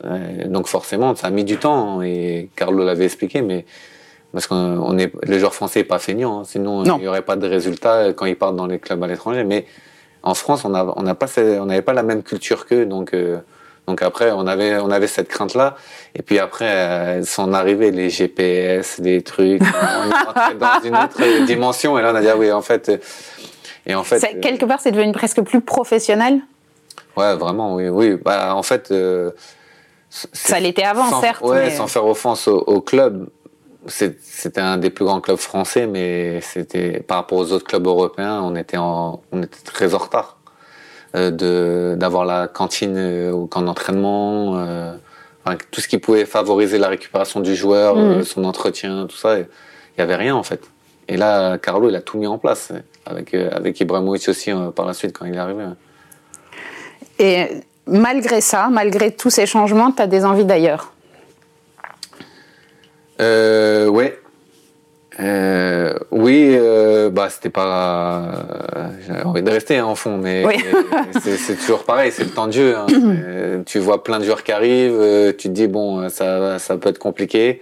Euh, 0.04 0.46
donc 0.46 0.66
forcément, 0.66 1.14
ça 1.14 1.26
a 1.26 1.30
mis 1.30 1.44
du 1.44 1.58
temps 1.58 2.00
et 2.00 2.48
Carlo 2.56 2.84
l'avait 2.84 3.04
expliqué, 3.04 3.42
mais 3.42 3.66
parce 4.32 4.46
qu'on 4.46 4.96
est, 4.96 5.12
les 5.24 5.38
joueurs 5.38 5.52
français 5.52 5.80
n'est 5.80 5.84
pas 5.84 5.98
feignants, 5.98 6.40
hein. 6.40 6.44
sinon 6.46 6.84
il 6.84 7.02
n'y 7.02 7.08
aurait 7.08 7.20
pas 7.20 7.36
de 7.36 7.46
résultats 7.46 8.14
quand 8.14 8.24
ils 8.24 8.36
partent 8.36 8.56
dans 8.56 8.66
les 8.66 8.78
clubs 8.78 9.02
à 9.02 9.06
l'étranger. 9.06 9.44
Mais 9.44 9.66
en 10.22 10.34
France, 10.34 10.64
on 10.64 10.70
n'a 10.70 10.86
on 10.96 11.14
pas, 11.14 11.26
on 11.60 11.66
n'avait 11.66 11.82
pas 11.82 11.92
la 11.92 12.02
même 12.02 12.22
culture 12.22 12.66
qu'eux, 12.66 12.86
donc. 12.86 13.12
Euh, 13.12 13.38
donc 13.90 14.02
après, 14.02 14.30
on 14.30 14.46
avait, 14.46 14.78
on 14.78 14.90
avait 14.92 15.08
cette 15.08 15.26
crainte-là. 15.26 15.74
Et 16.14 16.22
puis 16.22 16.38
après, 16.38 16.68
euh, 16.68 17.24
sont 17.24 17.52
arrivés 17.52 17.90
les 17.90 18.08
GPS, 18.08 18.98
les 18.98 19.22
trucs. 19.22 19.60
on 19.62 20.10
est 20.10 20.24
rentré 20.24 20.54
dans 20.54 20.80
une 20.84 20.96
autre 20.96 21.44
dimension. 21.46 21.98
Et 21.98 22.02
là, 22.02 22.12
on 22.12 22.14
a 22.14 22.20
dit, 22.20 22.28
ah 22.28 22.36
oui, 22.36 22.52
en 22.52 22.62
fait. 22.62 23.02
Et 23.86 23.94
en 23.96 24.04
fait. 24.04 24.40
quelque 24.40 24.64
part, 24.64 24.80
c'est 24.80 24.92
devenu 24.92 25.10
presque 25.12 25.42
plus 25.42 25.60
professionnel 25.60 26.40
Ouais, 27.16 27.34
vraiment, 27.34 27.74
oui. 27.74 27.88
oui. 27.88 28.14
Bah, 28.14 28.54
en 28.54 28.62
fait, 28.62 28.94
ça 30.10 30.60
l'était 30.60 30.84
avant, 30.84 31.20
certes. 31.20 31.42
Ouais, 31.42 31.70
sans 31.70 31.88
faire 31.88 32.06
offense 32.06 32.46
au, 32.46 32.80
club. 32.80 33.28
C'était 33.86 34.60
un 34.60 34.76
des 34.76 34.90
plus 34.90 35.04
grands 35.04 35.20
clubs 35.20 35.38
français, 35.38 35.88
mais 35.88 36.40
c'était 36.42 37.00
par 37.00 37.16
rapport 37.16 37.38
aux 37.38 37.52
autres 37.52 37.66
clubs 37.66 37.86
européens, 37.86 38.40
on 38.44 38.54
était 38.54 38.76
en, 38.76 39.22
on 39.32 39.42
était 39.42 39.62
très 39.64 39.94
en 39.94 39.98
retard 39.98 40.36
euh, 40.36 40.39
de 41.14 41.96
d'avoir 41.98 42.24
la 42.24 42.48
cantine 42.48 42.96
euh, 42.96 43.32
au 43.32 43.46
camp 43.46 43.62
d'entraînement, 43.62 44.58
euh, 44.58 44.92
tout 45.70 45.80
ce 45.80 45.88
qui 45.88 45.98
pouvait 45.98 46.24
favoriser 46.24 46.78
la 46.78 46.88
récupération 46.88 47.40
du 47.40 47.56
joueur, 47.56 47.96
mm. 47.96 47.98
euh, 47.98 48.24
son 48.24 48.44
entretien, 48.44 49.06
tout 49.08 49.16
ça. 49.16 49.38
Il 49.38 49.46
y 49.98 50.02
avait 50.02 50.16
rien 50.16 50.34
en 50.34 50.42
fait. 50.42 50.60
Et 51.08 51.16
là, 51.16 51.58
Carlo, 51.58 51.88
il 51.88 51.96
a 51.96 52.00
tout 52.00 52.18
mis 52.18 52.26
en 52.26 52.38
place 52.38 52.72
avec 53.06 53.34
avec 53.34 53.80
Ibrahimovic 53.80 54.28
aussi 54.28 54.52
par 54.76 54.86
la 54.86 54.94
suite 54.94 55.16
quand 55.18 55.26
il 55.26 55.34
est 55.34 55.38
arrivé. 55.38 55.64
Et 57.18 57.48
malgré 57.86 58.40
ça, 58.40 58.68
malgré 58.70 59.10
tous 59.10 59.30
ces 59.30 59.46
changements, 59.46 59.90
tu 59.90 60.02
as 60.02 60.06
des 60.06 60.24
envies 60.24 60.44
d'ailleurs? 60.44 60.92
Euh, 63.20 63.88
Ouais. 63.88 64.20
Euh, 65.20 65.98
oui, 66.10 66.56
euh, 66.56 67.09
bah 67.22 67.30
c'était 67.30 67.50
pas. 67.50 68.22
J'ai 69.06 69.22
envie 69.22 69.42
de 69.42 69.50
rester 69.50 69.78
hein, 69.78 69.86
en 69.86 69.94
fond, 69.94 70.16
mais 70.16 70.44
c'est 71.22 71.56
toujours 71.56 71.84
pareil, 71.84 72.12
c'est 72.12 72.24
le 72.24 72.30
temps 72.30 72.46
de 72.46 72.52
jeu. 72.52 72.76
Hein. 72.76 72.86
tu 73.66 73.78
vois 73.78 74.02
plein 74.02 74.18
de 74.18 74.24
joueurs 74.24 74.42
qui 74.42 74.52
arrivent, 74.52 75.34
tu 75.38 75.48
te 75.48 75.52
dis 75.52 75.68
bon, 75.68 76.08
ça, 76.08 76.58
ça 76.58 76.76
peut 76.76 76.88
être 76.88 76.98
compliqué. 76.98 77.60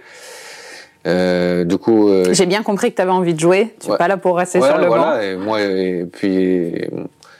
du 1.05 1.77
coup, 1.77 2.11
j'ai 2.31 2.45
bien 2.45 2.63
compris 2.63 2.91
que 2.91 2.95
tu 2.95 3.01
avais 3.01 3.11
envie 3.11 3.33
de 3.33 3.39
jouer. 3.39 3.73
Tu 3.79 3.89
n'es 3.89 3.97
pas 3.97 4.07
là 4.07 4.17
pour 4.17 4.37
rester 4.37 4.61
sur 4.61 4.77
le 4.77 4.87
voilà, 4.87 5.03
banc. 5.03 5.19
Et 5.21 5.35
moi, 5.35 5.61
et 5.61 6.05
puis 6.11 6.73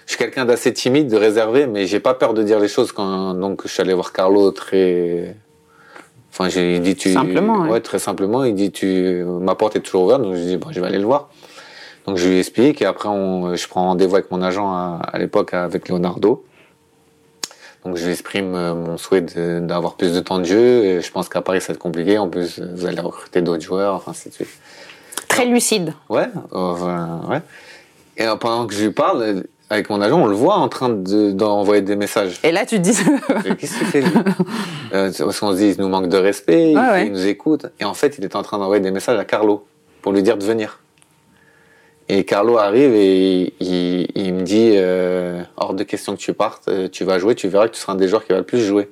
je 0.10 0.16
suis 0.16 0.18
quelqu'un 0.18 0.46
d'assez 0.46 0.74
timide, 0.74 1.08
de 1.08 1.16
réservé, 1.16 1.68
mais 1.68 1.86
j'ai 1.86 2.00
pas 2.00 2.16
peur 2.16 2.34
de 2.34 2.42
dire 2.42 2.60
les 2.60 2.68
choses 2.68 2.92
quand 2.92 3.36
donc 3.36 3.62
je 3.66 3.68
suis 3.68 3.82
allé 3.82 3.94
voir 3.94 4.12
Carlo 4.12 4.50
très 4.50 5.36
enfin 6.32 6.50
j'ai 6.50 6.80
dit 6.80 6.96
tu 6.96 7.14
simplement 7.14 7.70
ouais. 7.70 7.80
très 7.80 8.00
simplement 8.00 8.44
il 8.44 8.56
dit 8.56 8.72
tu 8.72 9.24
ma 9.24 9.54
porte 9.54 9.76
est 9.76 9.82
toujours 9.82 10.06
ouverte 10.06 10.24
donc 10.24 10.34
je 10.34 10.42
dis 10.42 10.58
bon 10.58 10.70
je 10.72 10.82
vais 10.82 10.88
aller 10.88 10.98
le 10.98 11.06
voir 11.06 11.30
donc 12.10 12.18
je 12.18 12.28
lui 12.28 12.40
explique 12.40 12.82
et 12.82 12.86
après 12.86 13.08
on, 13.08 13.56
je 13.56 13.68
prends 13.68 13.84
rendez-vous 13.84 14.16
avec 14.16 14.32
mon 14.32 14.42
agent 14.42 14.68
à, 14.68 15.18
l'époque 15.20 15.54
avec 15.54 15.90
Leonardo 15.90 16.44
donc 17.86 17.98
je 17.98 18.06
lui 18.06 18.12
exprime 18.12 18.56
euh, 18.56 18.74
mon 18.74 18.98
souhait 18.98 19.22
d'avoir 19.22 19.94
plus 19.94 20.14
de 20.14 20.20
temps 20.20 20.40
de 20.40 20.46
jeu 20.46 20.84
et 20.86 21.02
je 21.02 21.12
pense 21.12 21.30
qu'à 21.30 21.42
Paris 21.42 21.62
ça 21.62 21.68
va 21.68 21.74
être 21.74 21.80
compliqué 21.80 22.18
en 22.18 22.28
plus 22.28 22.60
vous 22.60 22.86
allez 22.88 23.00
recruter 23.00 23.42
d'autres 23.42 23.64
joueurs 23.64 23.94
enfin 23.94 24.14
c'est 24.14 24.32
très 25.28 25.46
lucide 25.46 25.94
ouais 26.10 26.28
ouais 26.52 27.42
et 28.18 28.26
pendant 28.40 28.66
que 28.66 28.74
je 28.74 28.86
lui 28.86 28.92
parle 28.92 29.44
avec 29.70 29.90
mon 29.90 30.02
agent, 30.02 30.20
on 30.20 30.26
le 30.26 30.36
voit 30.36 30.56
en 30.56 30.68
train 30.68 30.90
d'envoyer 30.90 31.84
des 31.84 31.96
messages. 31.96 32.40
Et 32.44 32.52
là, 32.52 32.66
tu 32.66 32.78
te 32.78 32.82
dis. 32.82 32.98
Qu'est-ce 33.58 33.78
qu'il 33.78 33.88
fait 33.88 34.04
euh, 34.94 35.12
Parce 35.16 35.40
qu'on 35.40 35.52
se 35.52 35.58
dit, 35.58 35.70
il 35.70 35.80
nous 35.80 35.90
manque 35.90 36.10
de 36.10 36.18
respect, 36.18 36.72
il, 36.72 37.12
nous 37.12 37.28
écoute. 37.28 37.68
Et 37.80 37.86
en 37.86 37.94
fait, 37.94 38.18
il 38.18 38.24
est 38.24 38.36
en 38.36 38.42
train 38.42 38.58
d'envoyer 38.58 38.82
des 38.82 38.90
messages 38.92 39.20
à 39.20 39.26
Carlo 39.26 39.66
pour 40.02 40.12
lui 40.12 40.24
dire 40.24 40.38
de 40.38 40.44
venir. 40.44 40.80
Et 42.12 42.24
Carlo 42.24 42.58
arrive 42.58 42.96
et 42.96 43.54
il, 43.60 44.34
me 44.34 44.42
dit 44.42 44.72
euh, 44.74 45.44
hors 45.58 45.76
de 45.76 45.84
question 45.84 46.16
que 46.16 46.20
tu 46.20 46.34
partes, 46.34 46.68
euh, 46.68 46.88
tu 46.90 47.04
vas 47.04 47.20
jouer, 47.20 47.36
tu 47.36 47.48
verras 47.48 47.68
que 47.68 47.76
tu 47.76 47.80
seras 47.80 47.94
un 47.94 47.98
des 47.98 48.08
joueurs 48.08 48.26
qui 48.26 48.32
va 48.32 48.40
le 48.40 48.46
plus 48.46 48.66
jouer. 48.66 48.90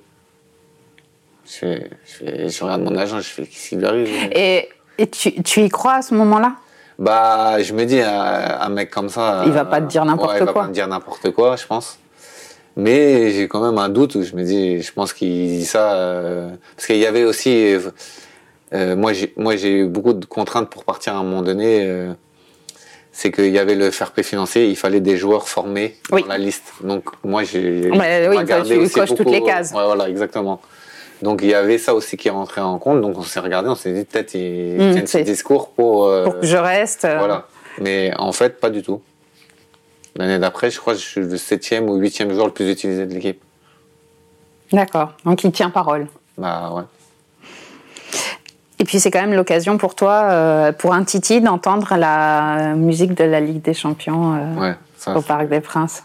Je, 1.48 1.80
je, 2.06 2.64
regarde 2.64 2.84
mon 2.84 2.96
agent, 2.96 3.20
je 3.20 3.30
fais 3.30 3.44
qu'est-ce 3.44 3.70
qui 3.70 3.76
lui 3.76 3.86
arrive 3.86 4.08
Et, 4.36 4.70
et 5.00 5.08
tu, 5.08 5.42
tu 5.42 5.62
y 5.62 5.70
crois 5.70 5.96
à 5.96 6.02
ce 6.04 6.14
moment-là? 6.14 6.58
Bah, 7.00 7.60
je 7.64 7.74
me 7.74 7.86
dis, 7.86 8.00
un, 8.00 8.70
mec 8.70 8.92
comme 8.92 9.10
ça. 9.10 9.44
Il 9.48 9.52
va 9.52 9.66
pas 9.66 9.82
te 9.82 9.88
dire 9.88 10.06
n'importe 10.06 10.30
quoi. 10.30 10.40
Il 10.40 10.46
va 10.46 10.54
pas 10.54 10.68
me 10.68 10.74
dire 10.74 10.88
n'importe 10.88 11.32
quoi, 11.32 11.56
je 11.56 11.66
pense. 11.66 11.98
Mais 12.76 13.32
j'ai 13.32 13.48
quand 13.48 13.62
même 13.62 13.80
un 13.80 13.90
doute 13.90 14.14
où 14.14 14.22
je 14.22 14.36
me 14.36 14.44
dis, 14.44 14.84
je 14.84 14.94
pense 14.94 15.14
qu'il 15.14 15.48
dit 15.48 15.66
ça 15.66 15.94
euh, 15.94 16.50
parce 16.76 16.86
qu'il 16.86 16.98
y 16.98 17.08
avait 17.08 17.24
aussi, 17.24 17.76
euh, 18.74 18.96
moi 18.96 19.14
j'ai 19.14 19.72
eu 19.72 19.88
beaucoup 19.88 20.14
de 20.14 20.26
contraintes 20.26 20.70
pour 20.70 20.84
partir 20.84 21.16
à 21.16 21.18
un 21.18 21.24
moment 21.24 21.42
donné. 21.42 22.14
C'est 23.20 23.32
qu'il 23.32 23.50
y 23.50 23.58
avait 23.58 23.74
le 23.74 23.90
fair 23.90 24.12
play 24.12 24.22
financier, 24.22 24.70
il 24.70 24.76
fallait 24.76 25.00
des 25.00 25.18
joueurs 25.18 25.50
formés 25.50 25.96
dans 26.12 26.24
la 26.28 26.38
liste. 26.38 26.72
Donc 26.84 27.06
moi 27.24 27.44
j'ai 27.44 27.90
oui, 27.90 28.38
tu 28.46 28.90
coches 28.92 29.16
toutes 29.16 29.32
les 29.32 29.42
cases. 29.42 29.72
Ouais, 29.72 29.84
voilà, 29.84 30.08
exactement. 30.08 30.62
Donc 31.24 31.40
il 31.42 31.50
y 31.50 31.56
avait 31.56 31.80
ça 31.80 31.96
aussi 31.96 32.16
qui 32.16 32.30
rentrait 32.30 32.62
en 32.62 32.78
compte. 32.78 33.02
Donc 33.02 33.18
on 33.18 33.24
s'est 33.24 33.40
regardé, 33.40 33.70
on 33.70 33.76
s'est 33.76 33.92
dit 33.92 34.06
peut-être 34.06 34.36
il 34.36 34.76
mmh, 34.78 34.92
tiennent 34.92 35.08
ce 35.08 35.18
discours 35.18 35.70
pour 35.70 36.06
euh, 36.06 36.26
pour 36.26 36.40
que 36.42 36.46
je 36.46 36.58
reste. 36.58 37.06
Euh. 37.06 37.18
Voilà. 37.18 37.48
Mais 37.82 38.12
en 38.20 38.32
fait 38.32 38.60
pas 38.60 38.70
du 38.70 38.84
tout. 38.84 39.02
L'année 40.16 40.38
d'après, 40.38 40.70
je 40.70 40.80
crois 40.80 40.94
que 40.94 41.00
je 41.00 41.06
suis 41.06 41.22
le 41.22 41.38
septième 41.38 41.90
ou 41.90 41.96
huitième 41.96 42.32
joueur 42.32 42.46
le 42.46 42.54
plus 42.54 42.70
utilisé 42.70 43.08
de 43.08 43.14
l'équipe. 43.16 43.42
D'accord. 44.72 45.14
Donc 45.26 45.44
il 45.44 45.52
tient 45.52 45.72
parole. 45.72 46.06
Bah 46.38 46.72
ouais. 46.72 46.84
Et 48.80 48.84
puis 48.84 49.00
c'est 49.00 49.10
quand 49.10 49.22
même 49.22 49.34
l'occasion 49.34 49.78
pour 49.78 49.96
toi, 49.96 50.24
euh, 50.26 50.72
pour 50.72 50.94
un 50.94 51.04
Titi, 51.04 51.42
d'entendre 51.42 51.96
la 51.98 52.76
musique 52.76 53.14
de 53.16 53.24
la 53.24 53.40
Ligue 53.40 53.62
des 53.62 53.74
Champions 53.74 54.40
au 55.08 55.22
Parc 55.22 55.50
des 55.50 55.62
Princes. 55.62 56.04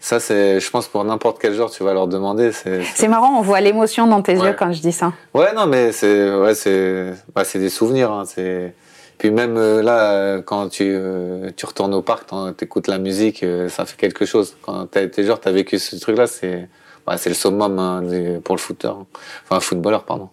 Ça, 0.00 0.20
c'est, 0.20 0.60
je 0.60 0.70
pense, 0.70 0.86
pour 0.86 1.02
n'importe 1.04 1.38
quel 1.40 1.54
genre, 1.54 1.70
tu 1.70 1.82
vas 1.82 1.92
leur 1.92 2.06
demander. 2.06 2.52
C'est 2.52 3.08
marrant, 3.08 3.36
on 3.38 3.42
voit 3.42 3.60
l'émotion 3.60 4.06
dans 4.06 4.22
tes 4.22 4.34
yeux 4.34 4.54
quand 4.56 4.72
je 4.72 4.80
dis 4.80 4.92
ça. 4.92 5.12
Ouais, 5.34 5.52
non, 5.54 5.66
mais 5.66 5.90
c'est, 5.92 6.34
ouais, 6.34 6.54
c'est, 6.54 7.12
bah, 7.34 7.42
des 7.52 7.68
souvenirs. 7.68 8.12
Hein, 8.12 8.22
c'est... 8.24 8.74
Puis 9.18 9.32
même 9.32 9.56
euh, 9.56 9.82
là, 9.82 10.40
quand 10.42 10.68
tu, 10.68 10.84
euh, 10.86 11.50
tu 11.56 11.66
retournes 11.66 11.92
au 11.92 12.02
parc, 12.02 12.28
tu 12.56 12.64
écoutes 12.64 12.86
la 12.86 12.98
musique, 12.98 13.42
euh, 13.42 13.68
ça 13.68 13.84
fait 13.84 13.96
quelque 13.96 14.24
chose. 14.24 14.56
Quand 14.62 14.86
t'es 14.86 15.10
genre, 15.24 15.40
t'as 15.40 15.50
vécu 15.50 15.80
ce 15.80 15.96
truc-là, 15.96 16.28
c'est, 16.28 16.68
bah, 17.04 17.18
c'est 17.18 17.28
le 17.28 17.34
summum 17.34 17.78
hein, 17.80 18.02
pour 18.44 18.54
le 18.54 18.60
footeur, 18.60 19.04
enfin, 19.44 19.58
footballeur, 19.58 20.04
pardon. 20.04 20.30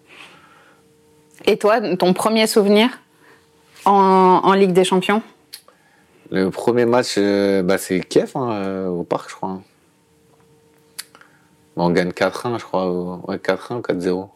Et 1.44 1.58
toi, 1.58 1.80
ton 1.96 2.12
premier 2.12 2.46
souvenir 2.46 2.88
en, 3.84 4.52
Ligue 4.54 4.72
des 4.72 4.84
Champions? 4.84 5.22
Le 6.30 6.50
premier 6.50 6.86
match, 6.86 7.14
euh, 7.18 7.62
bah, 7.62 7.78
c'est 7.78 8.00
Kiev, 8.00 8.32
hein, 8.34 8.50
euh, 8.52 8.88
au 8.88 9.04
parc, 9.04 9.30
je 9.30 9.36
crois. 9.36 9.60
on 11.76 11.90
gagne 11.90 12.10
4-1, 12.10 12.58
je 12.58 12.64
crois. 12.64 12.90
Ouais, 13.28 13.36
4-1 13.36 13.76
ou 13.76 13.80
4-0 13.80 14.28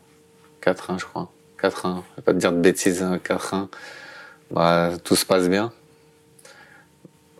4-1, 0.63 1.01
je 1.01 1.05
crois. 1.07 1.29
4-1. 1.61 1.73
Je 1.73 2.17
vais 2.17 2.23
pas 2.25 2.33
te 2.33 2.39
dire 2.39 2.53
de 2.53 2.59
bêtises, 2.59 3.03
4-1. 3.03 3.55
Hein, 3.55 3.69
bah, 4.53 4.91
tout 5.03 5.17
se 5.17 5.27
passe 5.27 5.49
bien. 5.49 5.73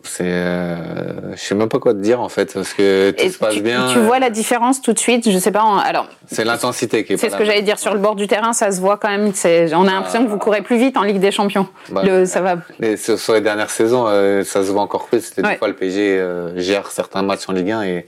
C'est, 0.03 0.23
euh, 0.23 1.35
je 1.35 1.39
sais 1.39 1.55
même 1.55 1.69
pas 1.69 1.79
quoi 1.79 1.93
te 1.93 1.99
dire 1.99 2.21
en 2.21 2.29
fait 2.29 2.53
parce 2.53 2.73
que 2.73 3.11
tout 3.11 3.29
se 3.29 3.37
passe 3.37 3.55
tu, 3.55 3.61
bien. 3.61 3.87
Tu 3.93 3.99
vois 3.99 4.19
la 4.19 4.29
différence 4.29 4.81
tout 4.81 4.93
de 4.93 4.99
suite, 4.99 5.29
je 5.29 5.37
sais 5.37 5.51
pas. 5.51 5.63
alors. 5.83 6.07
C'est 6.27 6.43
l'intensité 6.43 7.03
qui 7.03 7.13
est. 7.13 7.17
C'est 7.17 7.29
ce 7.29 7.35
que 7.35 7.45
j'allais 7.45 7.61
dire 7.61 7.79
sur 7.79 7.93
le 7.93 7.99
bord 7.99 8.15
du 8.15 8.27
terrain, 8.27 8.53
ça 8.53 8.71
se 8.71 8.79
voit 8.79 8.97
quand 8.97 9.09
même. 9.09 9.31
C'est, 9.33 9.73
on 9.73 9.87
a 9.87 9.91
l'impression 9.91 10.23
que 10.23 10.29
vous 10.29 10.37
courez 10.37 10.61
plus 10.61 10.77
vite 10.77 10.97
en 10.97 11.03
Ligue 11.03 11.19
des 11.19 11.31
Champions. 11.31 11.67
Bah, 11.89 12.03
le, 12.03 12.25
ça 12.25 12.41
va. 12.41 12.57
sur 12.97 13.33
les 13.33 13.41
dernières 13.41 13.69
saisons, 13.69 14.05
euh, 14.07 14.43
ça 14.43 14.63
se 14.63 14.71
voit 14.71 14.81
encore 14.81 15.05
plus. 15.05 15.21
C'était 15.21 15.41
des 15.43 15.55
fois 15.55 15.67
le 15.67 15.75
PSG 15.75 16.19
euh, 16.19 16.59
gère 16.59 16.91
certains 16.91 17.21
matchs 17.21 17.47
en 17.47 17.53
Ligue 17.53 17.71
1 17.71 17.83
et 17.83 18.05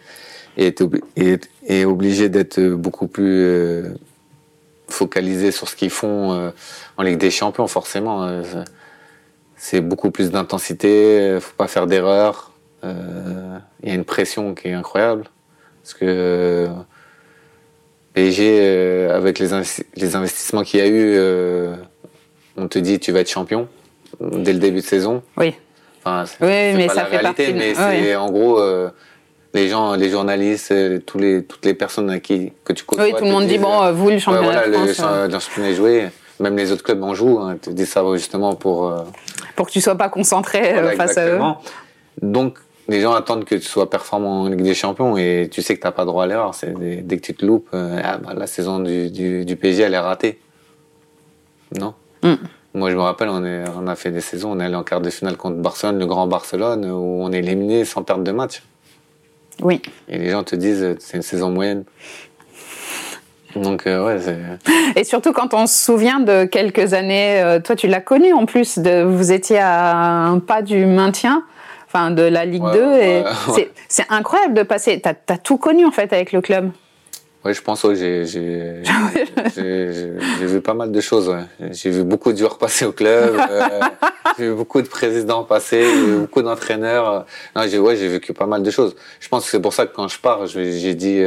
est 0.58 1.86
obligé 1.86 2.30
d'être 2.30 2.60
beaucoup 2.60 3.08
plus 3.08 3.44
euh, 3.44 3.90
focalisé 4.88 5.52
sur 5.52 5.68
ce 5.70 5.76
qu'ils 5.76 5.90
font 5.90 6.52
en 6.98 7.04
Ligue 7.04 7.18
des 7.18 7.32
Champions 7.32 7.68
forcément 7.68 8.42
c'est 9.64 9.80
beaucoup 9.80 10.12
plus 10.12 10.30
d'intensité, 10.30 11.38
faut 11.40 11.56
pas 11.56 11.70
faire 11.70 11.88
d'erreur. 11.88 12.52
Euh, 12.84 13.58
il 13.82 13.88
y 13.88 13.92
a 13.94 13.96
une 13.96 14.04
pression 14.04 14.56
qui 14.56 14.68
est 14.68 14.74
incroyable 14.74 15.24
parce 15.82 15.94
que 15.94 16.68
PSG 18.14 18.60
euh, 18.60 19.16
avec 19.16 19.40
les, 19.40 19.48
les 19.96 20.16
investissements 20.18 20.64
qu'il 20.64 20.82
y 20.82 20.84
a 20.84 20.88
eu, 20.88 21.14
euh, 21.16 21.76
on 22.58 22.68
te 22.68 22.78
dit 22.78 23.00
tu 23.00 23.14
vas 23.14 23.22
être 23.22 23.30
champion 23.30 23.70
dès 24.20 24.52
le 24.52 24.60
début 24.60 24.82
de 24.82 24.86
saison. 24.86 25.24
Oui. 25.38 25.56
Enfin, 26.04 26.26
oui, 26.42 26.74
mais 26.76 26.90
ça 26.90 27.06
fait 27.06 27.20
partie. 27.20 27.54
Mais 27.54 27.74
c'est 27.74 28.18
en 28.18 28.30
gros 28.30 28.62
les 29.54 29.70
gens, 29.70 29.96
les 29.96 30.10
journalistes, 30.10 30.74
tous 31.06 31.20
les, 31.20 31.46
toutes 31.46 31.64
les 31.64 31.74
personnes 31.74 32.10
à 32.10 32.20
qui 32.20 32.52
que 32.66 32.74
tu 32.74 32.84
côtoies. 32.84 33.06
Oui, 33.06 33.14
tout 33.18 33.24
le 33.24 33.32
monde 33.32 33.48
dit 33.48 33.60
bon, 33.60 33.94
vous 33.94 34.10
le 34.10 34.20
championnat 34.20 34.68
de 34.68 34.74
France. 34.74 35.30
Le, 35.32 35.40
championnat 35.40 35.70
est 35.70 35.76
joué. 35.76 36.10
Même 36.40 36.58
les 36.58 36.72
autres 36.72 36.84
clubs 36.84 37.04
en 37.04 37.14
jouent. 37.14 37.40
Hein, 37.40 37.58
te 37.62 37.70
dis 37.70 37.86
ça 37.86 38.04
justement 38.16 38.56
pour 38.56 38.92
pour 39.56 39.68
que 39.68 39.72
tu 39.72 39.82
sois 39.82 39.96
pas 39.96 40.10
concentré 40.10 40.78
euh, 40.78 40.96
face 40.96 41.18
à 41.18 41.28
eux. 41.28 41.40
Donc, 42.22 42.58
les 42.88 43.02
gens 43.02 43.14
attendent 43.14 43.46
que 43.46 43.56
tu 43.56 43.66
sois 43.66 43.90
performant 43.90 44.42
en 44.42 44.48
Ligue 44.50 44.62
des 44.62 44.74
Champions 44.74 45.18
et 45.18 45.48
tu 45.52 45.62
sais 45.62 45.76
que 45.76 45.82
tu 45.82 45.88
n'as 45.88 45.92
pas 45.92 46.06
droit 46.06 46.24
à 46.24 46.28
l'erreur. 46.28 46.52
Dès 46.78 47.18
que 47.18 47.22
tu 47.22 47.34
te 47.34 47.46
loupes, 47.46 47.70
euh, 47.74 48.00
ah, 48.04 48.18
bah, 48.18 48.34
la 48.36 48.48
saison 48.48 48.80
du, 48.80 49.10
du, 49.10 49.56
PSG, 49.56 49.84
elle 49.84 49.94
est 49.94 50.00
ratée. 50.00 50.40
Non? 51.80 51.94
Mm. 52.24 52.34
Moi, 52.76 52.90
je 52.90 52.96
me 52.96 53.02
rappelle, 53.02 53.30
on, 53.30 53.46
est, 53.46 53.64
on 53.78 53.88
a 53.88 53.96
fait 53.96 54.12
des 54.12 54.22
saisons, 54.22 54.52
on 54.54 54.60
est 54.60 54.66
allé 54.66 54.76
en 54.76 54.84
quart 54.84 55.00
de 55.00 55.10
finale 55.10 55.38
contre 55.38 55.58
Barcelone, 55.58 56.00
le 56.00 56.08
grand 56.08 56.28
Barcelone, 56.28 56.86
où 56.86 57.24
on 57.24 57.32
est 57.32 57.40
éliminé 57.40 57.86
sans 57.86 58.04
perdre 58.04 58.24
de 58.24 58.32
match. 58.32 58.64
Oui. 59.62 59.82
Et 60.10 60.18
les 60.18 60.32
gens 60.32 60.44
te 60.44 60.56
disent, 60.56 60.96
c'est 61.00 61.18
une 61.18 61.24
saison 61.24 61.52
moyenne. 61.52 61.84
Donc, 63.56 63.88
euh, 63.88 64.06
ouais, 64.06 64.18
Et 64.96 65.04
surtout 65.04 65.34
quand 65.34 65.54
on 65.54 65.68
se 65.68 65.84
souvient 65.84 66.20
de 66.20 66.46
quelques 66.46 66.94
années, 66.94 67.42
euh, 67.42 67.60
toi 67.60 67.76
tu 67.76 67.88
l'as 67.88 68.02
connu 68.02 68.34
en 68.34 68.46
plus, 68.46 68.80
de, 68.80 69.04
vous 69.04 69.32
étiez 69.32 69.60
à 69.60 69.96
un 69.96 70.40
pas 70.40 70.62
du 70.62 70.86
maintien, 70.86 71.44
enfin 71.88 72.12
de 72.12 72.24
la 72.24 72.46
Ligue 72.46 72.64
2, 72.74 72.94
et 72.94 73.24
c'est 73.88 74.06
incroyable 74.10 74.54
de 74.54 74.64
passer. 74.64 75.02
Tu 75.02 75.10
as, 75.10 75.38
tout 75.38 75.58
connu 75.58 75.86
en 75.86 75.92
fait 75.92 76.14
avec 76.14 76.32
le 76.32 76.42
club. 76.42 76.72
Oui, 77.46 77.54
je 77.54 77.62
pense 77.62 77.82
que 77.82 77.94
j'ai 77.94 78.84
vu 80.40 80.62
pas 80.62 80.74
mal 80.74 80.94
de 80.94 81.02
choses. 81.02 81.36
J'ai 81.72 81.90
vu 81.90 82.04
beaucoup 82.06 82.32
de 82.32 82.38
joueurs 82.38 82.58
passer 82.58 82.86
au 82.86 82.94
club, 82.94 83.36
euh, 83.38 83.62
j'ai 84.38 84.48
vu 84.48 84.56
beaucoup 84.56 84.82
de 84.82 84.88
présidents 84.88 85.44
passer, 85.44 85.86
beaucoup 86.20 86.42
d'entraîneurs. 86.42 87.26
Non, 87.54 87.64
j'ai 87.68 87.80
ouais, 87.80 87.98
j'ai 87.98 88.08
vécu 88.08 88.32
pas 88.32 88.46
mal 88.46 88.64
de 88.64 88.72
choses. 88.72 88.96
Je 89.20 89.28
pense 89.28 89.44
que 89.44 89.52
c'est 89.52 89.60
pour 89.60 89.74
ça 89.74 89.86
que 89.86 89.94
quand 89.94 90.08
je 90.08 90.20
pars, 90.20 90.48
j'ai 90.48 90.96
dit 90.96 91.22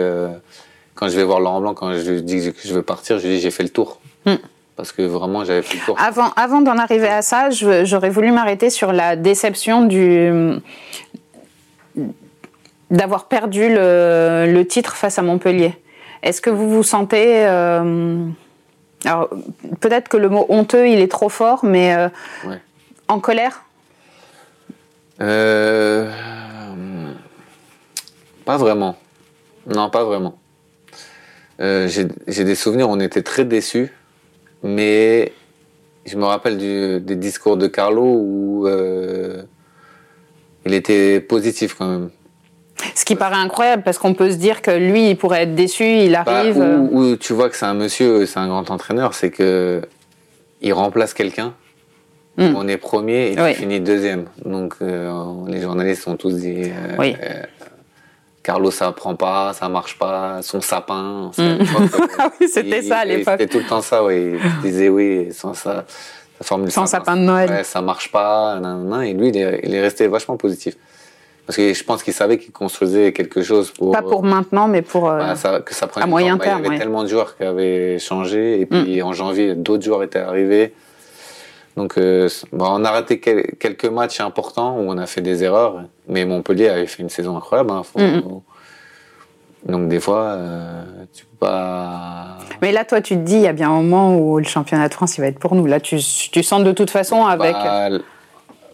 quand 0.97 1.09
je 1.09 1.17
vais 1.17 1.23
voir 1.23 1.39
Laurent 1.39 1.61
Blanc, 1.61 1.75
quand 1.75 1.93
je 1.93 2.15
dis 2.15 2.53
que 2.53 2.67
je 2.67 2.75
veux 2.75 2.83
partir, 2.83 3.19
je 3.19 3.29
lui 3.29 3.37
dis 3.37 3.41
j'ai 3.41 3.53
fait 3.53 3.63
le 3.63 3.69
tour. 3.69 4.01
Hmm. 4.25 4.37
Parce 4.75 4.93
que 4.93 5.03
vraiment, 5.03 5.45
j'avais 5.45 5.63
fait 5.63 5.79
le 5.79 5.85
tour. 5.85 5.97
Avant, 5.99 6.31
avant 6.37 6.61
d'en 6.61 6.77
arriver 6.77 7.09
à 7.09 7.23
ça, 7.23 7.49
j'aurais 7.51 8.11
voulu 8.11 8.33
m'arrêter 8.33 8.69
sur 8.69 8.93
la 8.93 9.15
déception 9.15 9.85
du 9.85 10.59
d'avoir 12.91 13.25
perdu 13.25 13.69
le, 13.69 14.47
le, 14.49 14.65
titre 14.67 14.97
face 14.97 15.19
à 15.19 15.23
Montpellier. 15.23 15.75
Est-ce 16.23 16.41
que 16.41 16.51
vous 16.51 16.71
vous 16.71 16.83
sentez 16.85 17.45
euh, 17.47 18.27
alors 19.05 19.29
peut-être 19.81 20.09
que 20.09 20.17
le 20.17 20.29
mot 20.29 20.47
honteux 20.49 20.89
il 20.89 21.01
est 21.01 21.11
trop 21.11 21.29
fort, 21.29 21.65
mais 21.65 21.95
euh, 21.95 22.09
en 23.09 23.21
colère? 23.21 23.65
Euh, 25.21 26.11
Pas 28.45 28.57
vraiment. 28.57 28.97
Non, 29.67 29.91
pas 29.91 30.05
vraiment. 30.05 30.39
Euh, 31.61 31.89
j'ai 31.89 32.45
des 32.45 32.55
souvenirs, 32.55 32.89
on 32.89 33.01
était 33.01 33.23
très 33.23 33.45
déçus, 33.45 33.93
mais 34.63 35.33
je 36.05 36.17
me 36.17 36.25
rappelle 36.25 36.59
du, 36.59 37.01
des 37.01 37.17
discours 37.17 37.57
de 37.57 37.67
Carlo 37.67 38.05
où 38.05 38.67
euh, 38.67 39.43
il 40.65 40.75
était 40.75 41.21
positif 41.21 41.75
quand 41.75 41.87
même. 41.87 42.11
Ce 42.95 43.05
qui 43.05 43.17
paraît 43.17 43.37
incroyable 43.37 43.83
parce 43.83 43.99
qu'on 43.99 44.15
peut 44.15 44.31
se 44.31 44.37
dire 44.37 44.61
que 44.61 44.71
lui, 44.71 45.11
il 45.11 45.17
pourrait 45.17 45.45
être 45.45 45.55
déçu, 45.55 45.85
il 45.85 46.13
bah, 46.13 46.25
arrive. 46.27 46.59
Bah, 46.59 46.77
où, 46.79 47.17
tu 47.17 47.33
vois 47.33 47.49
que 47.49 47.57
c'est 47.57 47.65
un 47.65 47.75
monsieur, 47.75 48.27
c'est 48.27 48.39
un 48.39 48.49
grand 48.49 48.71
entraîneur, 48.71 49.15
c'est 49.15 49.31
que 49.31 49.81
il 50.61 50.73
remplace 50.73 51.15
quelqu'un. 51.15 51.55
Hmm. 52.37 52.55
On 52.55 52.69
est 52.69 52.77
premier 52.77 53.29
et 53.29 53.33
il 53.33 53.55
finit 53.55 53.81
deuxième. 53.81 54.27
Donc 54.45 54.75
euh, 54.83 55.11
les 55.49 55.63
journalistes 55.63 56.07
ont 56.07 56.17
tous 56.17 56.35
dit. 56.35 56.65
Euh, 56.65 56.97
oui. 56.99 57.17
Euh, 58.47 58.53
Carlos, 58.53 58.71
ça 58.71 58.93
prend 58.93 59.15
pas, 59.15 59.53
ça 59.53 59.69
marche 59.69 59.99
pas, 59.99 60.41
son 60.43 60.61
sapin. 60.61 61.31
Mm. 61.37 61.43
Ah 62.19 62.31
oui, 62.41 62.49
c'était 62.49 62.83
ça 62.83 62.99
à 62.99 63.05
l'époque. 63.05 63.37
C'était 63.39 63.47
tout 63.47 63.59
le 63.59 63.65
temps 63.65 63.83
ça, 63.83 64.05
oui. 64.05 64.39
Il 64.65 64.71
disait 64.71 64.89
oui, 64.89 65.29
sans 65.33 65.55
ça, 65.55 65.85
formule 66.43 66.71
sans 66.71 66.87
sapin, 66.87 67.17
de 67.17 67.23
Noël. 67.23 67.51
Ouais, 67.51 67.65
ça 67.65 67.83
marche 67.83 68.11
pas, 68.11 68.61
et 69.05 69.13
lui, 69.13 69.29
il 69.29 69.37
est, 69.75 69.81
resté 69.81 70.07
vachement 70.07 70.37
positif. 70.37 70.77
Parce 71.47 71.57
que 71.59 71.73
je 71.73 71.85
pense 71.85 72.03
qu'il 72.03 72.13
savait 72.13 72.39
qu'il 72.39 72.53
construisait 72.53 73.13
quelque 73.13 73.41
chose 73.43 73.71
pour. 73.71 73.93
Pas 73.93 74.03
pour 74.03 74.25
maintenant, 74.25 74.67
mais 74.67 74.83
pour. 74.83 75.09
Euh, 75.09 75.35
que 75.65 75.75
ça 75.75 75.89
à 75.95 76.07
moyen 76.07 76.39
terme. 76.39 76.61
il 76.61 76.65
y 76.65 76.69
avait 76.69 76.79
tellement 76.79 77.05
de 77.05 77.09
joueurs 77.09 77.37
qui 77.37 77.45
avaient 77.45 77.99
changé, 77.99 78.61
et 78.61 78.67
puis 78.67 79.01
mm. 79.01 79.05
en 79.05 79.13
janvier, 79.13 79.55
d'autres 79.55 79.85
joueurs 79.85 80.03
étaient 80.03 80.19
arrivés. 80.19 80.73
Donc, 81.77 81.99
euh, 81.99 82.29
on 82.53 82.85
a 82.85 82.91
raté 82.91 83.21
quelques 83.21 83.85
matchs 83.85 84.21
importants 84.21 84.79
où 84.79 84.91
on 84.91 84.97
a 84.97 85.07
fait 85.07 85.21
des 85.21 85.45
erreurs, 85.45 85.85
mais 86.09 86.25
Montpellier 86.25 86.69
avait 86.69 86.87
fait 86.87 87.03
une 87.03 87.11
saison 87.11 87.37
incroyable. 87.37 87.71
Hein, 87.71 87.83
Donc, 89.67 89.89
des 89.89 90.01
fois, 90.01 90.23
euh, 90.23 90.85
tu 91.13 91.27
peux 91.27 91.37
pas. 91.37 92.39
Mais 92.63 92.73
là, 92.73 92.87
toi, 92.87 93.03
tu 93.03 93.15
te 93.15 93.21
dis, 93.21 93.35
il 93.35 93.43
y 93.43 93.47
a 93.47 93.53
bien 93.53 93.69
un 93.69 93.83
moment 93.83 94.17
où 94.17 94.39
le 94.39 94.45
championnat 94.45 94.89
de 94.89 94.95
France, 94.95 95.19
il 95.19 95.21
va 95.21 95.27
être 95.27 95.39
pour 95.39 95.55
nous. 95.55 95.67
Là, 95.67 95.79
tu, 95.79 95.99
tu 95.99 96.43
sens 96.43 96.65
de 96.65 96.73
toute 96.73 96.91
façon 96.91 97.27
avec. 97.27 97.53
Bah, 97.53 97.91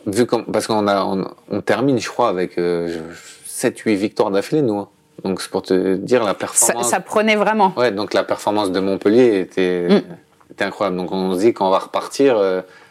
vu 0.07 0.25
comme, 0.25 0.45
parce 0.45 0.69
qu'on 0.69 0.87
a, 0.87 1.05
on, 1.05 1.61
termine, 1.61 1.99
je 1.99 2.09
crois, 2.09 2.29
avec 2.29 2.57
7-8 2.57 2.61
euh, 2.61 3.95
victoires 3.95 4.31
d'affilée, 4.31 4.63
nous. 4.63 4.79
Hein. 4.79 4.89
Donc, 5.25 5.41
c'est 5.41 5.51
pour 5.51 5.63
te 5.63 5.97
dire 5.97 6.23
la 6.23 6.35
performance. 6.35 6.89
Ça, 6.89 7.01
prenait 7.01 7.37
vraiment. 7.37 7.73
Ouais, 7.77 7.91
donc 7.91 8.15
la 8.15 8.23
performance 8.23 8.71
de 8.71 8.79
Montpellier 8.79 9.41
était, 9.41 9.89
mm. 9.91 10.53
était 10.53 10.65
incroyable. 10.65 10.97
Donc, 10.99 11.11
on 11.11 11.35
se 11.35 11.41
dit 11.41 11.53
qu'on 11.53 11.71
va 11.71 11.81
repartir. 11.81 12.41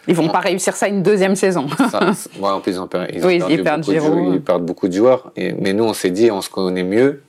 Ils 0.08 0.16
vont 0.16 0.30
pas 0.30 0.40
réussir 0.40 0.76
ça 0.76 0.88
une 0.88 1.04
deuxième 1.04 1.36
saison. 1.36 1.68
en 2.42 2.60
plus, 2.60 2.72
ils, 2.72 2.80
ont, 2.80 2.90
ils, 3.30 3.64
perdent, 3.64 3.86
ils 3.88 4.42
perdent 4.42 4.66
beaucoup 4.66 4.88
de 4.88 4.94
joueurs. 4.94 5.32
Et, 5.36 5.54
mais 5.54 5.74
nous, 5.74 5.84
on 5.84 5.94
s'est 5.94 6.10
dit, 6.10 6.32
on 6.32 6.42
se 6.42 6.50
connaît 6.50 6.84
mieux. 6.84 7.22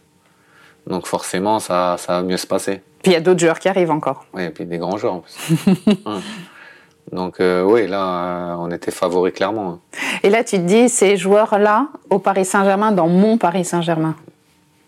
Donc 0.87 1.07
forcément, 1.07 1.61
ça, 1.61 1.97
ça 1.99 2.15
va 2.15 2.23
mieux 2.23 2.37
se 2.37 2.47
passer. 2.47 2.83
Puis 3.03 3.13
il 3.13 3.15
y 3.15 3.17
a 3.17 3.21
d'autres 3.21 3.41
joueurs 3.41 3.59
qui 3.59 3.69
arrivent 3.69 3.91
encore. 3.91 4.25
Oui, 4.35 4.45
et 4.45 4.51
puis 4.51 4.65
des 4.65 4.79
grands 4.79 4.97
joueurs 4.97 5.15
en 5.15 5.21
plus. 5.21 5.67
Donc 7.13 7.41
euh, 7.41 7.63
oui, 7.63 7.89
là, 7.89 8.53
euh, 8.53 8.57
on 8.59 8.71
était 8.71 8.91
favoris 8.91 9.35
clairement. 9.35 9.81
Et 10.23 10.31
là, 10.31 10.45
tu 10.45 10.57
te 10.57 10.63
dis, 10.63 10.89
ces 10.89 11.17
joueurs-là, 11.17 11.89
au 12.11 12.19
Paris 12.19 12.45
Saint-Germain, 12.45 12.93
dans 12.93 13.09
mon 13.09 13.39
Paris 13.39 13.65
Saint-Germain 13.65 14.15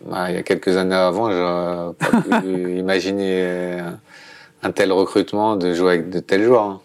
bah, 0.05 0.29
Il 0.29 0.35
y 0.35 0.39
a 0.39 0.43
quelques 0.43 0.75
années 0.75 0.95
avant, 0.95 1.29
je 1.29 1.91
pas 1.91 2.41
pu 2.41 2.77
imaginer 2.77 3.79
un 4.63 4.71
tel 4.71 4.91
recrutement 4.91 5.55
de 5.55 5.73
jouer 5.73 5.93
avec 5.93 6.09
de 6.09 6.19
tels 6.19 6.43
joueurs. 6.43 6.63
Hein. 6.63 6.81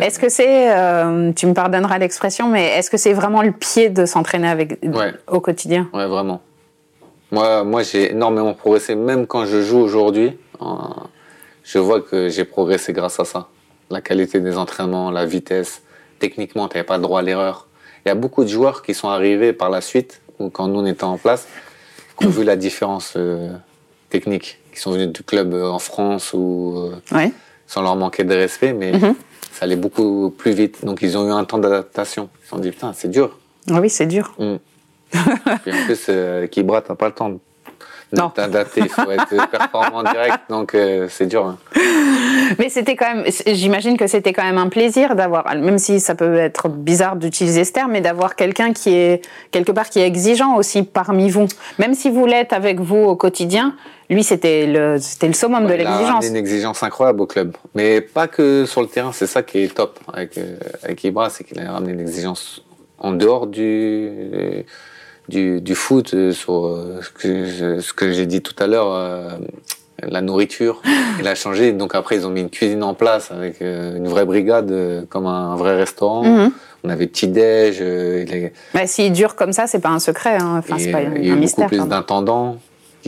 Est-ce 0.00 0.18
que 0.18 0.28
c'est, 0.28 0.76
euh, 0.76 1.32
tu 1.32 1.46
me 1.46 1.54
pardonneras 1.54 1.98
l'expression, 1.98 2.48
mais 2.48 2.66
est-ce 2.66 2.90
que 2.90 2.96
c'est 2.96 3.12
vraiment 3.12 3.42
le 3.42 3.52
pied 3.52 3.88
de 3.90 4.06
s'entraîner 4.06 4.48
avec 4.48 4.78
au 5.26 5.40
quotidien? 5.40 5.88
Ouais, 5.92 6.06
vraiment. 6.06 6.40
Moi, 7.30 7.62
moi, 7.64 7.82
j'ai 7.82 8.12
énormément 8.12 8.54
progressé, 8.54 8.94
même 8.94 9.26
quand 9.26 9.46
je 9.46 9.62
joue 9.62 9.78
aujourd'hui. 9.78 10.36
je 11.62 11.78
vois 11.78 12.00
que 12.00 12.28
j'ai 12.28 12.44
progressé 12.44 12.92
grâce 12.92 13.20
à 13.20 13.24
ça. 13.24 13.48
La 13.90 14.00
qualité 14.00 14.40
des 14.40 14.56
entraînements, 14.56 15.10
la 15.10 15.26
vitesse. 15.26 15.82
Techniquement, 16.18 16.68
tu 16.68 16.76
n'avais 16.76 16.86
pas 16.86 16.96
le 16.96 17.02
droit 17.02 17.20
à 17.20 17.22
l'erreur. 17.22 17.66
Il 18.04 18.08
y 18.08 18.12
a 18.12 18.14
beaucoup 18.14 18.44
de 18.44 18.48
joueurs 18.48 18.82
qui 18.82 18.94
sont 18.94 19.08
arrivés 19.08 19.52
par 19.52 19.70
la 19.70 19.80
suite, 19.80 20.20
ou 20.38 20.50
quand 20.50 20.66
nous 20.68 20.80
on 20.80 20.86
était 20.86 21.04
en 21.04 21.18
place, 21.18 21.46
qui 22.18 22.26
ont 22.26 22.30
vu 22.30 22.44
la 22.44 22.56
différence 22.56 23.14
euh, 23.16 23.50
technique, 24.08 24.58
qui 24.72 24.80
sont 24.80 24.92
venus 24.92 25.08
du 25.08 25.22
club 25.22 25.52
euh, 25.54 25.68
en 25.68 25.78
France 25.78 26.32
ou 26.32 26.90
sans 27.66 27.82
leur 27.82 27.96
manquer 27.96 28.24
de 28.24 28.34
respect, 28.34 28.72
mais 28.72 28.92
mm-hmm 28.92 29.14
ça 29.58 29.64
allait 29.64 29.76
beaucoup 29.76 30.30
plus 30.30 30.52
vite. 30.52 30.84
Donc 30.84 31.02
ils 31.02 31.18
ont 31.18 31.26
eu 31.26 31.32
un 31.32 31.44
temps 31.44 31.58
d'adaptation. 31.58 32.28
Ils 32.40 32.44
se 32.44 32.50
sont 32.50 32.58
dit, 32.58 32.70
putain, 32.70 32.92
c'est 32.94 33.10
dur. 33.10 33.36
Ah 33.68 33.80
oui, 33.80 33.90
c'est 33.90 34.06
dur. 34.06 34.32
Mm. 34.38 34.54
Puis 35.62 35.72
en 35.72 35.84
plus, 35.84 36.06
euh, 36.10 36.46
Kibra, 36.46 36.80
t'as 36.80 36.94
pas 36.94 37.06
le 37.06 37.12
temps. 37.12 37.40
t'adapter, 38.34 38.82
il 38.82 38.88
faut 38.88 39.10
être 39.10 39.50
performant 39.50 40.04
direct, 40.04 40.38
donc 40.48 40.76
euh, 40.76 41.08
c'est 41.10 41.26
dur. 41.26 41.44
Hein. 41.44 41.58
Mais 42.58 42.68
c'était 42.68 42.94
quand 42.94 43.12
même, 43.14 43.24
j'imagine 43.46 43.96
que 43.96 44.06
c'était 44.06 44.32
quand 44.32 44.44
même 44.44 44.58
un 44.58 44.68
plaisir 44.68 45.16
d'avoir, 45.16 45.52
même 45.56 45.78
si 45.78 45.98
ça 45.98 46.14
peut 46.14 46.36
être 46.36 46.68
bizarre 46.68 47.16
d'utiliser 47.16 47.64
ce 47.64 47.72
terme, 47.72 47.92
mais 47.92 48.00
d'avoir 48.00 48.36
quelqu'un 48.36 48.72
qui 48.72 48.94
est 48.94 49.26
quelque 49.50 49.72
part 49.72 49.90
qui 49.90 49.98
est 49.98 50.06
exigeant 50.06 50.56
aussi 50.56 50.84
parmi 50.84 51.30
vous. 51.30 51.48
Même 51.78 51.94
si 51.94 52.10
vous 52.10 52.26
l'êtes 52.26 52.52
avec 52.52 52.80
vous 52.80 52.96
au 52.96 53.16
quotidien, 53.16 53.74
lui 54.14 54.22
c'était 54.22 54.66
le, 54.66 54.98
c'était 54.98 55.26
le 55.26 55.32
summum 55.32 55.66
de 55.66 55.74
l'exigence. 55.74 56.24
Il 56.24 56.26
a 56.26 56.30
une 56.30 56.36
exigence 56.36 56.82
incroyable 56.82 57.20
au 57.20 57.26
club, 57.26 57.56
mais 57.74 58.00
pas 58.00 58.28
que 58.28 58.64
sur 58.66 58.80
le 58.80 58.88
terrain. 58.88 59.12
C'est 59.12 59.26
ça 59.26 59.42
qui 59.42 59.58
est 59.58 59.74
top 59.74 59.98
avec 60.12 60.38
euh, 60.38 60.56
avec 60.82 61.04
Ibra, 61.04 61.30
c'est 61.30 61.44
qu'il 61.44 61.60
a 61.60 61.72
ramené 61.72 61.92
une 61.92 62.00
exigence 62.00 62.62
en 62.98 63.12
dehors 63.12 63.46
du 63.46 64.64
du, 65.28 65.60
du 65.60 65.74
foot 65.74 66.14
euh, 66.14 66.32
sur 66.32 66.66
euh, 66.66 67.00
ce 67.02 67.10
que, 67.10 67.80
ce 67.80 67.92
que 67.92 68.12
j'ai 68.12 68.24
dit 68.24 68.40
tout 68.40 68.56
à 68.58 68.66
l'heure 68.66 69.38
la 70.02 70.20
nourriture. 70.20 70.80
Il 71.20 71.26
a 71.26 71.34
changé. 71.34 71.72
Donc 71.72 71.96
après, 71.96 72.14
ils 72.14 72.24
ont 72.24 72.30
mis 72.30 72.40
une 72.40 72.50
cuisine 72.50 72.84
en 72.84 72.94
place 72.94 73.32
avec 73.32 73.60
une 73.60 74.06
vraie 74.06 74.24
brigade, 74.24 75.04
comme 75.08 75.26
un 75.26 75.56
vrai 75.56 75.76
restaurant. 75.76 76.22
Mhm. 76.22 76.52
On 76.84 76.90
avait 76.90 77.06
petit 77.06 77.26
déj. 77.26 77.78
Euh, 77.80 78.50
bah, 78.72 78.86
S'il 78.86 79.12
dure 79.12 79.34
comme 79.34 79.52
ça, 79.52 79.66
c'est 79.66 79.80
pas 79.80 79.88
un 79.88 79.98
secret. 79.98 80.36
Hein. 80.36 80.56
Enfin, 80.58 80.76
c'est 80.78 80.92
pas 80.92 80.98
un, 80.98 81.14
il 81.16 81.26
y 81.26 81.30
a 81.30 81.34
eu 81.34 81.40
beaucoup 81.40 81.66
plus 81.66 81.88
d'intendants 81.88 82.58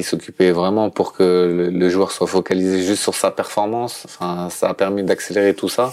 qui 0.01 0.09
s'occupaient 0.09 0.51
vraiment 0.51 0.89
pour 0.89 1.13
que 1.13 1.71
le, 1.71 1.89
joueur 1.91 2.11
soit 2.11 2.27
focalisé 2.27 2.83
juste 2.83 3.03
sur 3.03 3.15
sa 3.15 3.31
performance. 3.31 4.07
Enfin, 4.07 4.49
ça 4.49 4.71
a 4.71 4.75
permis 4.75 5.03
d'accélérer 5.03 5.55
tout 5.55 5.69
ça. 5.69 5.93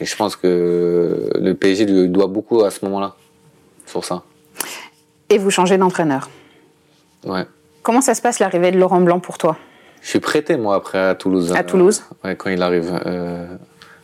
Et 0.00 0.04
je 0.04 0.14
pense 0.16 0.36
que 0.36 1.30
le 1.40 1.54
PSG 1.54 1.86
lui 1.86 2.08
doit 2.08 2.26
beaucoup 2.26 2.62
à 2.62 2.70
ce 2.70 2.84
moment-là, 2.84 3.14
sur 3.86 4.04
ça. 4.04 4.22
Et 5.30 5.38
vous 5.38 5.50
changez 5.50 5.78
d'entraîneur. 5.78 6.28
Ouais. 7.24 7.46
Comment 7.82 8.02
ça 8.02 8.14
se 8.14 8.20
passe 8.20 8.38
l'arrivée 8.38 8.70
de 8.70 8.78
Laurent 8.78 9.00
Blanc 9.00 9.18
pour 9.18 9.38
toi? 9.38 9.56
Je 10.02 10.08
suis 10.08 10.20
prêté, 10.20 10.56
moi, 10.56 10.74
après, 10.74 10.98
à 10.98 11.14
Toulouse. 11.14 11.54
À 11.56 11.62
Toulouse 11.62 12.02
Ouais, 12.24 12.36
quand 12.36 12.50
il 12.50 12.60
arrive. 12.60 13.00
Euh, 13.06 13.46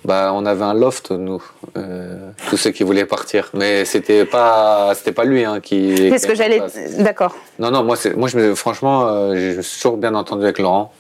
bah, 0.05 0.33
on 0.35 0.47
avait 0.47 0.65
un 0.65 0.75
loft, 0.75 1.11
nous, 1.11 1.43
euh, 1.77 2.31
tous 2.49 2.57
ceux 2.57 2.71
qui 2.71 2.83
voulaient 2.85 3.05
partir. 3.05 3.51
Mais 3.55 3.85
c'était 3.85 4.25
pas, 4.25 4.93
c'était 4.95 5.13
pas 5.13 5.25
lui 5.25 5.45
hein, 5.45 5.61
qui. 5.61 5.95
Qu'est-ce 5.95 6.27
que 6.27 6.35
j'allais. 6.35 6.63
D'accord. 6.99 7.35
Non, 7.59 7.71
non, 7.71 7.85
moi, 7.85 7.97
moi 8.17 8.29
je 8.29 8.55
franchement, 8.55 9.07
euh, 9.09 9.55
je 9.57 9.61
suis 9.61 9.81
toujours 9.81 9.97
bien 9.97 10.15
entendu 10.15 10.45
avec 10.45 10.59
Laurent. 10.59 10.93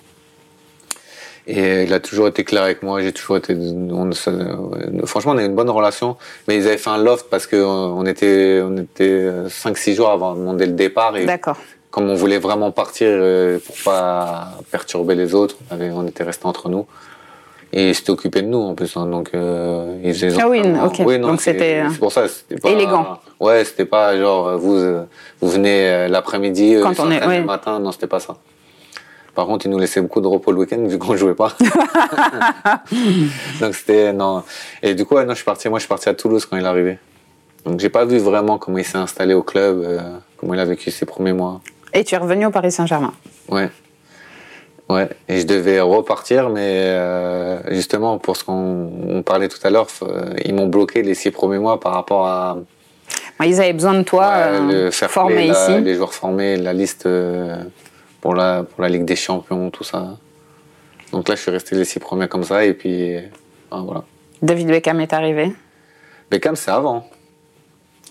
Et 1.51 1.84
il 1.84 1.94
a 1.94 2.01
toujours 2.01 2.28
été 2.28 2.44
clair 2.44 2.62
avec 2.62 2.82
moi. 2.82 3.01
J'ai 3.01 3.12
toujours 3.12 3.38
été. 3.38 3.57
franchement, 5.07 5.32
on 5.32 5.38
a 5.38 5.44
une 5.44 5.55
bonne 5.55 5.70
relation. 5.70 6.18
Mais 6.46 6.57
ils 6.57 6.66
avaient 6.66 6.76
fait 6.76 6.90
un 6.90 6.99
loft 6.99 7.28
parce 7.30 7.46
qu'on 7.46 7.57
on 7.57 8.05
était, 8.05 8.61
on 8.62 8.76
était 8.76 9.30
5-6 9.49 9.94
jours 9.94 10.11
avant 10.11 10.34
de 10.34 10.40
demander 10.40 10.66
le 10.66 10.72
départ. 10.72 11.14
D'accord 11.24 11.57
comme 11.90 12.11
on 12.11 12.14
voulait 12.14 12.38
vraiment 12.38 12.70
partir 12.70 13.09
euh, 13.11 13.59
pour 13.59 13.76
pas 13.84 14.53
perturber 14.70 15.14
les 15.14 15.34
autres, 15.34 15.57
on, 15.70 15.74
avait, 15.74 15.90
on 15.90 16.07
était 16.07 16.22
resté 16.22 16.46
entre 16.46 16.68
nous. 16.68 16.86
Et 17.72 17.90
il 17.90 17.94
s'était 17.94 18.10
occupé 18.10 18.40
de 18.40 18.46
nous 18.46 18.58
en 18.58 18.74
plus, 18.74 18.96
hein, 18.96 19.06
donc 19.06 19.30
euh, 19.34 19.98
il 20.02 20.14
faisait 20.14 20.40
Ah 20.40 20.48
oui, 20.48 20.62
ok. 20.62 21.02
Oui, 21.04 21.18
donc 21.18 21.40
c'était 21.40 21.84
c'est 21.90 21.98
pour 21.98 22.12
ça, 22.12 22.26
c'était 22.26 22.60
pas 22.60 22.70
élégant. 22.70 23.18
Ouais, 23.40 23.64
c'était 23.64 23.84
pas 23.84 24.18
genre 24.18 24.56
vous 24.56 24.78
vous 25.40 25.48
venez 25.48 25.86
euh, 25.86 26.08
l'après-midi, 26.08 26.76
quand 26.82 26.98
on 27.00 27.10
est 27.10 27.20
le 27.20 27.44
matin, 27.44 27.78
non, 27.78 27.92
c'était 27.92 28.06
pas 28.06 28.20
ça. 28.20 28.36
Par 29.34 29.46
contre, 29.46 29.66
il 29.66 29.70
nous 29.70 29.78
laissait 29.78 30.00
beaucoup 30.00 30.20
de 30.20 30.26
repos 30.26 30.50
le 30.50 30.58
week-end 30.58 30.82
vu 30.86 30.98
qu'on 30.98 31.14
jouait 31.14 31.34
pas. 31.34 31.52
donc 33.60 33.74
c'était 33.74 34.12
non. 34.12 34.42
Et 34.82 34.94
du 34.94 35.04
coup, 35.04 35.16
non, 35.16 35.28
je 35.28 35.34
suis 35.34 35.44
parti. 35.44 35.68
Moi, 35.68 35.78
je 35.78 35.82
suis 35.82 35.88
parti 35.88 36.08
à 36.08 36.14
Toulouse 36.14 36.44
quand 36.44 36.56
il 36.56 36.64
est 36.64 36.66
arrivé. 36.66 36.98
Donc 37.64 37.78
j'ai 37.78 37.88
pas 37.88 38.04
vu 38.04 38.18
vraiment 38.18 38.58
comment 38.58 38.78
il 38.78 38.84
s'est 38.84 38.98
installé 38.98 39.34
au 39.34 39.42
club, 39.42 39.86
comment 40.38 40.54
il 40.54 40.60
a 40.60 40.64
vécu 40.64 40.90
ses 40.90 41.06
premiers 41.06 41.34
mois. 41.34 41.60
Et 41.92 42.02
tu 42.02 42.14
es 42.14 42.18
revenu 42.18 42.46
au 42.46 42.50
Paris 42.50 42.72
Saint-Germain. 42.72 43.12
Ouais. 43.48 43.68
Ouais, 44.89 45.07
et 45.28 45.41
je 45.41 45.47
devais 45.47 45.80
repartir, 45.80 46.49
mais 46.49 46.61
euh, 46.62 47.59
justement, 47.74 48.18
pour 48.18 48.39
ce 48.39 48.45
qu'on 48.45 49.22
parlait 49.24 49.49
tout 49.49 49.59
à 49.62 49.68
l'heure, 49.68 49.89
euh, 50.03 50.32
ils 50.47 50.55
m'ont 50.55 50.66
bloqué 50.66 51.03
les 51.03 51.14
six 51.14 51.30
premiers 51.30 51.59
mois 51.59 51.78
par 51.78 51.93
rapport 51.93 52.26
à. 52.26 52.57
ils 53.45 53.61
avaient 53.61 53.74
besoin 53.74 53.95
de 53.95 54.03
toi 54.03 54.32
euh, 54.34 54.91
formé 54.91 55.49
ici. 55.49 55.78
Les 55.82 55.95
joueurs 55.95 56.14
formés, 56.14 56.57
la 56.57 56.72
liste 56.72 57.07
pour, 58.22 58.34
la, 58.34 58.62
pour 58.62 58.80
la 58.80 58.89
Ligue 58.89 59.05
des 59.05 59.16
Champions, 59.16 59.70
tout 59.70 59.84
ça. 59.84 60.16
Donc 61.12 61.28
là, 61.28 61.34
je 61.34 61.43
suis 61.43 61.51
resté 61.51 61.76
les 61.76 61.84
six 61.84 62.01
premiers 62.01 62.28
comme 62.28 62.45
ça, 62.45 62.64
et 62.64 62.72
puis 62.72 63.18
voilà. 63.70 64.05
David 64.41 64.68
Beckham 64.68 65.01
est 65.01 65.12
arrivé 65.12 65.53
Beckham, 66.30 66.57
c'est 66.57 66.70
avant. 66.70 67.07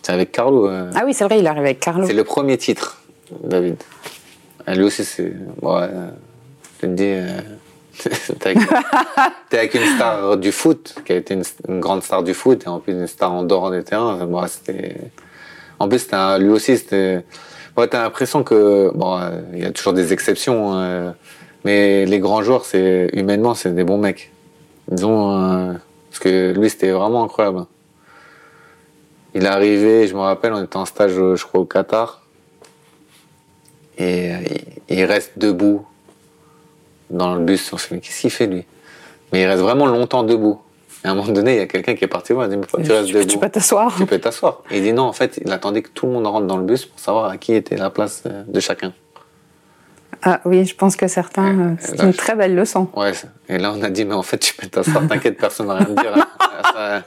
C'est 0.04 0.12
avec 0.12 0.32
Carlo. 0.32 0.68
Ah 0.68 1.02
oui, 1.06 1.16
c'est 1.16 1.24
vrai, 1.24 1.40
il 1.40 1.46
est 1.46 1.50
arrivé 1.50 1.70
avec 1.70 1.80
Carlo. 1.80 2.06
C'est 2.06 2.14
le 2.14 2.24
premier 2.24 2.58
titre. 2.58 3.02
David. 3.44 3.82
lui 4.68 4.84
aussi, 4.84 5.04
c'est. 5.04 5.34
Ouais, 5.62 5.88
je 6.78 6.88
te 6.88 6.92
dis. 6.92 7.04
Euh, 7.06 7.42
t'es 8.40 9.58
avec, 9.58 9.74
une 9.74 9.96
star 9.96 10.38
du 10.38 10.52
foot, 10.52 10.96
qui 11.04 11.14
a 11.14 11.16
été 11.16 11.34
une, 11.34 11.80
grande 11.80 12.04
star 12.04 12.22
du 12.22 12.36
foot, 12.36 12.64
et 12.66 12.68
en 12.68 12.80
plus 12.80 12.94
une 12.94 13.08
star 13.08 13.34
en 13.34 13.44
dehors 13.44 13.72
des 13.72 13.84
terrains. 13.84 14.20
En 15.80 15.90
plus, 15.90 16.08
lui 16.40 16.50
aussi, 16.50 16.78
c'était. 16.78 17.26
Ouais, 17.76 17.88
t'as 17.88 18.04
l'impression 18.04 18.44
que. 18.44 18.92
Bon, 18.94 19.20
il 19.54 19.60
y 19.60 19.66
a 19.66 19.72
toujours 19.72 19.94
des 19.94 20.14
exceptions, 20.14 20.74
hein, 20.74 21.16
mais 21.66 22.06
les 22.06 22.20
grands 22.20 22.44
joueurs, 22.44 22.66
c'est 22.66 23.10
humainement, 23.14 23.56
c'est 23.56 23.74
des 23.74 23.84
bons 23.84 23.98
mecs. 23.98 24.32
Disons. 24.90 25.32
Euh, 25.32 25.74
parce 26.10 26.20
que 26.20 26.54
lui, 26.58 26.70
c'était 26.70 26.92
vraiment 26.92 27.24
incroyable. 27.24 27.66
Il 29.36 29.44
est 29.44 29.48
arrivé, 29.48 30.08
je 30.08 30.16
me 30.16 30.22
rappelle, 30.22 30.54
on 30.54 30.64
était 30.64 30.78
en 30.78 30.86
stage, 30.86 31.12
je 31.14 31.44
crois, 31.44 31.62
au 31.62 31.66
Qatar. 31.66 32.24
Et 33.98 34.32
euh, 34.32 34.38
il 34.90 35.04
reste 35.04 35.34
debout 35.38 35.86
dans 37.10 37.36
le 37.36 37.42
bus. 37.42 37.72
On 37.74 37.78
se 37.78 37.94
dit, 37.94 38.02
qu'est-ce 38.02 38.22
qu'il 38.22 38.32
fait 38.32 38.48
lui? 38.48 38.66
Mais 39.32 39.42
il 39.42 39.46
reste 39.46 39.62
vraiment 39.62 39.86
longtemps 39.86 40.24
debout. 40.24 40.60
Et 41.04 41.08
à 41.08 41.12
un 41.12 41.16
moment 41.16 41.32
donné, 41.32 41.54
il 41.54 41.58
y 41.58 41.62
a 41.62 41.68
quelqu'un 41.68 41.96
qui 41.96 42.04
est 42.04 42.08
parti 42.08 42.34
voir, 42.34 42.48
il 42.48 42.50
dit, 42.50 42.58
mais 42.58 42.66
pourquoi 42.66 42.84
tu 42.84 42.92
restes 42.92 43.12
debout 43.12 43.26
Tu 43.26 43.38
peux 43.38 43.50
t'asseoir. 43.50 43.96
Tu 43.98 44.06
peux 44.06 44.20
t'asseoir. 44.20 44.62
Et 44.72 44.78
il 44.78 44.84
dit 44.84 44.94
non, 44.94 45.04
en 45.04 45.14
fait, 45.14 45.40
il 45.44 45.52
attendait 45.52 45.82
que 45.82 45.90
tout 45.90 46.06
le 46.08 46.14
monde 46.14 46.28
rentre 46.28 46.48
dans 46.48 46.58
le 46.58 46.64
bus 46.64 46.86
pour 46.86 47.00
savoir 47.00 47.30
à 47.30 47.38
qui 47.38 47.54
était 47.54 47.78
la 47.78 47.90
place 47.90 48.24
euh, 48.26 48.44
de 48.48 48.60
chacun. 48.60 48.94
Ah 50.24 50.42
oui, 50.46 50.66
je 50.66 50.76
pense 50.76 50.96
que 50.96 51.08
certains, 51.08 51.60
euh, 51.60 51.74
c'est 51.80 52.02
une 52.02 52.14
très 52.14 52.36
belle 52.36 52.56
leçon. 52.56 52.88
Ouais, 52.96 53.12
et 53.50 53.60
là 53.60 53.72
on 53.78 53.84
a 53.84 53.90
dit, 53.90 54.04
mais 54.04 54.16
en 54.16 54.24
fait, 54.24 54.40
tu 54.40 54.56
peux 54.56 54.66
t'asseoir, 54.66 55.08
t'inquiète, 55.08 55.38
personne 55.38 55.68
n'a 55.68 55.76
rien 55.76 55.96
à 55.96 56.02
dire. 56.02 56.28
Hein. 56.76 57.04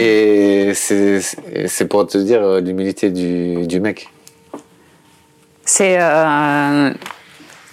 et 0.00 0.72
c'est 0.74 1.88
pour 1.88 2.06
te 2.06 2.18
dire 2.18 2.60
l'humilité 2.60 3.10
du, 3.10 3.66
du 3.66 3.78
mec. 3.78 4.08
C'est 5.66 6.00
euh, 6.00 6.92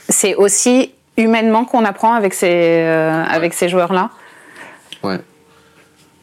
c'est 0.10 0.36
aussi 0.36 0.94
humainement 1.18 1.66
qu'on 1.66 1.86
apprend 1.86 2.14
avec 2.14 2.34
ces, 2.34 2.50
euh, 2.50 3.24
avec 3.24 3.54
ces 3.54 3.70
joueurs-là. 3.70 4.10
Ouais. 5.04 5.20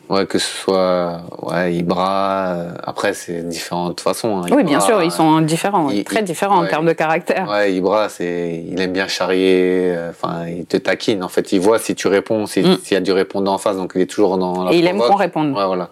Ouais, 0.09 0.27
que 0.27 0.41
ce 0.41 0.49
soit 0.49 1.21
ouais, 1.43 1.73
Ibra, 1.73 2.49
euh, 2.49 2.73
après 2.83 3.15
c'est 3.15 3.49
différentes 3.49 4.01
façons. 4.01 4.43
Hein. 4.43 4.47
oui, 4.51 4.65
bien 4.65 4.81
sûr, 4.81 5.01
ils 5.05 5.13
sont 5.13 5.41
différents, 5.41 5.89
très 6.05 6.25
différents 6.25 6.65
en 6.65 6.67
termes 6.67 6.87
de 6.87 6.93
caractère. 6.93 7.49
Ouais, 7.49 7.73
Ibra, 7.73 8.09
c'est, 8.09 8.65
il 8.69 8.81
aime 8.81 8.93
bien 8.93 9.07
charrier, 9.07 9.95
enfin, 10.09 10.49
il 10.49 10.67
te 10.67 10.77
taquine. 10.77 11.23
En 11.23 11.29
fait, 11.29 11.53
il 11.53 11.61
voit 11.61 11.79
si 11.79 11.95
tu 11.95 12.09
réponds, 12.09 12.43
mm. 12.43 12.47
s'il 12.49 12.79
y 12.91 12.97
a 12.97 13.01
du 13.01 13.13
répondant 13.13 13.55
en 13.55 13.59
face, 13.59 13.77
donc 13.77 13.93
il 13.95 14.01
est 14.01 14.11
toujours 14.11 14.37
dans 14.37 14.65
la. 14.65 14.73
Et 14.73 14.79
il 14.79 14.87
aime 14.89 14.99
qu'on 14.99 15.15
réponde. 15.15 15.57
Ouais, 15.57 15.67
voilà. 15.67 15.91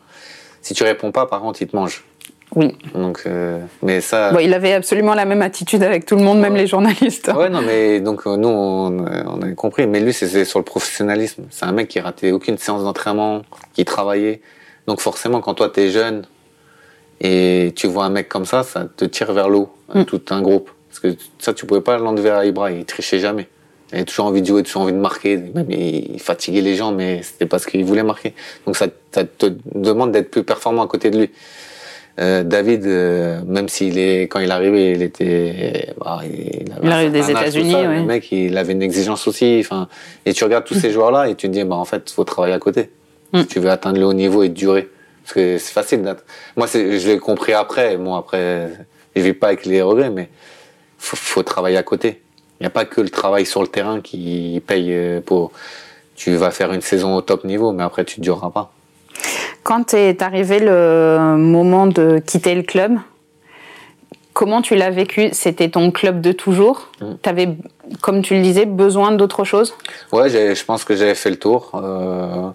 Si 0.62 0.74
tu 0.74 0.82
réponds 0.82 1.12
pas, 1.12 1.26
par 1.26 1.40
contre, 1.40 1.62
il 1.62 1.68
te 1.68 1.76
mange. 1.76 2.02
Oui. 2.54 2.74
Donc, 2.94 3.22
euh, 3.26 3.60
mais 3.82 4.00
ça. 4.00 4.32
il 4.40 4.54
avait 4.54 4.72
absolument 4.72 5.14
la 5.14 5.24
même 5.24 5.42
attitude 5.42 5.82
avec 5.82 6.06
tout 6.06 6.16
le 6.16 6.22
monde, 6.22 6.40
même 6.40 6.56
les 6.56 6.66
journalistes. 6.66 7.30
Ouais, 7.36 7.50
non, 7.50 7.60
mais 7.62 8.00
donc 8.00 8.26
euh, 8.26 8.36
nous, 8.36 8.48
on, 8.48 9.04
on 9.04 9.42
avait 9.42 9.54
compris. 9.54 9.86
Mais 9.86 10.00
lui, 10.00 10.12
c'est 10.12 10.44
sur 10.44 10.58
le 10.58 10.64
professionnalisme. 10.64 11.44
C'est 11.50 11.66
un 11.66 11.72
mec 11.72 11.88
qui 11.88 12.00
ratait 12.00 12.32
aucune 12.32 12.58
séance 12.58 12.82
d'entraînement, 12.82 13.42
qui 13.74 13.84
travaillait. 13.84 14.40
Donc 14.86 15.00
forcément, 15.00 15.40
quand 15.40 15.54
toi 15.54 15.68
t'es 15.68 15.90
jeune 15.90 16.24
et 17.20 17.72
tu 17.76 17.86
vois 17.86 18.04
un 18.04 18.10
mec 18.10 18.28
comme 18.28 18.46
ça, 18.46 18.62
ça 18.62 18.86
te 18.96 19.04
tire 19.04 19.32
vers 19.32 19.48
l'eau, 19.48 19.70
mm. 19.94 20.04
tout 20.04 20.22
un 20.30 20.40
groupe. 20.40 20.70
Parce 20.88 21.00
que 21.00 21.20
ça, 21.38 21.52
tu 21.52 21.66
pouvais 21.66 21.82
pas 21.82 21.98
l'enlever 21.98 22.30
à 22.30 22.44
Ibra. 22.46 22.72
Il 22.72 22.84
trichait 22.84 23.18
jamais. 23.18 23.48
Il 23.92 23.96
avait 23.96 24.04
toujours 24.04 24.26
envie 24.26 24.42
de 24.42 24.46
jouer, 24.46 24.62
toujours 24.62 24.82
envie 24.82 24.92
de 24.92 24.98
marquer. 24.98 25.36
Même 25.36 25.70
il 25.70 26.20
fatiguait 26.20 26.60
les 26.60 26.76
gens, 26.76 26.92
mais 26.92 27.22
c'était 27.22 27.46
parce 27.46 27.66
qu'il 27.66 27.84
voulait 27.84 28.02
marquer. 28.02 28.34
Donc 28.66 28.76
ça, 28.76 28.86
ça 29.12 29.24
te 29.24 29.46
demande 29.74 30.12
d'être 30.12 30.30
plus 30.30 30.44
performant 30.44 30.82
à 30.82 30.86
côté 30.86 31.10
de 31.10 31.18
lui. 31.18 31.30
Euh, 32.18 32.42
David, 32.42 32.84
euh, 32.86 33.40
même 33.46 33.68
s'il 33.68 33.96
est 33.98 34.22
quand 34.22 34.40
il 34.40 34.48
est 34.48 34.52
arrivé, 34.52 34.92
il 34.92 35.02
était, 35.02 35.94
bah, 36.00 36.20
il, 36.24 36.90
arrive 36.90 37.12
des 37.12 37.30
États-Unis. 37.30 37.72
Le 37.72 38.02
mec, 38.02 38.32
il 38.32 38.56
avait 38.58 38.72
une 38.72 38.82
exigence 38.82 39.28
aussi. 39.28 39.58
Enfin, 39.60 39.88
et 40.26 40.32
tu 40.32 40.42
regardes 40.42 40.64
tous 40.64 40.74
ces 40.74 40.90
joueurs-là 40.90 41.28
et 41.28 41.36
tu 41.36 41.46
te 41.46 41.52
dis, 41.52 41.62
bah 41.62 41.76
en 41.76 41.84
fait, 41.84 42.10
faut 42.10 42.24
travailler 42.24 42.54
à 42.54 42.58
côté. 42.58 42.90
Mm. 43.32 43.40
Si 43.40 43.46
tu 43.46 43.60
veux 43.60 43.70
atteindre 43.70 44.00
le 44.00 44.06
haut 44.06 44.14
niveau 44.14 44.42
et 44.42 44.48
durer, 44.48 44.88
parce 45.22 45.34
que 45.34 45.58
c'est 45.58 45.72
facile. 45.72 46.02
Moi, 46.56 46.66
je 46.66 47.06
l'ai 47.06 47.18
compris 47.18 47.52
après. 47.52 47.96
Moi, 47.96 48.18
après, 48.18 48.68
je 49.14 49.20
vis 49.20 49.34
pas 49.34 49.48
avec 49.48 49.64
les 49.64 49.80
regrets, 49.80 50.10
mais 50.10 50.28
faut, 50.98 51.16
faut 51.16 51.42
travailler 51.44 51.76
à 51.76 51.84
côté. 51.84 52.22
Il 52.58 52.64
n'y 52.64 52.66
a 52.66 52.70
pas 52.70 52.84
que 52.84 53.00
le 53.00 53.10
travail 53.10 53.46
sur 53.46 53.62
le 53.62 53.68
terrain 53.68 54.00
qui 54.00 54.60
paye 54.66 54.92
euh, 54.92 55.20
pour. 55.20 55.52
Tu 56.16 56.34
vas 56.34 56.50
faire 56.50 56.72
une 56.72 56.80
saison 56.80 57.14
au 57.14 57.20
top 57.20 57.44
niveau, 57.44 57.70
mais 57.70 57.84
après, 57.84 58.04
tu 58.04 58.18
ne 58.18 58.24
dureras 58.24 58.50
pas. 58.50 58.72
Quand 59.62 59.94
est 59.94 60.22
arrivé 60.22 60.58
le 60.60 61.36
moment 61.36 61.86
de 61.86 62.18
quitter 62.24 62.54
le 62.54 62.62
club, 62.62 62.98
Comment 64.34 64.62
tu 64.62 64.76
l'as 64.76 64.90
vécu? 64.90 65.30
C'était 65.32 65.68
ton 65.68 65.90
club 65.90 66.20
de 66.20 66.30
toujours? 66.30 66.90
Mm. 67.00 67.06
Tu 67.20 67.28
avais, 67.28 67.48
comme 68.00 68.22
tu 68.22 68.36
le 68.36 68.40
disais, 68.42 68.66
besoin 68.66 69.10
d'autre 69.10 69.42
chose? 69.42 69.74
Ouais, 70.12 70.30
je 70.30 70.64
pense 70.64 70.84
que 70.84 70.94
j'avais 70.94 71.16
fait 71.16 71.30
le 71.30 71.40
tour. 71.40 71.72
Euh, 71.74 72.50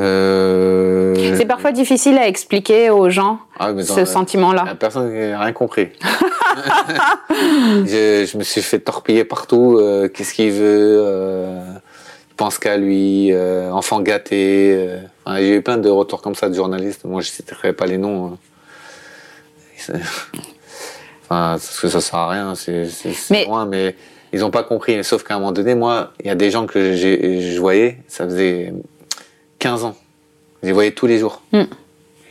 euh, 0.00 1.34
C'est 1.38 1.46
parfois 1.46 1.72
difficile 1.72 2.18
à 2.18 2.28
expliquer 2.28 2.90
aux 2.90 3.08
gens 3.08 3.38
Ah, 3.58 3.70
ce 3.82 4.04
sentiment-là. 4.04 4.74
Personne 4.78 5.14
n'a 5.14 5.40
rien 5.40 5.52
compris. 5.52 5.88
je, 7.30 8.28
je 8.30 8.36
me 8.36 8.42
suis 8.42 8.60
fait 8.60 8.80
torpiller 8.80 9.24
partout. 9.24 9.78
euh, 9.78 10.08
Qu'est-ce 10.08 10.34
qu'il 10.34 10.52
veut 10.52 11.62
pense 12.36 12.58
qu'à 12.58 12.76
lui. 12.76 13.32
euh, 13.32 13.70
enfant 13.70 14.00
gâté. 14.00 14.72
euh. 14.76 14.98
Enfin, 15.24 15.38
J'ai 15.38 15.56
eu 15.56 15.62
plein 15.62 15.78
de 15.78 15.88
retours 15.88 16.20
comme 16.22 16.34
ça 16.34 16.48
de 16.48 16.54
journalistes. 16.54 17.04
Moi, 17.04 17.20
je 17.22 17.28
ne 17.28 17.32
citerai 17.32 17.72
pas 17.72 17.86
les 17.86 17.98
noms. 17.98 18.26
hein. 18.34 18.38
Enfin, 21.26 21.52
parce 21.58 21.80
que 21.80 21.88
ça 21.88 22.00
sert 22.00 22.16
à 22.18 22.28
rien. 22.30 22.54
C'est 22.54 22.86
Mais- 23.30 23.46
loin, 23.46 23.64
mais 23.64 23.94
ils 24.32 24.40
n'ont 24.40 24.50
pas 24.50 24.62
compris. 24.62 25.02
Sauf 25.04 25.22
qu'à 25.24 25.34
un 25.36 25.38
moment 25.38 25.52
donné, 25.52 25.74
moi, 25.74 26.12
il 26.20 26.26
y 26.26 26.30
a 26.30 26.34
des 26.34 26.50
gens 26.50 26.66
que 26.66 26.94
je 26.94 27.58
voyais. 27.58 27.98
Ça 28.08 28.24
faisait 28.26 28.72
15 29.58 29.84
ans. 29.84 29.96
Je 30.62 30.66
les 30.68 30.72
voyais 30.72 30.90
tous 30.92 31.06
les 31.06 31.18
jours. 31.18 31.40
Mm. 31.52 31.62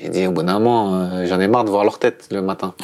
J'ai 0.02 0.10
dit, 0.10 0.28
au 0.28 0.32
bout 0.32 0.44
d'un 0.44 0.60
moment, 0.60 0.96
euh, 0.96 1.26
j'en 1.26 1.40
ai 1.40 1.48
marre 1.48 1.64
de 1.66 1.70
voir 1.70 1.84
leur 1.86 1.98
tête 1.98 2.28
le 2.32 2.42
matin. 2.42 2.74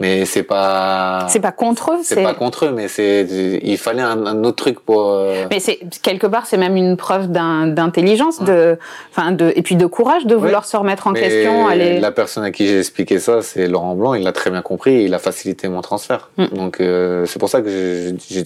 mais 0.00 0.24
c'est 0.24 0.42
pas. 0.42 1.26
C'est 1.28 1.40
pas 1.40 1.52
contre 1.52 1.92
eux, 1.92 1.98
C'est 2.02 2.22
pas 2.22 2.34
contre 2.34 2.66
eux, 2.66 2.72
mais 2.72 2.88
c'est. 2.88 3.26
Il 3.62 3.78
fallait 3.78 4.02
un, 4.02 4.26
un 4.26 4.42
autre 4.44 4.56
truc 4.56 4.80
pour. 4.80 5.08
euh, 5.10 5.46
Mais 5.50 5.60
c'est 5.60 5.78
quelque 6.02 6.26
part, 6.26 6.46
c'est 6.46 6.56
même 6.56 6.76
une 6.76 6.96
preuve 6.96 7.30
d'intelligence, 7.30 8.42
de, 8.42 8.78
enfin 9.10 9.32
de, 9.32 9.52
et 9.54 9.62
puis 9.62 9.76
de 9.76 9.86
courage 9.86 10.26
de 10.26 10.34
vouloir 10.34 10.64
se 10.64 10.76
remettre 10.76 11.06
en 11.06 11.12
mais 11.12 11.20
question. 11.20 11.66
Aller... 11.68 12.00
La 12.00 12.12
personne 12.12 12.44
à 12.44 12.50
qui 12.50 12.66
j'ai 12.66 12.78
expliqué 12.80 13.18
ça, 13.18 13.42
c'est 13.42 13.66
Laurent 13.68 13.94
Blanc. 13.94 14.14
Il 14.14 14.24
l'a 14.24 14.32
très 14.32 14.50
bien 14.50 14.62
compris. 14.62 14.94
et 14.96 15.04
Il 15.04 15.14
a 15.14 15.18
facilité 15.18 15.68
mon 15.68 15.80
transfert. 15.80 16.30
Mm. 16.36 16.44
Donc 16.56 16.80
euh, 16.80 17.24
c'est 17.26 17.38
pour 17.38 17.48
ça 17.48 17.60
que 17.62 17.68
j'ai- 17.68 18.14
j'ai 18.30 18.44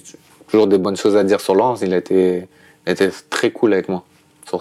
toujours 0.50 0.66
des 0.66 0.78
bonnes 0.78 0.96
choses 0.96 1.16
à 1.16 1.24
dire 1.24 1.40
sur 1.40 1.54
Laurent. 1.54 1.76
Il 1.82 1.92
a 1.94 1.96
été, 1.98 2.46
il 2.86 2.90
a 2.90 2.92
été 2.92 3.08
très 3.30 3.50
cool 3.50 3.72
avec 3.72 3.88
moi 3.88 4.04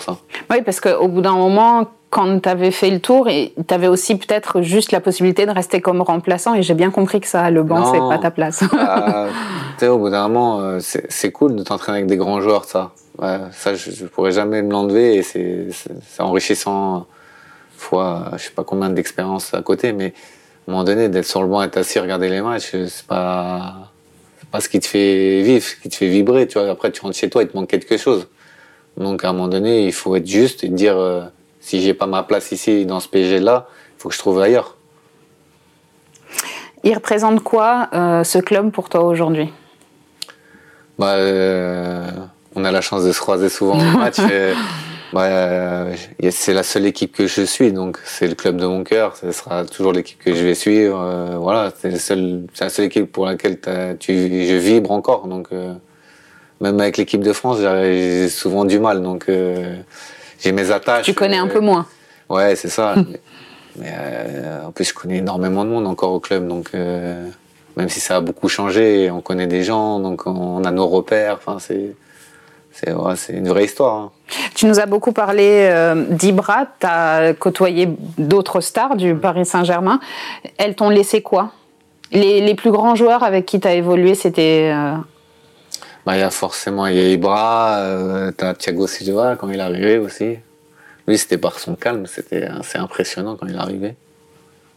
ça. 0.01 0.17
Oui, 0.49 0.61
parce 0.63 0.79
qu'au 0.79 1.07
bout 1.07 1.21
d'un 1.21 1.35
moment, 1.35 1.87
quand 2.09 2.39
tu 2.39 2.49
avais 2.49 2.71
fait 2.71 2.89
le 2.89 2.99
tour, 2.99 3.27
tu 3.27 3.73
avais 3.73 3.87
aussi 3.87 4.15
peut-être 4.17 4.61
juste 4.61 4.91
la 4.91 4.99
possibilité 4.99 5.45
de 5.45 5.51
rester 5.51 5.81
comme 5.81 6.01
remplaçant. 6.01 6.53
Et 6.53 6.61
j'ai 6.61 6.73
bien 6.73 6.91
compris 6.91 7.19
que 7.19 7.27
ça, 7.27 7.49
le 7.49 7.63
banc, 7.63 7.93
c'est 7.93 7.99
pas 7.99 8.17
ta 8.17 8.31
place. 8.31 8.63
Ah, 8.77 9.27
tu 9.77 9.85
sais, 9.85 9.87
au 9.87 9.97
bout 9.97 10.09
d'un 10.09 10.27
moment, 10.27 10.59
euh, 10.61 10.79
c'est 10.79 11.31
cool 11.31 11.55
de 11.55 11.63
t'entraîner 11.63 11.99
avec 11.99 12.09
des 12.09 12.17
grands 12.17 12.41
joueurs, 12.41 12.65
ça. 12.65 12.91
Ouais, 13.17 13.39
ça, 13.51 13.73
je, 13.73 13.91
je 13.91 14.05
pourrais 14.05 14.31
jamais 14.31 14.61
me 14.61 14.71
l'enlever 14.71 15.15
et 15.15 15.23
c'est 15.23 15.71
enrichissant 16.19 17.07
fois, 17.77 18.31
je 18.33 18.43
sais 18.43 18.51
pas 18.51 18.63
combien 18.63 18.89
d'expériences 18.89 19.53
à 19.53 19.61
côté, 19.61 19.93
mais 19.93 20.07
à 20.67 20.71
un 20.71 20.71
moment 20.71 20.83
donné, 20.83 21.09
d'être 21.09 21.25
sur 21.25 21.41
le 21.41 21.47
banc, 21.47 21.61
être 21.61 21.77
assis, 21.77 21.99
regarder 21.99 22.29
les 22.29 22.41
matchs, 22.41 22.71
c'est 22.71 23.05
pas, 23.05 23.91
c'est 24.39 24.49
pas 24.49 24.59
ce 24.59 24.67
qui 24.67 24.79
te 24.79 24.87
fait 24.87 25.41
vivre, 25.41 25.63
ce 25.63 25.75
qui 25.75 25.89
te 25.89 25.95
fait 25.95 26.07
vibrer, 26.07 26.47
tu 26.47 26.59
vois. 26.59 26.69
Après, 26.69 26.91
tu 26.91 27.01
rentres 27.01 27.15
chez 27.15 27.29
toi, 27.29 27.43
il 27.43 27.49
te 27.49 27.55
manque 27.55 27.69
quelque 27.69 27.97
chose. 27.97 28.27
Donc, 28.97 29.23
à 29.23 29.29
un 29.29 29.33
moment 29.33 29.47
donné, 29.47 29.85
il 29.85 29.93
faut 29.93 30.15
être 30.15 30.27
juste 30.27 30.63
et 30.63 30.69
dire, 30.69 30.97
euh, 30.97 31.21
si 31.59 31.81
j'ai 31.81 31.93
pas 31.93 32.07
ma 32.07 32.23
place 32.23 32.51
ici, 32.51 32.85
dans 32.85 32.99
ce 32.99 33.07
PSG 33.07 33.39
là, 33.39 33.67
il 33.97 34.01
faut 34.01 34.09
que 34.09 34.15
je 34.15 34.19
trouve 34.19 34.39
ailleurs. 34.39 34.77
Il 36.83 36.93
représente 36.93 37.43
quoi, 37.43 37.89
euh, 37.93 38.23
ce 38.23 38.37
club, 38.37 38.71
pour 38.71 38.87
toi 38.87 39.03
aujourd'hui? 39.03 39.49
Bah, 40.97 41.15
euh, 41.15 42.09
on 42.55 42.63
a 42.63 42.71
la 42.71 42.81
chance 42.81 43.03
de 43.03 43.11
se 43.11 43.19
croiser 43.19 43.49
souvent 43.49 43.77
au 43.77 43.97
match. 43.97 44.17
bah, 45.13 45.23
euh, 45.23 45.95
c'est 46.31 46.53
la 46.53 46.63
seule 46.63 46.85
équipe 46.85 47.15
que 47.15 47.27
je 47.27 47.41
suis, 47.41 47.73
donc 47.73 47.99
c'est 48.05 48.27
le 48.27 48.35
club 48.35 48.57
de 48.57 48.65
mon 48.65 48.83
cœur. 48.83 49.17
Ce 49.17 49.31
sera 49.31 49.65
toujours 49.65 49.91
l'équipe 49.91 50.19
que 50.19 50.33
je 50.33 50.43
vais 50.43 50.55
suivre. 50.55 51.37
voilà, 51.37 51.73
c'est 51.77 51.89
la 51.91 52.69
seule 52.69 52.85
équipe 52.85 53.11
pour 53.11 53.25
laquelle 53.25 53.59
tu, 53.99 54.13
je 54.47 54.55
vibre 54.55 54.91
encore. 54.91 55.27
Donc, 55.27 55.49
même 56.61 56.79
avec 56.79 56.97
l'équipe 56.97 57.21
de 57.21 57.33
France, 57.33 57.59
j'ai 57.59 58.29
souvent 58.29 58.65
du 58.65 58.79
mal. 58.79 59.01
Donc, 59.01 59.25
euh, 59.29 59.75
j'ai 60.39 60.51
mes 60.51 60.71
attaches. 60.71 61.05
Tu 61.05 61.13
connais 61.13 61.37
un 61.37 61.47
euh, 61.47 61.51
peu 61.53 61.59
moins. 61.59 61.85
Ouais, 62.29 62.55
c'est 62.55 62.69
ça. 62.69 62.95
mais 62.95 63.19
mais, 63.77 63.93
euh, 63.93 64.65
en 64.65 64.71
plus, 64.71 64.85
je 64.85 64.93
connais 64.93 65.17
énormément 65.17 65.63
de 65.63 65.69
monde 65.69 65.87
encore 65.87 66.11
au 66.11 66.19
club, 66.19 66.47
donc 66.47 66.73
même 66.73 67.89
si 67.89 67.99
ça 67.99 68.17
a 68.17 68.21
beaucoup 68.21 68.49
changé, 68.49 69.11
on 69.11 69.21
connaît 69.21 69.45
des 69.45 69.63
gens, 69.63 69.99
donc 69.99 70.25
on 70.25 70.63
a 70.63 70.71
nos 70.71 70.87
repères. 70.87 71.35
Enfin, 71.35 71.57
c'est 71.59 71.95
c'est 72.71 72.91
ouais, 72.91 73.13
une 73.29 73.47
vraie 73.47 73.65
histoire. 73.65 73.95
hein. 73.95 74.11
Tu 74.55 74.65
nous 74.65 74.79
as 74.79 74.85
beaucoup 74.87 75.11
parlé 75.11 75.71
d'Ibra, 76.09 76.65
tu 76.79 76.87
as 76.87 77.33
côtoyé 77.33 77.87
d'autres 78.17 78.61
stars 78.61 78.95
du 78.95 79.13
Paris 79.15 79.45
Saint-Germain. 79.45 79.99
Elles 80.57 80.75
t'ont 80.75 80.89
laissé 80.89 81.21
quoi? 81.21 81.51
Les, 82.11 82.41
les 82.41 82.55
plus 82.55 82.71
grands 82.71 82.95
joueurs 82.95 83.23
avec 83.23 83.45
qui 83.45 83.59
tu 83.59 83.67
as 83.67 83.73
évolué, 83.75 84.15
c'était. 84.15 84.73
Bah, 86.07 86.15
il 86.15 86.21
y 86.21 86.23
a 86.23 86.29
forcément 86.29 86.87
il 86.87 86.95
y 86.95 86.99
a 87.01 87.09
Ibra, 87.09 87.79
euh, 87.79 88.31
t'as 88.31 88.53
Thiago 88.53 88.87
Silva 88.87 89.35
quand 89.37 89.49
il 89.49 89.57
est 89.59 89.61
arrivé 89.61 89.97
aussi. 89.97 90.37
Lui, 91.05 91.17
c'était 91.17 91.37
par 91.37 91.59
son 91.59 91.75
calme, 91.75 92.05
c'était 92.05 92.45
assez 92.45 92.77
impressionnant 92.77 93.35
quand 93.35 93.45
il 93.45 93.55
est 93.55 93.59
arrivé. 93.59 93.93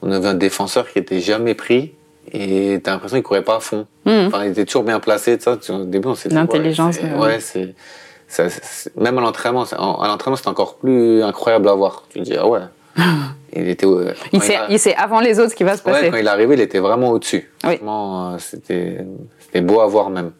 On 0.03 0.11
avait 0.11 0.27
un 0.27 0.35
défenseur 0.35 0.91
qui 0.91 0.99
était 0.99 1.21
jamais 1.21 1.55
pris 1.55 1.95
et 2.33 2.81
t'as 2.83 2.91
l'impression 2.91 3.19
qu'il 3.19 3.23
courait 3.23 3.45
pas 3.45 3.59
à 3.59 3.61
fond. 3.61 3.87
Mhm. 4.07 4.27
Enfin, 4.27 4.45
il 4.45 4.51
était 4.51 4.65
toujours 4.65 4.83
bien 4.83 4.99
placé. 4.99 5.39
tu- 5.39 5.71
Au 5.71 5.85
début, 5.85 6.09
on 6.09 6.17
s'est 6.17 6.31
dit, 6.31 6.35
L'intelligence, 6.35 6.97
ouais. 7.01 7.15
Ouais, 7.17 7.39
c'est 7.39 7.77
ça- 8.27 8.49
même 8.97 9.17
à 9.19 9.21
l'entraînement, 9.21 9.63
à 9.63 10.09
l'entraînement, 10.09 10.35
c'était 10.37 10.49
encore 10.49 10.79
plus 10.79 11.23
incroyable 11.23 11.69
à 11.69 11.75
voir. 11.75 12.03
Tu 12.11 12.19
te 12.19 12.25
dis 12.25 12.37
ah 12.37 12.49
ouais. 12.49 12.59
il 13.53 13.69
était. 13.69 13.87
il, 14.33 14.43
sait, 14.43 14.57
a- 14.57 14.67
il 14.69 14.81
sait 14.81 14.97
avant 14.97 15.21
les 15.21 15.39
autres 15.39 15.51
ce 15.53 15.55
qui 15.55 15.63
va 15.63 15.77
se 15.77 15.85
Ouais, 15.85 15.93
passer. 15.93 16.11
quand 16.11 16.17
il 16.17 16.27
est 16.27 16.29
arrivé, 16.29 16.55
il 16.55 16.61
était 16.61 16.81
vraiment 16.81 17.11
au-dessus. 17.11 17.49
Oui. 17.63 17.79
Euh, 17.87 18.37
c'était 18.41 19.61
beau 19.61 19.81
à 19.81 19.87
voir 19.87 20.11
même. 20.11 20.33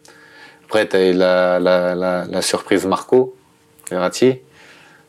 Après, 0.71 0.85
t'as 0.85 1.05
eu 1.05 1.11
la, 1.11 1.59
la, 1.59 1.93
la, 1.95 2.23
la 2.31 2.41
surprise 2.41 2.85
Marco 2.85 3.35
Verratti, 3.89 4.35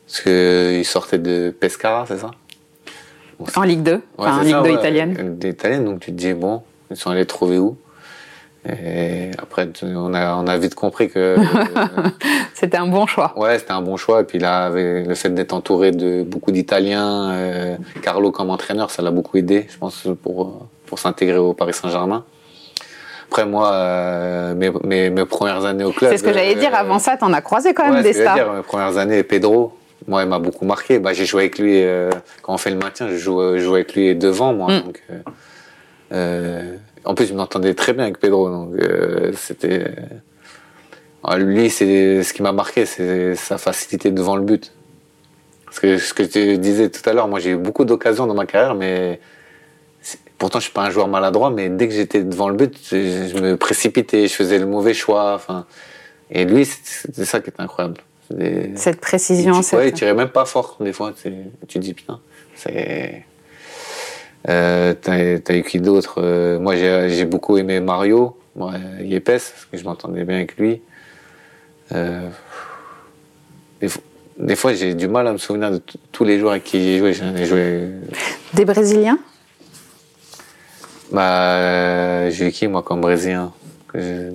parce 0.05 0.19
que 0.19 0.77
il 0.77 0.83
sortait 0.83 1.19
de 1.19 1.55
Pescara, 1.57 2.03
c'est 2.05 2.17
ça? 2.17 2.31
En 3.55 3.61
Ligue 3.61 3.81
2, 3.81 3.93
Ouais, 3.93 4.01
enfin, 4.17 4.39
en 4.39 4.41
Ligue 4.41 4.51
ça, 4.51 4.61
2 4.61 4.69
ouais, 4.71 4.75
italienne. 4.75 5.37
Italienne, 5.41 5.85
donc 5.85 6.01
tu 6.01 6.11
te 6.11 6.17
dis 6.17 6.33
bon, 6.33 6.63
ils 6.91 6.97
sont 6.97 7.11
allés 7.11 7.25
trouver 7.25 7.59
où? 7.59 7.77
Et 8.67 9.31
après, 9.37 9.69
tu- 9.69 9.85
on 9.85 10.13
a, 10.13 10.35
on 10.35 10.47
a 10.47 10.57
vite 10.57 10.75
compris 10.75 11.07
que 11.09 11.37
euh, 11.37 11.37
C'était 12.53 12.75
un 12.75 12.87
bon 12.87 13.05
choix. 13.05 13.31
Ouais, 13.39 13.57
c'était 13.57 13.71
un 13.71 13.81
bon 13.81 13.95
choix. 13.95 14.19
Et 14.19 14.23
puis 14.25 14.39
là, 14.39 14.65
avec 14.65 15.07
le 15.07 15.15
fait 15.15 15.29
d'être 15.29 15.53
entouré 15.53 15.91
de 15.91 16.23
beaucoup 16.23 16.51
d'Italiens, 16.51 17.31
euh, 17.31 17.77
Carlo 18.01 18.31
comme 18.31 18.49
entraîneur, 18.49 18.91
ça 18.91 19.01
l'a 19.01 19.11
beaucoup 19.11 19.37
aidé, 19.37 19.65
je 19.69 19.77
pense, 19.77 20.07
pour, 20.23 20.67
pour 20.87 20.99
s'intégrer 20.99 21.37
au 21.37 21.53
Paris 21.53 21.73
Saint-Germain. 21.73 22.25
Après, 23.33 23.47
moi, 23.47 23.73
euh, 23.73 24.53
mes, 24.53 24.71
mes, 24.83 25.09
mes 25.09 25.25
premières 25.25 25.65
années 25.65 25.83
au 25.83 25.91
club. 25.91 26.11
C'est 26.11 26.19
ce 26.19 26.23
que 26.23 26.31
j'allais 26.31 26.55
euh, 26.55 26.59
dire. 26.59 26.75
Avant 26.75 26.99
ça, 26.99 27.17
t'en 27.17 27.33
as 27.33 27.41
croisé 27.41 27.73
quand 27.73 27.83
même 27.85 27.95
ouais, 27.95 28.03
des 28.03 28.13
stars. 28.13 28.35
dire, 28.35 28.53
mes 28.53 28.61
premières 28.61 28.97
années, 28.97 29.23
Pedro, 29.23 29.75
moi, 30.07 30.21
il 30.21 30.29
m'a 30.29 30.37
beaucoup 30.37 30.65
marqué. 30.65 30.99
Bah, 30.99 31.13
j'ai 31.13 31.25
joué 31.25 31.41
avec 31.41 31.57
lui, 31.57 31.81
euh, 31.81 32.11
quand 32.43 32.53
on 32.53 32.59
fait 32.59 32.69
le 32.69 32.75
maintien, 32.75 33.07
je 33.09 33.17
joue, 33.17 33.41
je 33.55 33.57
joue 33.57 33.73
avec 33.73 33.95
lui 33.95 34.15
devant, 34.15 34.53
moi. 34.53 34.71
Mm. 34.71 34.81
Donc, 34.83 35.03
euh, 35.09 35.13
euh, 36.11 36.75
en 37.05 37.15
plus, 37.15 37.25
je 37.25 37.33
m'entendais 37.33 37.73
très 37.73 37.93
bien 37.93 38.03
avec 38.03 38.19
Pedro, 38.19 38.51
donc 38.51 38.75
euh, 38.75 39.31
c'était. 39.35 39.95
Lui, 41.35 41.71
c'est 41.71 42.21
ce 42.21 42.33
qui 42.33 42.43
m'a 42.43 42.51
marqué, 42.51 42.85
c'est 42.85 43.33
sa 43.33 43.57
facilité 43.57 44.11
devant 44.11 44.35
le 44.35 44.43
but. 44.43 44.73
Parce 45.65 45.79
que 45.79 45.97
ce 45.97 46.13
que 46.13 46.21
tu 46.21 46.59
disais 46.59 46.89
tout 46.89 47.09
à 47.09 47.13
l'heure, 47.13 47.27
moi 47.27 47.39
j'ai 47.39 47.51
eu 47.51 47.55
beaucoup 47.55 47.83
d'occasions 47.83 48.27
dans 48.27 48.35
ma 48.35 48.45
carrière, 48.45 48.75
mais 48.75 49.19
pourtant 50.43 50.59
je 50.59 50.65
suis 50.65 50.73
pas 50.73 50.83
un 50.83 50.89
joueur 50.89 51.07
maladroit, 51.07 51.51
mais 51.51 51.69
dès 51.69 51.87
que 51.87 51.93
j'étais 51.93 52.21
devant 52.21 52.49
le 52.49 52.55
but, 52.57 52.75
je, 52.91 53.29
je 53.33 53.39
me 53.41 53.55
précipitais, 53.55 54.27
je 54.27 54.33
faisais 54.33 54.59
le 54.59 54.65
mauvais 54.65 54.93
choix. 54.93 55.35
Enfin, 55.35 55.65
et 56.29 56.43
lui, 56.43 56.65
c'est- 56.65 57.23
ça 57.23 57.39
qui 57.39 57.49
était 57.49 57.61
incroyable. 57.61 58.01
Cette 58.75 58.99
précision, 58.99 59.61
tu, 59.61 59.75
ouais, 59.77 59.87
il 59.87 59.93
tirait 59.93 60.13
même 60.13 60.27
pas 60.27 60.43
fort 60.43 60.75
des 60.81 60.91
fois. 60.91 61.13
c'est- 61.15 61.31
Tu 61.69 61.79
te 61.79 61.83
dis 61.85 61.93
putain, 61.93 62.19
c'est. 62.57 63.23
Euh, 64.49 64.93
t'as, 65.01 65.55
eu 65.55 65.63
qui 65.63 65.79
d'autre 65.79 66.15
Euh, 66.17 66.59
Moi, 66.59 66.75
j'ai, 66.75 67.23
beaucoup 67.23 67.57
aimé 67.57 67.79
Mario, 67.79 68.35
moi, 68.57 68.73
Yepes, 69.01 69.23
parce 69.25 69.67
que 69.71 69.77
je 69.77 69.83
m'entendais 69.85 70.25
bien 70.25 70.35
avec 70.35 70.57
lui. 70.57 70.81
Euh, 71.93 72.27
des, 73.79 73.87
fo- 73.87 74.01
des 74.37 74.57
fois, 74.57 74.73
j'ai 74.73 74.93
du 74.93 75.07
mal 75.07 75.25
à 75.25 75.31
me 75.31 75.37
souvenir 75.37 75.71
de 75.71 75.81
tous 76.11 76.25
les 76.25 76.37
joueurs 76.37 76.51
avec 76.51 76.65
qui 76.65 76.83
j'ai 76.83 76.97
joué. 76.97 77.13
J'en 77.13 77.33
ai 77.33 77.45
joué. 77.45 77.87
Des 78.53 78.65
Brésiliens? 78.65 79.19
Bah, 81.13 81.21
euh, 81.53 82.29
j'ai 82.31 82.47
eu 82.47 82.51
qui 82.51 82.67
moi 82.67 82.81
comme 82.81 83.01
Brésilien 83.01 83.51
Que 83.91 83.99
je 84.01 84.31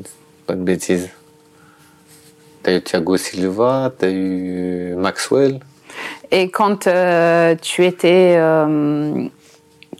pas 0.46 0.54
de 0.54 0.62
bêtises. 0.62 1.08
T'as 2.62 2.76
eu 2.76 2.80
Thiago 2.82 3.16
Silva, 3.16 3.92
t'as 3.96 4.08
eu 4.10 4.94
Maxwell. 4.96 5.60
Et 6.30 6.50
quand 6.50 6.86
euh, 6.86 7.54
tu 7.60 7.84
étais. 7.84 8.34
euh, 8.38 9.26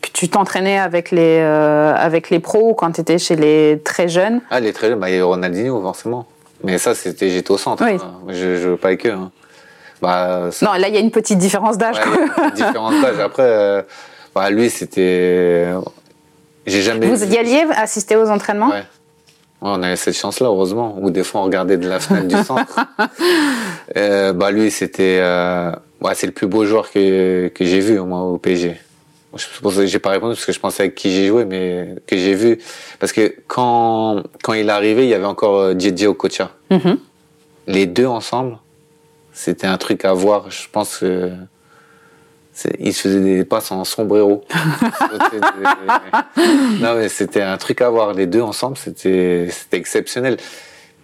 que 0.00 0.08
tu 0.12 0.28
t'entraînais 0.28 0.78
avec 0.78 1.10
les, 1.10 1.38
euh, 1.40 1.92
avec 1.96 2.30
les 2.30 2.38
pros 2.38 2.70
ou 2.70 2.74
quand 2.74 2.92
tu 2.92 3.00
étais 3.00 3.18
chez 3.18 3.34
les 3.34 3.80
très 3.84 4.06
jeunes? 4.08 4.40
Ah, 4.48 4.60
les 4.60 4.72
très 4.72 4.88
jeunes, 4.88 5.00
bah, 5.00 5.10
il 5.10 5.16
y 5.16 5.20
a 5.20 5.24
Ronaldinho, 5.24 5.82
forcément. 5.82 6.26
Mais 6.62 6.78
ça, 6.78 6.94
c'était, 6.94 7.30
j'étais 7.30 7.50
au 7.50 7.58
centre. 7.58 7.84
Oui. 7.84 7.98
hein. 8.00 8.14
Je, 8.28 8.56
je 8.56 8.62
jouais 8.68 8.76
pas 8.76 8.88
avec 8.88 9.04
eux. 9.06 9.12
hein. 9.12 9.32
Bah, 10.00 10.50
ça- 10.52 10.66
Non, 10.66 10.72
là, 10.74 10.86
il 10.88 10.94
y 10.94 10.96
a 10.96 11.00
une 11.00 11.10
petite 11.10 11.38
différence 11.38 11.76
d'âge. 11.78 11.96
ouais, 11.96 12.50
différence 12.54 12.94
d'âge. 13.02 13.18
Après, 13.18 13.84
bah, 14.34 14.48
lui, 14.50 14.70
c'était. 14.70 15.66
J'ai 16.68 16.82
jamais. 16.82 17.06
Vous 17.06 17.24
y 17.24 17.36
alliez 17.38 17.64
assister 17.76 18.16
aux 18.16 18.28
entraînements 18.28 18.70
Ouais. 18.70 18.84
on 19.60 19.82
avait 19.82 19.96
cette 19.96 20.16
chance-là, 20.16 20.46
heureusement. 20.48 20.96
Ou 21.00 21.10
des 21.10 21.24
fois, 21.24 21.40
on 21.40 21.44
regardait 21.44 21.76
de 21.76 21.88
la 21.88 22.00
fenêtre 22.00 22.28
du 22.28 22.42
centre. 22.44 22.78
Euh, 23.96 24.34
bah 24.34 24.50
lui, 24.50 24.70
c'était, 24.70 25.16
euh, 25.20 25.72
ouais, 26.02 26.14
c'est 26.14 26.26
le 26.26 26.32
plus 26.32 26.46
beau 26.46 26.66
joueur 26.66 26.90
que 26.90 27.48
que 27.48 27.64
j'ai 27.64 27.80
vu 27.80 27.98
moi 28.00 28.20
au 28.20 28.36
PSG. 28.36 28.76
Je 29.34 29.46
que 29.62 29.86
j'ai 29.86 29.98
pas 29.98 30.10
répondu 30.10 30.34
parce 30.34 30.44
que 30.46 30.52
je 30.52 30.60
pensais 30.60 30.82
avec 30.84 30.94
qui 30.94 31.10
j'ai 31.10 31.26
joué, 31.26 31.46
mais 31.46 31.96
que 32.06 32.16
j'ai 32.16 32.34
vu. 32.34 32.58
Parce 32.98 33.12
que 33.12 33.34
quand 33.46 34.22
quand 34.42 34.52
il 34.52 34.68
est 34.68 34.72
arrivé, 34.72 35.04
il 35.04 35.08
y 35.08 35.14
avait 35.14 35.24
encore 35.26 35.56
euh, 35.58 35.74
Didier 35.74 36.06
Okocha. 36.06 36.50
Mhm. 36.70 36.98
Les 37.66 37.86
deux 37.86 38.06
ensemble, 38.06 38.58
c'était 39.32 39.66
un 39.66 39.78
truc 39.78 40.04
à 40.04 40.12
voir. 40.12 40.50
Je 40.50 40.66
pense 40.70 40.98
que 40.98 41.30
il 42.78 42.92
se 42.94 43.02
faisait 43.02 43.20
des 43.20 43.44
passes 43.44 43.70
en 43.72 43.84
sombrero. 43.84 44.44
Des- 45.32 45.40
non 46.80 46.94
mais 46.96 47.08
c'était 47.08 47.42
un 47.42 47.56
truc 47.56 47.80
à 47.80 47.90
voir. 47.90 48.14
Les 48.14 48.26
deux 48.26 48.40
ensemble, 48.42 48.76
c'était 48.76 49.48
exceptionnel. 49.72 50.36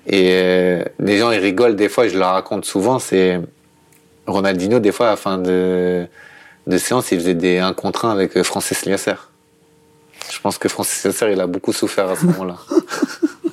Et 0.06 0.28
euh, 0.32 0.84
les 0.98 1.18
gens 1.18 1.30
ils 1.30 1.38
rigolent 1.38 1.76
des 1.76 1.88
fois. 1.88 2.08
Je 2.08 2.18
leur 2.18 2.32
raconte 2.32 2.64
souvent. 2.64 2.98
C'est 2.98 3.40
Ronaldinho 4.26 4.78
des 4.80 4.92
fois 4.92 5.06
à 5.08 5.10
la 5.10 5.16
fin 5.16 5.38
de 5.38 6.06
de 6.66 6.78
séance, 6.78 7.12
il 7.12 7.18
faisait 7.20 7.34
des 7.34 7.58
1 7.58 7.74
contre 7.74 8.06
1 8.06 8.10
avec 8.12 8.36
euh, 8.38 8.42
Francis 8.42 8.86
Liasser. 8.86 9.14
Je 10.32 10.40
pense 10.40 10.56
que 10.56 10.68
Francis 10.70 11.04
Liasser, 11.04 11.30
il 11.32 11.40
a 11.40 11.46
beaucoup 11.46 11.74
souffert 11.74 12.08
à 12.08 12.16
ce 12.16 12.24
moment-là. 12.24 12.56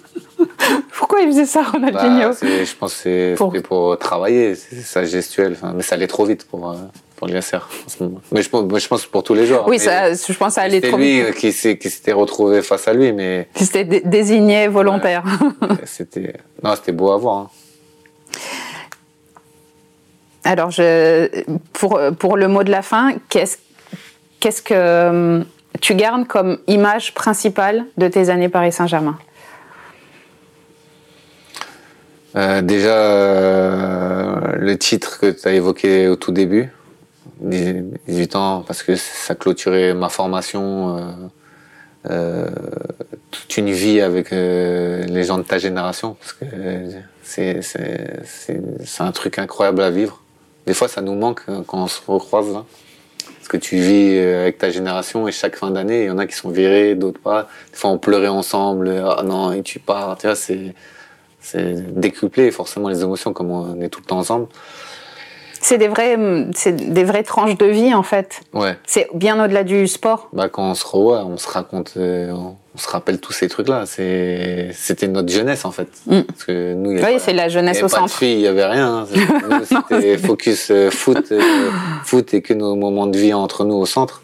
Pourquoi 0.94 1.20
il 1.22 1.28
faisait 1.28 1.46
ça, 1.46 1.64
Ronaldinho? 1.64 2.30
Bah, 2.30 2.36
je 2.42 2.76
pense 2.76 2.94
que 2.94 3.00
c'est- 3.02 3.34
Pour- 3.38 3.52
c'était 3.52 3.68
pour... 3.68 3.98
travailler, 3.98 4.56
c'est 4.56 4.82
sa 4.82 5.04
gestuelle. 5.04 5.54
Enfin, 5.54 5.74
mais 5.76 5.84
ça 5.84 5.96
allait 5.96 6.08
trop 6.08 6.26
vite 6.26 6.46
pour, 6.46 6.72
euh, 6.72 6.76
pour 7.22 7.28
Liasser. 7.28 7.58
en 7.58 7.62
ce 7.90 8.02
moment. 8.04 8.20
Mais 8.32 8.42
je, 8.42 8.50
pense- 8.50 8.64
moi, 8.64 8.80
je 8.80 8.88
pense 8.88 9.06
pour 9.06 9.22
tous 9.24 9.36
les 9.36 9.46
joueurs. 9.46 9.68
Oui, 9.68 9.78
ça, 9.78 10.12
je 10.12 10.34
pense 10.34 10.58
allait 10.58 10.78
C'était 10.78 10.88
trop 10.88 10.98
lui 10.98 11.18
vite. 11.22 11.26
euh, 11.28 11.32
qui 11.34 11.78
qui 11.78 11.90
s'était 11.92 12.14
retrouvé 12.14 12.64
face 12.64 12.88
à 12.88 12.94
lui, 12.94 13.14
mais 13.14 13.48
C'était 13.56 13.84
dé- 13.84 14.02
désigné 14.04 14.68
volontaire. 14.68 15.24
c'était 15.86 16.34
non, 16.64 16.76
c'était 16.76 16.92
beau 16.94 17.12
à 17.12 17.18
voir. 17.18 17.38
hein. 17.38 17.50
Alors, 20.44 20.72
je, 20.72 21.44
pour, 21.74 22.00
pour 22.18 22.38
le 22.38 22.48
mot 22.48 22.64
de 22.64 22.72
la 22.72 22.82
fin, 22.82 23.14
qu'est-ce 23.30 23.58
qu'est-ce 24.40 24.64
que 24.64 24.74
euh, 24.76 25.44
tu 25.80 25.94
gardes 25.94 26.26
comme 26.28 26.58
image 26.66 27.14
principale 27.14 27.86
de 27.98 28.08
tes 28.08 28.30
années 28.30 28.50
Paris 28.50 28.72
Saint-Germain? 28.72 29.20
Euh, 32.36 32.62
déjà, 32.62 32.96
euh, 32.96 34.36
le 34.56 34.78
titre 34.80 35.20
que 35.20 35.30
tu 35.30 35.48
as 35.48 35.52
évoqué 35.52 36.08
au 36.08 36.16
tout 36.16 36.32
début, 36.32 36.72
18 37.42 38.36
ans, 38.36 38.64
parce 38.66 38.84
que 38.84 38.96
ça 38.96 39.36
clôturait 39.36 39.94
ma 39.94 40.10
formation, 40.10 40.98
euh, 40.98 41.02
euh, 42.10 42.48
toute 43.32 43.58
une 43.58 43.72
vie 43.72 44.02
avec 44.02 44.32
euh, 44.34 45.04
les 45.06 45.24
gens 45.24 45.38
de 45.38 45.44
ta 45.44 45.58
génération, 45.58 46.16
parce 46.20 46.34
que 46.34 46.46
c'est 47.24 47.62
c'est- 47.62 48.20
c'est- 48.26 49.02
un 49.04 49.12
truc 49.12 49.40
incroyable 49.40 49.82
à 49.82 49.90
vivre. 49.90 50.22
Des 50.68 50.74
fois, 50.74 50.88
ça 50.88 51.02
nous 51.02 51.16
manque 51.16 51.42
euh, 51.50 51.62
quand 51.66 51.84
on 51.84 51.88
se 51.88 52.00
recroise 52.08 52.52
là. 52.54 52.66
Parce 53.36 53.48
que 53.48 53.58
tu 53.58 53.78
vis 53.78 54.20
avec 54.20 54.58
ta 54.60 54.70
génération 54.70 55.28
et 55.28 55.32
chaque 55.32 55.56
fin 55.56 55.72
d'année, 55.72 56.04
il 56.04 56.08
y 56.08 56.10
en 56.12 56.18
a 56.20 56.28
qui 56.28 56.36
sont 56.36 56.50
virés, 56.50 56.96
d'autres 56.96 57.20
pas. 57.20 57.50
Des 57.72 57.78
fois, 57.78 57.90
on 57.90 57.98
pleurait 57.98 58.28
ensemble. 58.28 59.04
Ah 59.06 59.24
non, 59.24 59.52
et 59.52 59.64
tu 59.64 59.80
pars. 59.80 60.16
Tu 60.18 60.28
vois, 60.28 60.36
c'est 60.36 62.00
décuplé 62.00 62.52
forcément 62.52 62.90
les 62.90 63.02
émotions 63.02 63.34
comme 63.34 63.50
on 63.52 63.82
est 63.82 63.90
tout 63.90 64.00
le 64.02 64.06
temps 64.06 64.20
ensemble. 64.20 64.48
C'est 65.64 65.78
des 65.78 65.88
vrais, 65.88 66.18
c'est 66.56 66.76
des 66.76 67.04
vraies 67.04 67.22
tranches 67.24 67.56
de 67.58 67.66
vie 67.68 67.94
en 67.94 68.02
fait. 68.04 68.42
Ouais. 68.54 68.76
C'est 68.88 69.08
bien 69.14 69.44
au-delà 69.44 69.64
du 69.64 69.88
sport. 69.88 70.28
Bah 70.34 70.50
quand 70.50 70.72
on 70.72 70.74
se 70.76 70.86
revoit, 70.86 71.24
on 71.26 71.38
se 71.38 71.48
raconte, 71.48 71.94
euh, 71.98 72.32
on, 72.32 72.56
se 72.78 72.88
rappelle 72.90 73.20
tous 73.20 73.32
ces 73.34 73.48
trucs-là. 73.48 73.84
C'est 73.86 74.72
c'était 74.74 75.08
notre 75.08 75.32
jeunesse 75.32 75.64
en 75.66 75.72
fait. 75.72 75.88
Mm. 76.08 76.22
Parce 76.22 76.44
que 76.46 76.74
nous, 76.74 76.92
il 76.94 77.00
y 77.00 77.02
a 77.04 77.06
Oui, 77.06 77.14
pas- 77.14 77.20
c'est 77.20 77.34
la 77.34 77.46
il 77.46 77.50
y 77.50 77.54
jeunesse 77.54 77.78
avait 77.78 77.86
au 77.86 77.90
pas 77.90 77.96
de 77.98 78.02
centre. 78.02 78.18
filles, 78.18 78.34
il 78.36 78.42
y 78.42 78.48
avait 78.48 78.66
rien. 78.66 79.06
hein. 79.06 79.08
Nous, 79.50 79.66
C'était 80.00 80.18
focus 80.18 80.72
euh, 80.72 80.90
foot, 80.90 81.32
euh, 81.32 81.40
foot 82.06 82.34
et 82.34 82.42
que 82.42 82.54
nos 82.56 82.76
moments 82.76 83.06
de 83.08 83.18
vie 83.20 83.34
entre 83.34 83.64
nous 83.64 83.76
au 83.76 83.86
centre. 83.86 84.24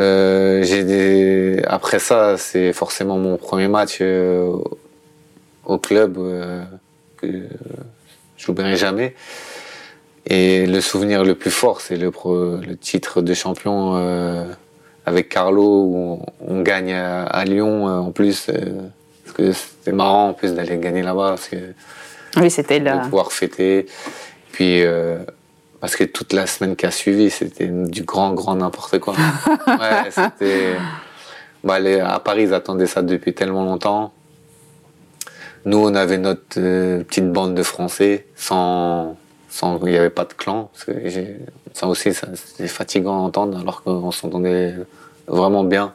Euh, 0.00 0.62
j'ai 0.64 0.84
des... 0.84 1.62
Après 1.66 1.98
ça, 1.98 2.36
c'est 2.38 2.72
forcément 2.72 3.18
mon 3.18 3.36
premier 3.36 3.68
match 3.68 3.98
euh, 4.00 4.50
au 5.66 5.78
club 5.78 6.16
euh, 6.18 6.62
que 7.18 7.26
je 8.38 8.48
n'oublierai 8.48 8.76
jamais. 8.76 9.14
Et 10.26 10.66
le 10.66 10.80
souvenir 10.80 11.24
le 11.24 11.34
plus 11.34 11.50
fort, 11.50 11.80
c'est 11.80 11.96
le, 11.96 12.12
titre 12.80 13.22
de 13.22 13.34
champion 13.34 13.96
euh, 13.96 14.44
avec 15.04 15.28
Carlo 15.28 15.62
où 15.84 16.22
on, 16.40 16.54
on 16.54 16.62
gagne 16.62 16.92
à, 16.92 17.24
à 17.24 17.44
Lyon 17.44 17.88
euh, 17.88 17.92
en 17.98 18.12
plus. 18.12 18.46
euh, 18.48 18.54
parce 19.24 19.36
que 19.36 19.52
c'était 19.52 19.92
marrant 19.92 20.28
en 20.28 20.32
plus 20.32 20.54
d'aller 20.54 20.78
gagner 20.78 21.02
là-bas 21.02 21.30
parce 21.30 21.48
que 21.48 21.56
Oui, 22.36 22.50
c'était 22.50 22.78
de 22.80 22.84
la. 22.84 22.98
pouvoir 22.98 23.32
fêter. 23.32 23.86
Puis 24.52 24.82
parce 25.80 25.96
que 25.96 26.04
toute 26.04 26.32
la 26.32 26.46
semaine 26.46 26.76
qui 26.76 26.86
a 26.86 26.90
suivi, 26.92 27.30
c'était 27.30 27.66
du 27.66 28.04
grand, 28.04 28.34
grand 28.34 28.54
n'importe 28.54 28.98
quoi. 29.00 29.14
ouais, 29.66 30.10
c'était. 30.10 30.74
Bah, 31.64 31.78
les- 31.80 32.00
à 32.00 32.18
Paris, 32.20 32.44
ils 32.44 32.54
attendaient 32.54 32.86
ça 32.86 33.02
depuis 33.02 33.34
tellement 33.34 33.64
longtemps. 33.64 34.12
Nous, 35.64 35.78
on 35.78 35.94
avait 35.94 36.18
notre 36.18 36.54
petite 37.02 37.30
bande 37.32 37.54
de 37.54 37.62
Français, 37.62 38.26
sans, 38.36 39.16
sans, 39.52 39.78
il 39.84 39.90
n'y 39.92 39.96
avait 39.98 40.10
pas 40.10 40.24
de 40.24 40.32
clan. 40.32 40.70
Parce 40.72 40.84
que 40.86 40.92
j'ai- 41.08 41.36
ça 41.74 41.86
aussi, 41.86 42.12
c'était 42.12 42.66
fatigant 42.68 43.14
à 43.14 43.20
entendre, 43.20 43.58
alors 43.60 43.82
qu'on 43.82 44.10
s'entendait 44.10 44.74
vraiment 45.28 45.62
bien. 45.64 45.92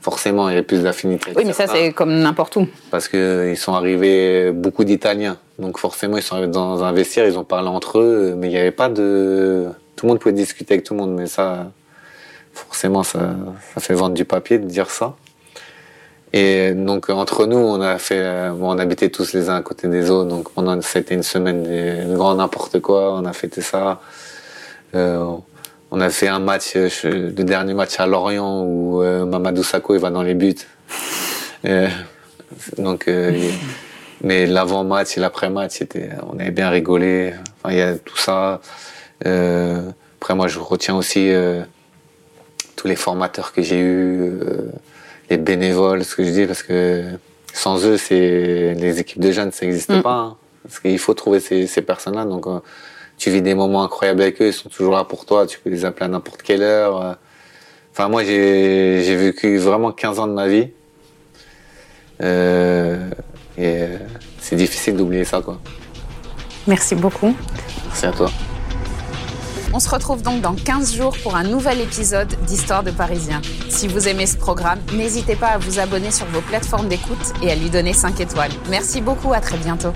Forcément, 0.00 0.48
il 0.48 0.52
y 0.52 0.54
avait 0.56 0.62
plus 0.66 0.82
d'affinité. 0.82 1.32
Oui, 1.36 1.42
mais 1.44 1.52
ça 1.52 1.66
c'est 1.66 1.92
comme 1.92 2.12
n'importe 2.14 2.54
où. 2.56 2.68
parce 2.90 3.08
que 3.08 3.48
ils 3.50 3.56
sont 3.56 3.72
arrivés 3.74 4.52
beaucoup 4.52 4.84
d'Italiens. 4.84 5.36
Donc 5.58 5.78
forcément, 5.78 6.16
ils 6.16 6.22
sont 6.22 6.36
arrivés 6.36 6.52
dans 6.52 6.84
un 6.84 6.92
vestiaire, 6.92 7.26
ils 7.26 7.38
ont 7.38 7.44
parlé 7.44 7.68
entre 7.68 7.98
eux, 7.98 8.34
mais 8.36 8.46
il 8.48 8.50
n'y 8.50 8.58
avait 8.58 8.70
pas 8.70 8.88
de... 8.88 9.66
Tout 9.96 10.06
le 10.06 10.10
monde 10.10 10.20
pouvait 10.20 10.32
discuter 10.34 10.74
avec 10.74 10.84
tout 10.84 10.94
le 10.94 11.00
monde, 11.00 11.14
mais 11.14 11.26
ça, 11.26 11.72
forcément, 12.52 13.02
ça, 13.02 13.34
ça 13.74 13.80
fait 13.80 13.94
vendre 13.94 14.14
du 14.14 14.24
papier 14.24 14.58
de 14.58 14.66
dire 14.66 14.90
ça. 14.90 15.16
Et 16.32 16.72
donc 16.72 17.08
entre 17.08 17.46
nous, 17.46 17.56
on 17.56 17.80
a 17.80 17.98
fait, 17.98 18.20
euh, 18.20 18.52
on 18.60 18.78
habitait 18.78 19.08
tous 19.08 19.32
les 19.32 19.48
uns 19.48 19.56
à 19.56 19.62
côté 19.62 19.88
des 19.88 20.10
autres, 20.10 20.28
donc 20.28 20.50
pendant 20.52 20.80
c'était 20.82 21.14
une 21.14 21.22
semaine 21.22 21.62
de, 21.62 22.16
grand 22.16 22.34
n'importe 22.34 22.80
quoi, 22.80 23.14
on 23.14 23.24
a 23.24 23.32
fêté 23.32 23.62
ça. 23.62 24.00
Euh, 24.94 25.24
on 25.90 26.00
a 26.00 26.10
fait 26.10 26.28
un 26.28 26.38
match, 26.38 26.76
euh, 26.76 26.90
le 27.04 27.44
dernier 27.44 27.72
match 27.72 27.98
à 27.98 28.06
Lorient 28.06 28.62
où 28.62 29.02
Mamadou 29.02 29.62
Sakho 29.62 29.94
il 29.94 30.00
va 30.00 30.10
dans 30.10 30.22
les 30.22 30.34
buts. 30.34 30.54
Donc, 32.76 33.08
mais 34.22 34.46
l'avant-match 34.46 35.16
et 35.16 35.20
l'après-match, 35.20 35.72
c'était, 35.78 36.10
on 36.30 36.38
avait 36.38 36.50
bien 36.50 36.70
rigolé. 36.70 37.34
Enfin, 37.62 37.72
il 37.72 37.78
y 37.78 37.82
a 37.82 37.94
tout 37.96 38.16
ça. 38.16 38.60
Après, 39.24 40.34
moi, 40.34 40.48
je 40.48 40.58
retiens 40.58 40.96
aussi 40.96 41.30
tous 42.76 42.88
les 42.88 42.96
formateurs 42.96 43.52
que 43.52 43.62
j'ai 43.62 43.80
eus, 43.80 44.40
les 45.30 45.36
bénévoles, 45.36 46.04
ce 46.04 46.14
que 46.16 46.24
je 46.24 46.30
dis, 46.30 46.46
parce 46.46 46.62
que 46.62 47.04
sans 47.52 47.84
eux, 47.86 47.96
c'est 47.96 48.74
les 48.74 48.98
équipes 49.00 49.20
de 49.20 49.30
jeunes, 49.32 49.52
ça 49.52 49.64
n'existe 49.66 49.90
Mm. 49.90 50.02
pas. 50.02 50.10
hein. 50.14 50.36
parce 50.64 50.80
qu'il 50.80 50.98
faut 50.98 51.14
trouver 51.14 51.40
ces, 51.40 51.66
ces 51.66 51.80
personnes-là. 51.82 52.24
Donc, 52.26 52.46
euh, 52.46 52.60
tu 53.16 53.30
vis 53.30 53.40
des 53.42 53.54
moments 53.54 53.82
incroyables 53.84 54.20
avec 54.22 54.40
eux, 54.42 54.48
ils 54.48 54.52
sont 54.52 54.68
toujours 54.68 54.92
là 54.94 55.04
pour 55.04 55.24
toi. 55.24 55.46
Tu 55.46 55.58
peux 55.58 55.70
les 55.70 55.84
appeler 55.84 56.04
à 56.06 56.08
n'importe 56.08 56.42
quelle 56.42 56.62
heure. 56.62 57.00
euh. 57.02 57.12
Enfin, 57.92 58.08
moi, 58.08 58.22
j'ai 58.22 59.02
j'ai 59.04 59.16
vécu 59.16 59.56
vraiment 59.58 59.92
15 59.92 60.18
ans 60.20 60.26
de 60.28 60.32
ma 60.34 60.46
vie. 60.46 60.68
Euh, 62.22 63.08
et 63.56 63.86
c'est 64.40 64.56
difficile 64.56 64.96
d'oublier 64.96 65.24
ça, 65.24 65.40
quoi. 65.40 65.58
Merci 66.66 66.94
beaucoup. 66.94 67.34
Merci 67.86 68.06
à 68.06 68.12
toi. 68.12 68.30
On 69.74 69.80
se 69.80 69.90
retrouve 69.90 70.22
donc 70.22 70.40
dans 70.40 70.54
15 70.54 70.94
jours 70.94 71.16
pour 71.22 71.36
un 71.36 71.44
nouvel 71.44 71.80
épisode 71.80 72.28
d'Histoire 72.46 72.82
de 72.82 72.90
Parisien. 72.90 73.42
Si 73.68 73.86
vous 73.86 74.08
aimez 74.08 74.26
ce 74.26 74.36
programme, 74.36 74.78
n'hésitez 74.94 75.36
pas 75.36 75.48
à 75.48 75.58
vous 75.58 75.78
abonner 75.78 76.10
sur 76.10 76.26
vos 76.26 76.40
plateformes 76.40 76.88
d'écoute 76.88 77.18
et 77.42 77.50
à 77.50 77.54
lui 77.54 77.68
donner 77.68 77.92
5 77.92 78.20
étoiles. 78.20 78.52
Merci 78.70 79.00
beaucoup, 79.00 79.32
à 79.32 79.40
très 79.40 79.58
bientôt. 79.58 79.92